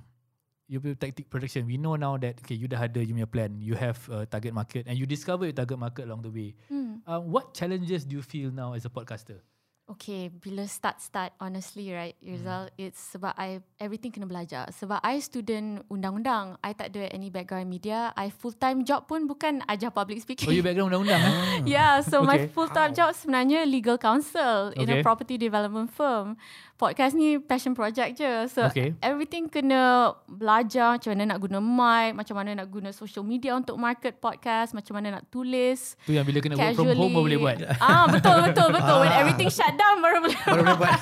you 0.67 0.81
punya 0.81 0.97
tactic 0.97 1.29
production, 1.29 1.67
we 1.69 1.77
know 1.77 1.97
now 1.97 2.17
that 2.17 2.41
okay, 2.41 2.57
you 2.57 2.65
dah 2.65 2.89
ada 2.89 3.01
you 3.05 3.13
punya 3.13 3.29
plan, 3.29 3.51
you 3.61 3.77
have 3.77 4.01
a 4.09 4.25
target 4.25 4.57
market 4.57 4.89
and 4.89 4.97
you 4.97 5.05
discover 5.05 5.45
your 5.45 5.57
target 5.57 5.77
market 5.77 6.09
along 6.09 6.25
the 6.25 6.33
way. 6.33 6.57
Hmm. 6.69 7.05
Uh, 7.05 7.21
what 7.21 7.53
challenges 7.53 8.05
do 8.05 8.17
you 8.17 8.25
feel 8.25 8.49
now 8.49 8.73
as 8.73 8.85
a 8.85 8.93
podcaster? 8.93 9.45
Okay, 9.85 10.33
bila 10.33 10.65
start-start 10.65 11.37
honestly 11.37 11.93
right, 11.93 12.17
Hmm. 12.25 12.33
Rizal, 12.33 12.73
it's 12.81 12.97
sebab 12.97 13.37
I 13.37 13.61
everything 13.77 14.17
kena 14.17 14.25
belajar. 14.25 14.73
Sebab 14.73 14.97
I 15.05 15.21
student 15.21 15.85
undang-undang, 15.93 16.57
I 16.65 16.73
tak 16.73 16.89
ada 16.97 17.13
any 17.13 17.29
background 17.29 17.69
media. 17.69 18.09
I 18.17 18.33
full-time 18.33 18.89
job 18.89 19.05
pun 19.05 19.29
bukan 19.29 19.61
ajar 19.69 19.93
public 19.93 20.25
speaking. 20.25 20.49
Oh, 20.49 20.57
you 20.57 20.65
background 20.65 20.89
undang-undang 20.89 21.21
eh? 21.21 21.37
Yeah, 21.77 22.01
so 22.01 22.25
my 22.25 22.41
Okay. 22.41 22.57
full-time 22.57 22.97
job 22.97 23.13
sebenarnya 23.13 23.69
legal 23.69 24.01
counsel 24.01 24.73
in 24.73 24.89
Okay. 24.89 25.01
a 25.01 25.05
property 25.05 25.37
development 25.37 25.93
firm. 25.93 26.41
Podcast 26.75 27.15
ni 27.15 27.39
passion 27.39 27.71
project 27.71 28.19
je. 28.19 28.51
So 28.51 28.67
Okay. 28.67 28.99
everything 28.99 29.47
kena 29.47 30.11
belajar 30.27 30.99
macam 30.99 31.15
mana 31.15 31.23
nak 31.31 31.39
guna 31.39 31.59
mic, 31.63 32.19
macam 32.19 32.35
mana 32.35 32.51
nak 32.59 32.67
guna 32.67 32.91
social 32.91 33.23
media 33.23 33.55
untuk 33.55 33.79
market 33.79 34.19
podcast, 34.19 34.75
macam 34.75 34.99
mana 34.99 35.23
nak 35.23 35.25
tulis. 35.31 35.95
Tu 36.03 36.19
yang 36.19 36.27
bila 36.27 36.43
kena 36.43 36.59
work 36.59 36.75
from 36.75 36.91
home 36.99 37.15
baru 37.15 37.25
boleh 37.31 37.39
buat. 37.39 37.57
Ah, 37.79 38.11
betul 38.11 38.43
betul 38.51 38.69
betul. 38.75 38.97
When 39.07 39.15
everything 39.15 39.51
shut 39.55 39.71
down 39.79 40.03
baru 40.03 40.19
boleh. 40.27 40.39
Baru 40.43 40.63
boleh 40.67 40.79
buat. 40.83 41.01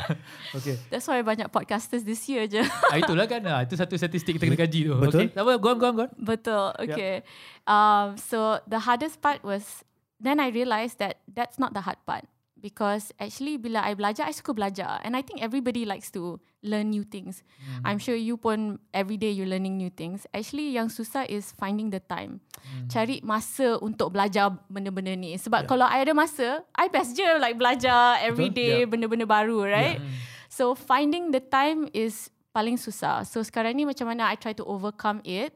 okay. 0.58 0.74
That's 0.90 1.06
why 1.06 1.22
banyak 1.22 1.46
podcasters 1.46 2.02
this 2.02 2.26
year 2.26 2.50
je. 2.50 2.66
ah, 2.66 2.98
itulah 2.98 3.30
kan. 3.30 3.38
Ah, 3.46 3.62
itu 3.62 3.78
satu 3.78 3.94
statistik 3.94 4.34
kita 4.34 4.50
kena 4.50 4.58
kaji 4.58 4.90
tu. 4.90 4.98
Betul. 4.98 5.20
Okay. 5.24 5.26
Tak 5.30 5.42
apa, 5.46 5.52
go 5.62 5.68
on, 5.70 5.76
go 5.78 5.86
on, 5.86 5.94
go 5.94 6.04
on. 6.04 6.12
Betul. 6.18 6.66
Okay. 6.90 7.22
Um, 7.70 8.18
so 8.18 8.58
the 8.66 8.82
hardest 8.82 9.22
part 9.22 9.46
was 9.46 9.86
then 10.18 10.42
I 10.42 10.50
realized 10.50 10.98
that 10.98 11.22
that's 11.30 11.62
not 11.62 11.70
the 11.70 11.86
hard 11.86 12.02
part 12.02 12.26
because 12.64 13.12
actually 13.20 13.60
bila 13.60 13.84
I 13.84 13.92
belajar, 13.92 14.24
I 14.24 14.32
suka 14.32 14.56
belajar, 14.56 14.96
and 15.04 15.12
I 15.12 15.20
think 15.20 15.44
everybody 15.44 15.84
likes 15.84 16.08
to 16.16 16.40
learn 16.64 16.88
new 16.88 17.04
things. 17.04 17.44
I'm 17.84 18.00
sure 18.00 18.16
you 18.16 18.40
pun 18.40 18.80
every 18.96 19.20
day 19.20 19.28
you 19.36 19.44
learning 19.44 19.76
new 19.76 19.92
things. 19.92 20.24
Actually, 20.32 20.72
yang 20.72 20.88
susah 20.88 21.28
is 21.28 21.52
finding 21.60 21.92
the 21.92 22.00
time, 22.00 22.40
cari 22.88 23.20
masa 23.20 23.76
untuk 23.84 24.16
belajar 24.16 24.56
benda-benda 24.72 25.12
ni. 25.12 25.36
Sebab 25.36 25.68
Yeah. 25.68 25.68
kalau 25.68 25.84
I 25.84 26.00
ada 26.08 26.16
masa, 26.16 26.64
I 26.72 26.88
best 26.88 27.12
je 27.12 27.28
like 27.36 27.60
belajar 27.60 28.16
every 28.24 28.48
Betul. 28.48 28.56
day 28.56 28.76
Yeah. 28.80 28.88
benda-benda 28.88 29.28
baru, 29.28 29.60
right? 29.68 30.00
So 30.48 30.72
finding 30.72 31.36
the 31.36 31.44
time 31.44 31.92
is 31.92 32.32
paling 32.56 32.80
susah. 32.80 33.28
So 33.28 33.44
sekarang 33.44 33.76
ni 33.76 33.84
macam 33.84 34.08
mana 34.08 34.32
I 34.32 34.40
try 34.40 34.56
to 34.56 34.64
overcome 34.64 35.20
it 35.28 35.52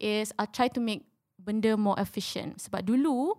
is 0.00 0.32
I 0.40 0.48
try 0.48 0.72
to 0.72 0.80
make 0.80 1.04
benda 1.36 1.76
more 1.76 2.00
efficient. 2.00 2.64
Sebab 2.64 2.86
dulu 2.88 3.36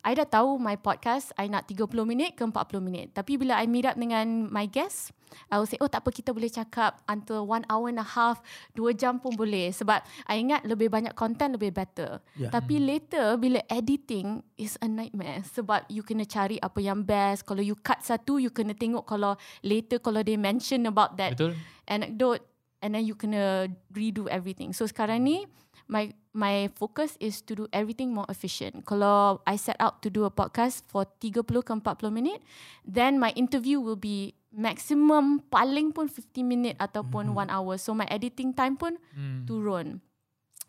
I 0.00 0.16
dah 0.16 0.24
tahu 0.24 0.56
my 0.56 0.80
podcast 0.80 1.36
I 1.36 1.52
nak 1.52 1.68
30 1.68 1.92
minit 2.08 2.32
ke 2.32 2.42
40 2.42 2.80
minit. 2.80 3.12
Tapi 3.12 3.36
bila 3.36 3.60
I 3.60 3.68
meet 3.68 3.84
up 3.84 4.00
dengan 4.00 4.48
my 4.48 4.64
guest, 4.64 5.12
I 5.52 5.60
will 5.60 5.68
say, 5.68 5.76
oh 5.78 5.86
tak 5.92 6.02
apa 6.02 6.10
kita 6.10 6.32
boleh 6.32 6.48
cakap 6.48 7.04
until 7.06 7.44
one 7.44 7.62
hour 7.68 7.92
and 7.92 8.00
a 8.00 8.06
half, 8.06 8.40
dua 8.72 8.96
jam 8.96 9.20
pun 9.20 9.36
boleh. 9.36 9.70
Sebab 9.70 10.00
I 10.24 10.40
ingat 10.40 10.64
lebih 10.64 10.88
banyak 10.88 11.12
content 11.12 11.54
lebih 11.54 11.76
better. 11.76 12.18
Yeah. 12.34 12.48
Tapi 12.48 12.80
later 12.80 13.36
bila 13.36 13.60
editing 13.68 14.40
is 14.56 14.80
a 14.80 14.88
nightmare. 14.88 15.44
Sebab 15.52 15.86
you 15.92 16.00
kena 16.00 16.24
cari 16.24 16.56
apa 16.58 16.80
yang 16.80 17.04
best. 17.04 17.44
Kalau 17.44 17.60
you 17.60 17.76
cut 17.76 18.00
satu, 18.00 18.40
you 18.40 18.48
kena 18.48 18.72
tengok 18.72 19.04
kalau 19.04 19.36
later 19.60 20.00
kalau 20.00 20.24
they 20.24 20.40
mention 20.40 20.88
about 20.88 21.20
that 21.20 21.36
Betul? 21.36 21.52
anecdote 21.84 22.42
and 22.80 22.96
then 22.96 23.04
you 23.04 23.12
kena 23.14 23.68
redo 23.92 24.26
everything. 24.32 24.72
So 24.72 24.88
sekarang 24.88 25.22
ni 25.22 25.44
my 25.90 26.14
my 26.30 26.70
focus 26.78 27.18
is 27.18 27.42
to 27.42 27.58
do 27.58 27.64
everything 27.74 28.14
more 28.14 28.24
efficient. 28.30 28.86
Kalau 28.86 29.42
I 29.42 29.58
set 29.58 29.74
out 29.82 29.98
to 30.06 30.08
do 30.08 30.22
a 30.22 30.30
podcast 30.30 30.86
for 30.86 31.02
30 31.18 31.42
ke 31.42 31.42
40 31.42 31.82
minit, 32.14 32.38
then 32.86 33.18
my 33.18 33.34
interview 33.34 33.82
will 33.82 33.98
be 33.98 34.38
maximum 34.54 35.42
paling 35.50 35.90
pun 35.90 36.06
50 36.06 36.46
minit 36.46 36.78
ataupun 36.78 37.34
1 37.34 37.50
hour. 37.50 37.74
So 37.74 37.90
my 37.98 38.06
editing 38.06 38.54
time 38.54 38.78
pun 38.78 38.94
Hmm. 39.10 39.42
turun. 39.50 39.98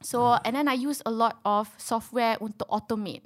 So 0.02 0.42
and 0.42 0.58
then 0.58 0.66
I 0.66 0.74
use 0.74 1.06
a 1.06 1.14
lot 1.14 1.38
of 1.46 1.70
software 1.78 2.42
untuk 2.42 2.66
automate. 2.74 3.22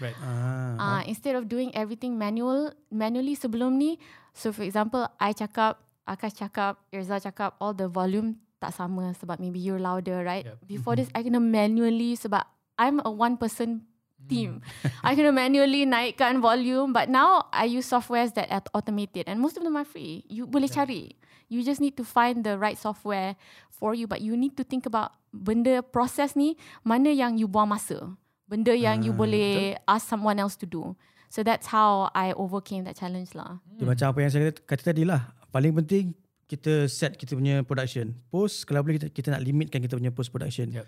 Right. 0.00 0.16
Ah. 0.20 0.76
Uh, 0.76 1.02
instead 1.08 1.36
of 1.36 1.48
doing 1.48 1.72
everything 1.72 2.16
manual 2.20 2.72
manually 2.92 3.36
sebelum 3.36 3.80
ni, 3.80 3.96
so 4.36 4.52
for 4.52 4.64
example, 4.64 5.04
I 5.16 5.32
cakap, 5.32 5.80
Akash 6.08 6.36
cakap, 6.36 6.80
Irza 6.92 7.20
cakap, 7.20 7.56
all 7.60 7.72
the 7.76 7.88
volume 7.88 8.40
tak 8.60 8.76
sama 8.76 9.16
sebab 9.16 9.40
maybe 9.40 9.56
you're 9.56 9.80
louder, 9.80 10.20
right? 10.20 10.44
Yep. 10.44 10.56
Before 10.68 10.94
this, 10.94 11.08
I 11.16 11.24
kena 11.24 11.40
manually 11.40 12.14
sebab 12.14 12.44
I'm 12.76 13.00
a 13.02 13.10
one 13.10 13.40
person 13.40 13.88
team. 14.28 14.60
I 15.06 15.16
kena 15.16 15.32
manually 15.32 15.88
naikkan 15.88 16.44
volume, 16.44 16.92
but 16.92 17.08
now 17.08 17.48
I 17.50 17.64
use 17.64 17.88
softwares 17.88 18.36
that 18.36 18.52
are 18.52 18.62
automated 18.76 19.26
and 19.26 19.40
most 19.40 19.56
of 19.56 19.64
them 19.64 19.80
are 19.80 19.88
free. 19.88 20.28
You 20.28 20.44
boleh 20.44 20.68
cari. 20.68 21.16
You 21.50 21.64
just 21.66 21.80
need 21.82 21.98
to 21.98 22.06
find 22.06 22.46
the 22.46 22.60
right 22.60 22.78
software 22.78 23.34
for 23.72 23.96
you, 23.96 24.06
but 24.06 24.20
you 24.20 24.36
need 24.36 24.54
to 24.60 24.62
think 24.62 24.86
about 24.86 25.16
benda 25.34 25.82
proses 25.82 26.36
ni 26.38 26.54
mana 26.84 27.10
yang 27.10 27.40
you 27.40 27.48
buang 27.50 27.72
masa. 27.72 28.14
Benda 28.46 28.76
yang 28.76 29.02
you 29.02 29.10
Ah, 29.14 29.18
boleh 29.18 29.50
ask 29.88 30.06
someone 30.06 30.38
else 30.38 30.54
to 30.58 30.66
do. 30.68 30.94
So 31.30 31.46
that's 31.46 31.70
how 31.70 32.10
I 32.10 32.34
overcame 32.34 32.82
that 32.90 32.98
challenge 32.98 33.34
lah. 33.38 33.62
Dia 33.78 33.86
macam 33.86 34.10
apa 34.10 34.18
yang 34.18 34.30
saya 34.34 34.50
kata, 34.50 34.60
kata 34.66 34.82
tadi 34.90 35.02
lah. 35.06 35.30
Paling 35.54 35.78
penting 35.82 36.14
kita 36.50 36.90
set 36.90 37.14
kita 37.14 37.38
punya 37.38 37.62
production. 37.62 38.10
Post 38.34 38.66
kalau 38.66 38.82
boleh 38.82 38.98
kita, 38.98 39.08
kita 39.14 39.28
nak 39.38 39.46
limitkan 39.46 39.78
kita 39.78 39.94
punya 39.94 40.10
post 40.10 40.34
production. 40.34 40.66
Yep. 40.74 40.86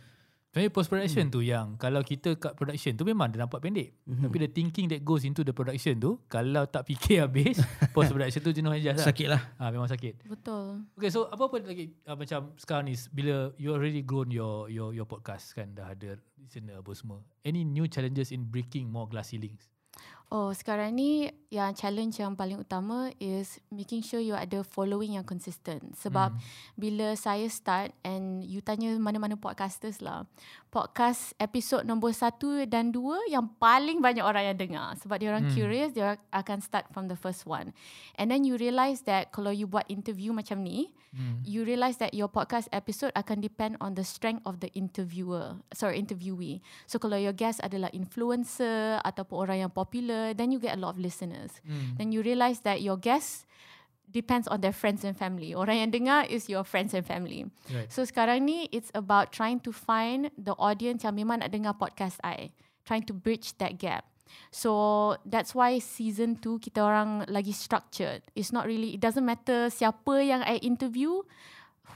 Sebenarnya 0.52 0.68
post 0.68 0.92
production 0.92 1.24
tu 1.32 1.40
yang 1.40 1.80
kalau 1.80 2.04
kita 2.04 2.36
kat 2.36 2.52
production 2.52 2.92
tu 2.92 3.08
memang 3.08 3.32
dia 3.32 3.40
nampak 3.40 3.64
pendek. 3.64 3.96
Mhm. 4.04 4.28
Tapi 4.28 4.36
the 4.36 4.50
thinking 4.52 4.84
that 4.92 5.00
goes 5.00 5.24
into 5.24 5.40
the 5.40 5.54
production 5.56 5.96
tu 5.96 6.20
kalau 6.28 6.68
tak 6.68 6.84
fikir 6.84 7.24
habis 7.24 7.56
post 7.96 8.12
production 8.12 8.44
tu 8.44 8.52
jenuh 8.52 8.68
aja 8.68 8.92
lah. 8.92 9.00
Sakit 9.00 9.32
lah. 9.32 9.40
Ha, 9.56 9.72
memang 9.72 9.88
sakit. 9.88 10.28
Betul. 10.28 10.84
Okay, 11.00 11.08
so 11.08 11.24
apa 11.32 11.48
apa 11.48 11.56
lagi 11.64 11.96
uh, 12.04 12.20
macam 12.20 12.52
sekarang 12.60 12.84
ni 12.84 13.00
bila 13.08 13.48
you 13.56 13.72
already 13.72 14.04
grown 14.04 14.28
your 14.28 14.68
your 14.68 14.92
your 14.92 15.08
podcast 15.08 15.56
kan 15.56 15.72
dah 15.72 15.88
ada 15.96 16.20
listener 16.36 16.84
apa 16.84 16.92
semua. 16.92 17.24
Any 17.48 17.64
new 17.64 17.88
challenges 17.88 18.28
in 18.28 18.44
breaking 18.44 18.92
more 18.92 19.08
glass 19.08 19.32
ceilings? 19.32 19.71
Oh, 20.32 20.48
sekarang 20.56 20.96
ni 20.96 21.28
yang 21.52 21.76
challenge 21.76 22.16
yang 22.16 22.32
paling 22.32 22.56
utama 22.56 23.12
is 23.20 23.60
making 23.68 24.00
sure 24.00 24.16
you 24.16 24.32
ada 24.32 24.64
following 24.64 25.20
yang 25.20 25.28
consistent. 25.28 25.92
Sebab 26.00 26.32
Hmm. 26.32 26.40
bila 26.72 27.12
saya 27.20 27.44
start 27.52 27.92
and 28.00 28.40
you 28.40 28.64
tanya 28.64 28.96
mana-mana 28.96 29.36
podcasters 29.36 30.00
lah. 30.00 30.24
Podcast 30.72 31.36
episod 31.36 31.84
nombor 31.84 32.16
satu 32.16 32.64
dan 32.64 32.88
dua 32.88 33.20
yang 33.28 33.44
paling 33.60 34.00
banyak 34.00 34.24
orang 34.24 34.48
yang 34.48 34.56
dengar. 34.56 34.96
Sebab 34.96 35.20
dia 35.20 35.28
orang 35.28 35.44
Hmm. 35.44 35.52
curious, 35.52 35.92
dia 35.92 36.16
akan 36.32 36.64
start 36.64 36.88
from 36.96 37.12
the 37.12 37.18
first 37.20 37.44
one. 37.44 37.76
And 38.16 38.32
then 38.32 38.48
you 38.48 38.56
realise 38.56 39.04
that 39.04 39.36
kalau 39.36 39.52
you 39.52 39.68
buat 39.68 39.84
interview 39.92 40.32
macam 40.32 40.64
ni, 40.64 40.88
Hmm. 41.12 41.44
you 41.44 41.60
realise 41.60 42.00
that 42.00 42.16
your 42.16 42.32
podcast 42.32 42.72
episode 42.72 43.12
akan 43.12 43.44
depend 43.44 43.76
on 43.84 44.00
the 44.00 44.04
strength 44.06 44.40
of 44.48 44.64
the 44.64 44.72
interviewer, 44.72 45.60
sorry, 45.76 46.00
interviewee. 46.00 46.64
So 46.88 46.96
kalau 46.96 47.20
your 47.20 47.36
guest 47.36 47.60
adalah 47.60 47.92
influencer 47.92 48.96
ataupun 49.04 49.44
orang 49.44 49.68
yang 49.68 49.72
popular, 49.76 50.32
then 50.32 50.56
you 50.56 50.56
get 50.56 50.72
a 50.72 50.80
lot 50.80 50.96
of 50.96 51.04
listeners. 51.04 51.60
Hmm. 51.68 52.00
Then 52.00 52.16
you 52.16 52.24
realise 52.24 52.64
that 52.64 52.80
your 52.80 52.96
guest 52.96 53.44
depends 54.12 54.46
on 54.46 54.60
their 54.60 54.76
friends 54.76 55.02
and 55.02 55.16
family. 55.16 55.56
Orang 55.56 55.80
yang 55.80 55.90
dengar 55.90 56.28
is 56.28 56.46
your 56.46 56.62
friends 56.62 56.92
and 56.92 57.02
family. 57.02 57.48
Right. 57.72 57.88
So 57.88 58.04
sekarang 58.04 58.44
ni 58.44 58.68
it's 58.70 58.92
about 58.92 59.32
trying 59.32 59.64
to 59.64 59.72
find 59.72 60.28
the 60.36 60.52
audience 60.60 61.02
yang 61.02 61.16
memang 61.16 61.40
nak 61.40 61.50
dengar 61.50 61.74
podcast 61.80 62.20
I. 62.20 62.52
Trying 62.84 63.08
to 63.08 63.14
bridge 63.16 63.56
that 63.58 63.80
gap. 63.80 64.04
So 64.50 65.16
that's 65.24 65.52
why 65.52 65.76
season 65.80 66.40
2 66.40 66.60
kita 66.60 66.80
orang 66.80 67.28
lagi 67.28 67.52
structured. 67.52 68.24
It's 68.36 68.52
not 68.52 68.64
really, 68.64 68.96
it 68.96 69.00
doesn't 69.00 69.24
matter 69.24 69.68
siapa 69.68 70.24
yang 70.24 70.40
I 70.44 70.56
interview, 70.60 71.24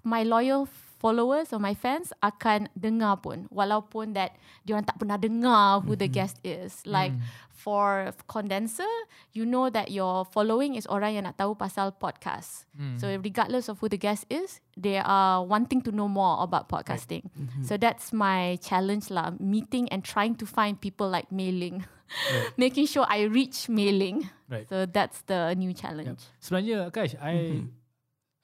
my 0.04 0.22
loyal 0.22 0.68
followers 1.06 1.54
or 1.54 1.62
my 1.62 1.70
fans 1.70 2.10
akan 2.18 2.66
dengar 2.74 3.22
pun. 3.22 3.46
Walaupun 3.54 4.18
that 4.18 4.34
diorang 4.66 4.82
tak 4.82 4.98
pernah 4.98 5.14
dengar 5.14 5.86
who 5.86 5.94
the 5.94 6.10
guest 6.10 6.42
is. 6.42 6.82
Like 6.82 7.14
for 7.54 8.10
condenser, 8.26 8.90
you 9.30 9.46
know 9.46 9.70
that 9.70 9.94
your 9.94 10.26
following 10.26 10.74
is 10.74 10.82
orang 10.90 11.14
yang 11.14 11.24
nak 11.30 11.38
tahu 11.38 11.54
pasal 11.54 11.94
podcast. 11.94 12.66
Hmm. 12.74 12.98
So 12.98 13.06
regardless 13.22 13.70
of 13.70 13.78
who 13.78 13.86
the 13.86 13.96
guest 13.96 14.26
is, 14.26 14.58
they 14.74 14.98
are 14.98 15.46
wanting 15.46 15.78
to 15.86 15.94
know 15.94 16.10
more 16.10 16.42
about 16.42 16.66
podcasting. 16.66 17.30
So 17.62 17.78
that's 17.78 18.10
my 18.10 18.58
challenge 18.58 19.08
lah, 19.14 19.38
meeting 19.38 19.86
and 19.94 20.02
trying 20.02 20.34
to 20.42 20.46
find 20.46 20.74
people 20.74 21.06
like 21.06 21.30
mailing. 21.30 21.86
Making 22.60 22.86
sure 22.86 23.06
I 23.06 23.26
reach 23.26 23.66
mailing. 23.66 24.30
Right. 24.46 24.66
So 24.70 24.86
that's 24.86 25.26
the 25.26 25.54
new 25.58 25.74
Yep. 25.74 25.78
challenge. 25.78 26.22
Sebenarnya 26.38 26.86
Akash, 26.86 27.18
I 27.18 27.66
Mhm. 27.66 27.74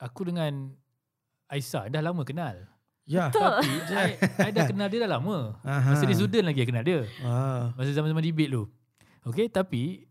aku 0.03 0.27
dengan 0.27 0.75
Aisyah 1.53 1.93
dah 1.93 2.01
lama 2.01 2.25
kenal. 2.25 2.57
Ya. 3.05 3.29
Tapi 3.29 3.69
I, 3.93 4.17
I 4.41 4.51
dah 4.51 4.65
kenal 4.65 4.89
dia 4.89 5.05
dah 5.05 5.21
lama. 5.21 5.61
Aha. 5.61 5.93
Masa 5.93 6.09
dia 6.09 6.17
student 6.17 6.49
lagi 6.49 6.65
I 6.65 6.67
kenal 6.67 6.81
dia. 6.81 7.05
Ah. 7.21 7.77
Masa 7.77 7.93
zaman-zaman 7.93 8.25
debate 8.25 8.49
tu. 8.49 8.65
Okay, 9.23 9.47
tapi 9.47 10.09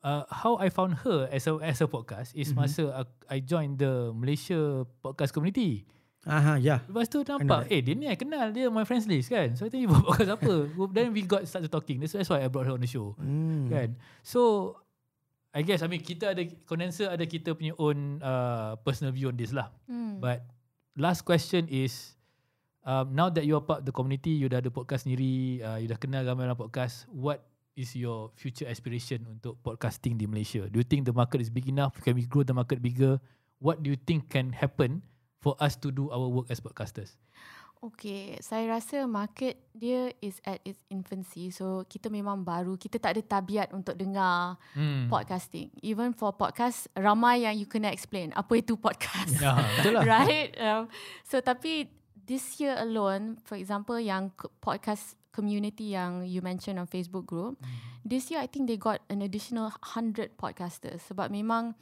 uh, 0.00 0.22
how 0.30 0.54
I 0.56 0.70
found 0.70 0.96
her 1.02 1.26
as 1.28 1.44
a 1.44 1.58
as 1.60 1.82
a 1.82 1.88
podcast 1.88 2.32
is 2.32 2.52
Mhm. 2.52 2.56
masa 2.56 2.82
I, 2.94 3.02
I 3.26 3.38
joined 3.42 3.76
the 3.76 4.14
Malaysia 4.14 4.86
podcast 5.02 5.34
community. 5.34 5.84
Aha, 6.26 6.58
ya. 6.58 6.82
Lepas 6.90 7.06
tu 7.06 7.22
nampak, 7.22 7.70
eh 7.70 7.78
dia 7.78 7.94
ni 7.94 8.06
I 8.06 8.18
kenal 8.18 8.50
dia 8.50 8.66
my 8.66 8.82
friends 8.82 9.06
list 9.06 9.30
kan. 9.30 9.54
So 9.54 9.66
I 9.66 9.70
tanya 9.70 9.86
buat 9.92 10.02
podcast 10.04 10.34
apa. 10.34 10.54
Then 10.90 11.14
we 11.14 11.22
got 11.22 11.46
start 11.46 11.62
to 11.62 11.70
talking. 11.70 11.98
That's, 11.98 12.14
that's 12.14 12.26
why 12.26 12.42
I 12.42 12.50
brought 12.50 12.66
her 12.66 12.74
on 12.74 12.82
the 12.82 12.90
show. 12.90 13.14
Hmm. 13.14 13.70
Kan. 13.70 13.94
So 14.22 14.74
I 15.54 15.62
guess 15.62 15.80
I 15.80 15.88
mean 15.88 16.02
kita 16.02 16.34
ada 16.34 16.42
condenser 16.66 17.08
ada 17.08 17.22
kita 17.24 17.54
punya 17.54 17.72
own 17.78 18.18
uh, 18.20 18.74
personal 18.82 19.14
view 19.14 19.30
on 19.30 19.38
this 19.38 19.54
lah. 19.54 19.70
Hmm. 19.86 20.18
But 20.18 20.42
last 20.96 21.22
question 21.22 21.68
is 21.68 22.16
um, 22.82 23.12
now 23.12 23.28
that 23.28 23.44
you 23.44 23.54
are 23.54 23.62
part 23.62 23.84
of 23.84 23.86
the 23.86 23.92
community, 23.94 24.32
you 24.32 24.48
dah 24.48 24.58
ada 24.64 24.72
podcast 24.72 25.04
sendiri, 25.04 25.60
uh, 25.60 25.78
you 25.78 25.86
dah 25.86 26.00
kenal 26.00 26.24
ramai 26.24 26.48
orang 26.48 26.58
podcast, 26.58 27.04
what 27.12 27.44
is 27.76 27.92
your 27.92 28.32
future 28.34 28.64
aspiration 28.64 29.20
untuk 29.28 29.60
podcasting 29.60 30.16
di 30.16 30.24
Malaysia? 30.24 30.64
Do 30.66 30.80
you 30.80 30.88
think 30.88 31.04
the 31.04 31.12
market 31.12 31.44
is 31.44 31.52
big 31.52 31.68
enough? 31.68 31.92
Can 32.00 32.16
we 32.16 32.24
grow 32.24 32.42
the 32.42 32.56
market 32.56 32.80
bigger? 32.80 33.20
What 33.60 33.84
do 33.84 33.92
you 33.92 34.00
think 34.00 34.32
can 34.32 34.50
happen 34.56 35.04
for 35.44 35.52
us 35.60 35.76
to 35.84 35.92
do 35.92 36.08
our 36.08 36.26
work 36.26 36.48
as 36.48 36.58
podcasters? 36.58 37.20
Okay, 37.86 38.34
saya 38.42 38.66
rasa 38.66 39.06
market 39.06 39.62
dia 39.70 40.10
is 40.18 40.42
at 40.42 40.58
its 40.66 40.82
infancy. 40.90 41.54
So 41.54 41.86
kita 41.86 42.10
memang 42.10 42.42
baru, 42.42 42.74
kita 42.74 42.98
tak 42.98 43.14
ada 43.14 43.22
tabiat 43.22 43.70
untuk 43.70 43.94
dengar 43.94 44.58
Hmm. 44.74 45.06
podcasting. 45.06 45.70
Even 45.86 46.10
for 46.10 46.34
podcast, 46.34 46.90
ramai 46.98 47.46
yang 47.46 47.54
you 47.54 47.70
kena 47.70 47.94
explain 47.94 48.34
apa 48.34 48.58
itu 48.58 48.74
podcast. 48.74 49.38
Ya, 49.38 49.54
betul 49.78 49.92
lah. 49.94 50.02
right? 50.18 50.50
Um, 50.58 50.90
so 51.22 51.38
tapi 51.38 51.86
this 52.18 52.58
year 52.58 52.74
alone, 52.74 53.38
for 53.46 53.54
example, 53.54 54.02
yang 54.02 54.34
podcast 54.58 55.14
community 55.30 55.94
yang 55.94 56.26
you 56.26 56.42
mentioned 56.42 56.82
on 56.82 56.90
Facebook 56.90 57.22
group, 57.22 57.54
this 58.02 58.34
year 58.34 58.42
I 58.42 58.50
think 58.50 58.66
they 58.66 58.80
got 58.80 58.98
an 59.06 59.22
additional 59.22 59.70
100 59.94 60.34
podcasters 60.34 61.06
sebab 61.06 61.30
memang 61.30 61.78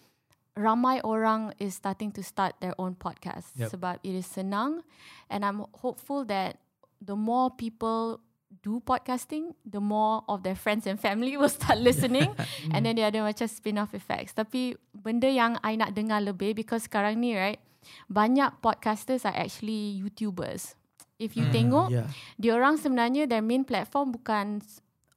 ramai 0.54 1.02
orang 1.02 1.50
is 1.58 1.74
starting 1.74 2.14
to 2.14 2.22
start 2.22 2.54
their 2.62 2.74
own 2.78 2.94
podcast 2.94 3.50
Yep. 3.58 3.74
sebab 3.74 3.94
it 4.06 4.14
is 4.14 4.26
senang 4.26 4.86
and 5.26 5.42
I'm 5.42 5.66
hopeful 5.82 6.22
that 6.30 6.62
the 7.02 7.18
more 7.18 7.50
people 7.50 8.22
do 8.62 8.78
podcasting, 8.78 9.50
the 9.66 9.82
more 9.82 10.22
of 10.30 10.46
their 10.46 10.54
friends 10.54 10.86
and 10.86 10.94
family 10.94 11.34
will 11.34 11.50
start 11.50 11.82
listening 11.84 12.30
and 12.70 12.86
then 12.86 12.94
dia 12.94 13.10
ada 13.10 13.18
macam 13.20 13.50
spin-off 13.50 13.92
effects. 13.92 14.30
Tapi 14.30 14.78
benda 14.94 15.26
yang 15.26 15.58
I 15.60 15.74
nak 15.74 15.90
dengar 15.90 16.22
lebih 16.22 16.54
because 16.54 16.86
sekarang 16.86 17.18
ni 17.18 17.34
right, 17.34 17.58
banyak 18.06 18.54
podcasters 18.62 19.26
are 19.26 19.34
actually 19.34 19.98
YouTubers. 19.98 20.78
If 21.18 21.34
you 21.34 21.50
Hmm, 21.50 21.52
tengok, 21.52 21.88
Ya. 21.90 22.06
diorang 22.38 22.78
sebenarnya 22.78 23.26
their 23.26 23.42
main 23.42 23.66
platform 23.66 24.14
bukan 24.14 24.62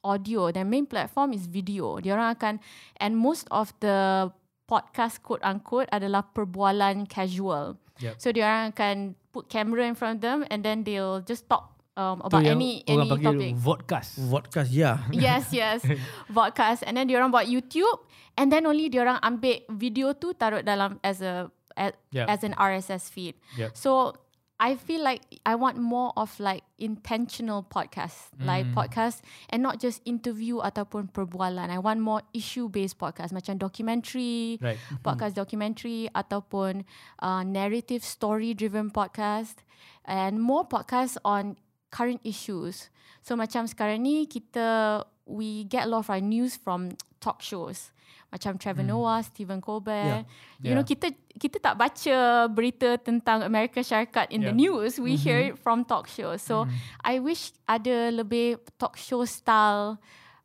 audio, 0.01 0.49
their 0.49 0.65
main 0.65 0.89
platform 0.89 1.29
is 1.31 1.45
video. 1.45 2.01
Diorang 2.01 2.33
akan 2.33 2.57
and 2.97 3.13
most 3.13 3.45
of 3.53 3.69
the 3.85 4.27
podcast 4.67 5.23
quote 5.23 5.41
unquote 5.41 5.87
adalah 5.89 6.27
perbualan 6.27 7.07
casual. 7.07 7.79
Yep. 7.97 8.13
So 8.21 8.29
diorang 8.29 8.75
akan 8.75 9.17
put 9.33 9.49
camera 9.49 9.87
in 9.87 9.95
front 9.97 10.19
of 10.19 10.23
them 10.23 10.39
and 10.51 10.61
then 10.61 10.83
they'll 10.85 11.23
just 11.23 11.49
talk 11.49 11.73
um, 11.97 12.21
about 12.21 12.45
yang 12.45 12.59
any 12.61 12.83
orang 12.85 12.93
any 12.93 13.09
panggil 13.09 13.33
topic. 13.33 13.51
vodcast. 13.57 14.11
Vodcast, 14.29 14.69
ya. 14.69 15.01
yes, 15.15 15.49
yes. 15.49 15.81
Podcast 16.29 16.85
and 16.85 16.93
then 16.93 17.09
diorang 17.09 17.33
buat 17.33 17.49
YouTube 17.49 18.05
and 18.37 18.53
then 18.53 18.67
only 18.69 18.91
diorang 18.91 19.17
ambil 19.23 19.65
video 19.73 20.13
tu 20.13 20.35
taruh 20.37 20.61
dalam 20.61 21.01
as 21.01 21.23
a 21.25 21.49
as, 21.73 21.93
Yeah. 22.09 22.25
as 22.29 22.41
an 22.43 22.53
RSS 22.57 23.09
feed. 23.09 23.37
Yep. 23.57 23.73
So 23.73 24.13
I 24.57 24.73
feel 24.73 25.05
like 25.05 25.21
I 25.45 25.53
want 25.53 25.77
more 25.77 26.09
of 26.17 26.33
like 26.41 26.65
intentional 26.81 27.61
podcast, 27.61 28.33
like 28.41 28.65
Mm. 28.65 28.73
podcast 28.73 29.21
and 29.53 29.61
not 29.61 29.77
just 29.77 30.01
interview 30.01 30.57
ataupun 30.65 31.13
perbualan. 31.13 31.69
I 31.69 31.77
want 31.77 32.01
more 32.01 32.25
issue 32.33 32.65
based 32.65 32.97
podcast 32.97 33.29
macam 33.37 33.61
documentary, 33.61 34.57
Right. 34.57 34.81
podcast 35.05 35.37
documentary 35.37 36.09
ataupun 36.09 36.89
uh, 37.21 37.45
narrative 37.45 38.01
story 38.01 38.57
driven 38.57 38.89
podcast 38.89 39.61
and 40.09 40.41
more 40.41 40.65
podcast 40.65 41.21
on 41.21 41.61
current 41.93 42.25
issues. 42.25 42.89
So 43.21 43.37
macam 43.37 43.69
sekarang 43.69 44.01
ni 44.01 44.25
kita 44.25 45.05
we 45.29 45.69
get 45.69 45.85
a 45.85 45.89
lot 45.91 46.01
of 46.01 46.09
our 46.09 46.23
news 46.23 46.57
from 46.57 46.97
talk 47.21 47.45
shows. 47.45 47.93
Macam 48.27 48.59
Trevor 48.59 48.83
Hmm. 48.83 48.91
Noah, 48.91 49.19
Stephen 49.23 49.63
Colbert. 49.63 50.27
You 50.59 50.71
Yeah. 50.71 50.75
know 50.75 50.83
kita 50.83 51.15
kita 51.31 51.63
tak 51.63 51.79
baca 51.79 52.15
berita 52.47 52.99
tentang 52.99 53.39
Amerika 53.41 53.79
Syarikat 53.79 54.27
in 54.29 54.43
the 54.43 54.51
Yeah. 54.51 54.59
news. 54.59 54.99
We 54.99 55.15
hear 55.15 55.39
it 55.39 55.55
from 55.55 55.87
talk 55.87 56.11
shows. 56.11 56.43
So 56.43 56.67
Mm. 56.67 56.75
I 57.01 57.13
wish 57.17 57.55
ada 57.63 58.11
lebih 58.11 58.59
talk 58.75 58.99
show 58.99 59.23
style 59.23 59.95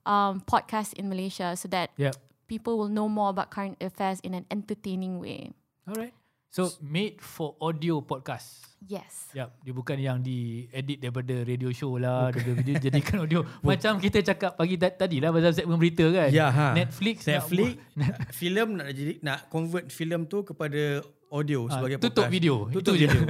um, 0.03 0.39
podcast 0.43 0.95
in 0.95 1.11
Malaysia 1.11 1.55
so 1.55 1.67
that 1.71 1.91
Yep. 1.99 2.15
people 2.47 2.79
will 2.79 2.91
know 2.91 3.07
more 3.07 3.31
about 3.31 3.51
current 3.51 3.79
affairs 3.83 4.23
in 4.23 4.35
an 4.35 4.47
entertaining 4.47 5.19
way. 5.19 5.51
Alright. 5.83 6.15
So 6.53 6.69
made 6.85 7.17
for 7.17 7.57
audio 7.65 8.05
podcast. 8.05 8.61
Yes. 8.85 9.33
Yap, 9.33 9.57
dia 9.65 9.73
bukan 9.73 9.97
yang 9.97 10.21
di 10.21 10.69
edit 10.69 11.01
daripada 11.01 11.33
radio 11.49 11.73
show 11.73 11.97
lah, 11.97 12.29
daripada 12.29 12.61
video 12.61 12.77
jadikan 12.77 13.25
audio. 13.25 13.41
Macam 13.65 13.97
kita 13.97 14.21
cakap 14.21 14.61
pagi 14.61 14.77
ta- 14.77 14.93
tadi 14.93 15.17
lah 15.17 15.33
pasal 15.33 15.57
segmen 15.57 15.81
berita 15.81 16.05
kan. 16.13 16.29
Ya, 16.29 16.53
ha. 16.53 16.77
Netflix, 16.77 17.25
Netflix, 17.25 17.81
nak, 17.97 18.29
filem 18.43 18.69
nak 18.77 18.89
jadi 18.93 19.13
nak 19.25 19.49
convert 19.49 19.89
filem 19.89 20.29
tu 20.29 20.45
kepada 20.45 21.01
audio 21.33 21.65
Ah, 21.73 21.81
sebagai 21.81 21.97
tutup 21.97 22.29
podcast. 22.29 22.35
video. 22.37 22.55
Tutup 22.69 22.93
Itu 22.93 23.01
je. 23.01 23.07
video. 23.09 23.23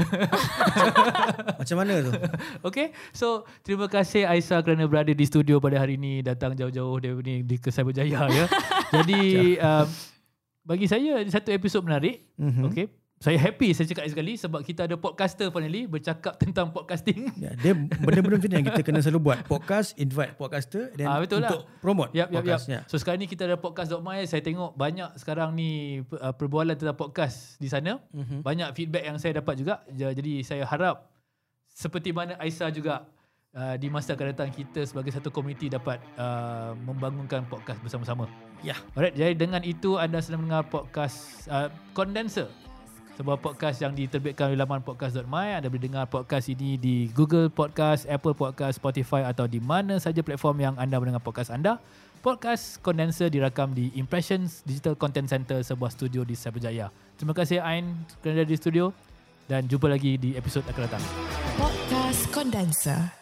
Macam 1.62 1.76
mana 1.78 1.94
tu? 2.02 2.12
okay, 2.66 2.90
so 3.14 3.26
terima 3.62 3.86
kasih 3.86 4.26
Aisyah 4.26 4.66
kerana 4.66 4.90
berada 4.90 5.14
di 5.14 5.22
studio 5.22 5.62
pada 5.62 5.78
hari 5.78 5.94
ini, 5.94 6.26
datang 6.26 6.58
jauh-jauh 6.58 6.98
dari 6.98 7.14
ni 7.22 7.34
di 7.46 7.54
ke 7.54 7.70
Cyberjaya 7.70 8.26
ya. 8.26 8.50
Jadi 8.90 9.20
um, 9.62 9.86
bagi 10.64 10.90
saya 10.90 11.22
satu 11.30 11.54
episod 11.54 11.86
menarik. 11.86 12.26
Mhm. 12.34 12.66
Okay. 12.66 12.90
Saya 13.22 13.38
happy 13.38 13.70
saya 13.70 13.86
cakap 13.86 14.02
sekali 14.04 14.34
sebab 14.34 14.60
kita 14.60 14.82
ada 14.82 14.98
podcaster 14.98 15.46
finally 15.48 15.86
bercakap 15.86 16.34
tentang 16.34 16.68
podcasting. 16.68 17.30
Ya, 17.38 17.54
dia 17.54 17.70
benda-benda 17.72 18.34
macam 18.34 18.50
ni 18.50 18.56
yang 18.56 18.66
kita 18.66 18.82
kena 18.82 18.98
selalu 18.98 19.20
buat. 19.22 19.38
Podcast, 19.46 19.94
invite 19.94 20.34
podcaster 20.34 20.90
dan 20.92 21.06
Ah, 21.06 21.22
betul 21.22 21.38
lah. 21.38 21.46
untuk 21.48 21.62
promote 21.78 22.10
Yap, 22.10 22.26
yap, 22.28 22.42
yap. 22.42 22.42
podcast. 22.42 22.64
Ya. 22.66 22.80
So 22.90 22.98
sekarang 22.98 23.22
ni 23.22 23.30
kita 23.30 23.46
ada 23.46 23.54
podcast.my. 23.54 24.26
Saya 24.26 24.42
tengok 24.42 24.74
banyak 24.74 25.14
sekarang 25.16 25.54
ni 25.54 25.70
uh, 26.02 26.34
perbualan 26.34 26.74
tentang 26.74 26.98
podcast 26.98 27.54
di 27.56 27.70
sana. 27.70 28.02
Mhm. 28.10 28.42
Banyak 28.42 28.68
feedback 28.74 29.06
yang 29.06 29.16
saya 29.16 29.38
dapat 29.38 29.54
juga. 29.56 29.86
Ja- 29.88 30.10
Jadi 30.10 30.42
saya 30.42 30.66
harap 30.66 31.06
seperti 31.68 32.10
mana 32.10 32.34
Aisyah 32.36 32.68
juga 32.68 33.06
uh, 33.54 33.74
di 33.76 33.86
masa 33.86 34.12
akan 34.12 34.26
datang 34.28 34.50
kita 34.50 34.82
sebagai 34.82 35.08
satu 35.08 35.30
komuniti 35.30 35.70
dapat 35.70 36.02
uh, 36.14 36.74
membangunkan 36.76 37.46
podcast 37.46 37.78
bersama-sama. 37.78 38.26
Ya. 38.60 38.74
Alright, 38.92 39.14
jadi 39.14 39.32
dengan 39.32 39.62
itu 39.62 39.94
anda 39.94 40.18
sedang 40.18 40.42
mendengar 40.42 40.66
podcast 40.66 41.46
uh, 41.46 41.70
Condenser. 41.92 42.50
Sebuah 43.22 43.38
podcast 43.38 43.78
yang 43.78 43.94
diterbitkan 43.94 44.50
oleh 44.50 44.58
laman 44.58 44.82
podcast.my. 44.82 45.62
Anda 45.62 45.70
boleh 45.70 45.86
dengar 45.86 46.10
podcast 46.10 46.50
ini 46.50 46.74
di 46.74 47.06
Google 47.14 47.46
Podcast, 47.54 48.02
Apple 48.10 48.34
Podcast, 48.34 48.82
Spotify 48.82 49.22
atau 49.22 49.46
di 49.46 49.62
mana 49.62 50.02
saja 50.02 50.26
platform 50.26 50.58
yang 50.58 50.74
anda 50.74 50.98
mendengar 50.98 51.22
podcast 51.22 51.54
anda. 51.54 51.78
Podcast 52.18 52.82
Condenser 52.82 53.30
dirakam 53.30 53.78
di 53.78 53.94
Impressions 53.94 54.66
Digital 54.66 54.98
Content 54.98 55.30
Center, 55.30 55.62
sebuah 55.62 55.94
studio 55.94 56.26
di 56.26 56.34
Cyberjaya. 56.34 56.90
Terima 57.14 57.30
kasih 57.30 57.62
Ain 57.62 57.94
kerana 58.26 58.42
ada 58.42 58.50
di 58.50 58.58
studio 58.58 58.90
dan 59.46 59.70
jumpa 59.70 59.86
lagi 59.86 60.18
di 60.18 60.34
episod 60.34 60.66
akan 60.66 60.82
datang. 60.90 61.02
Podcast 61.62 62.26
Kondenser. 62.34 63.21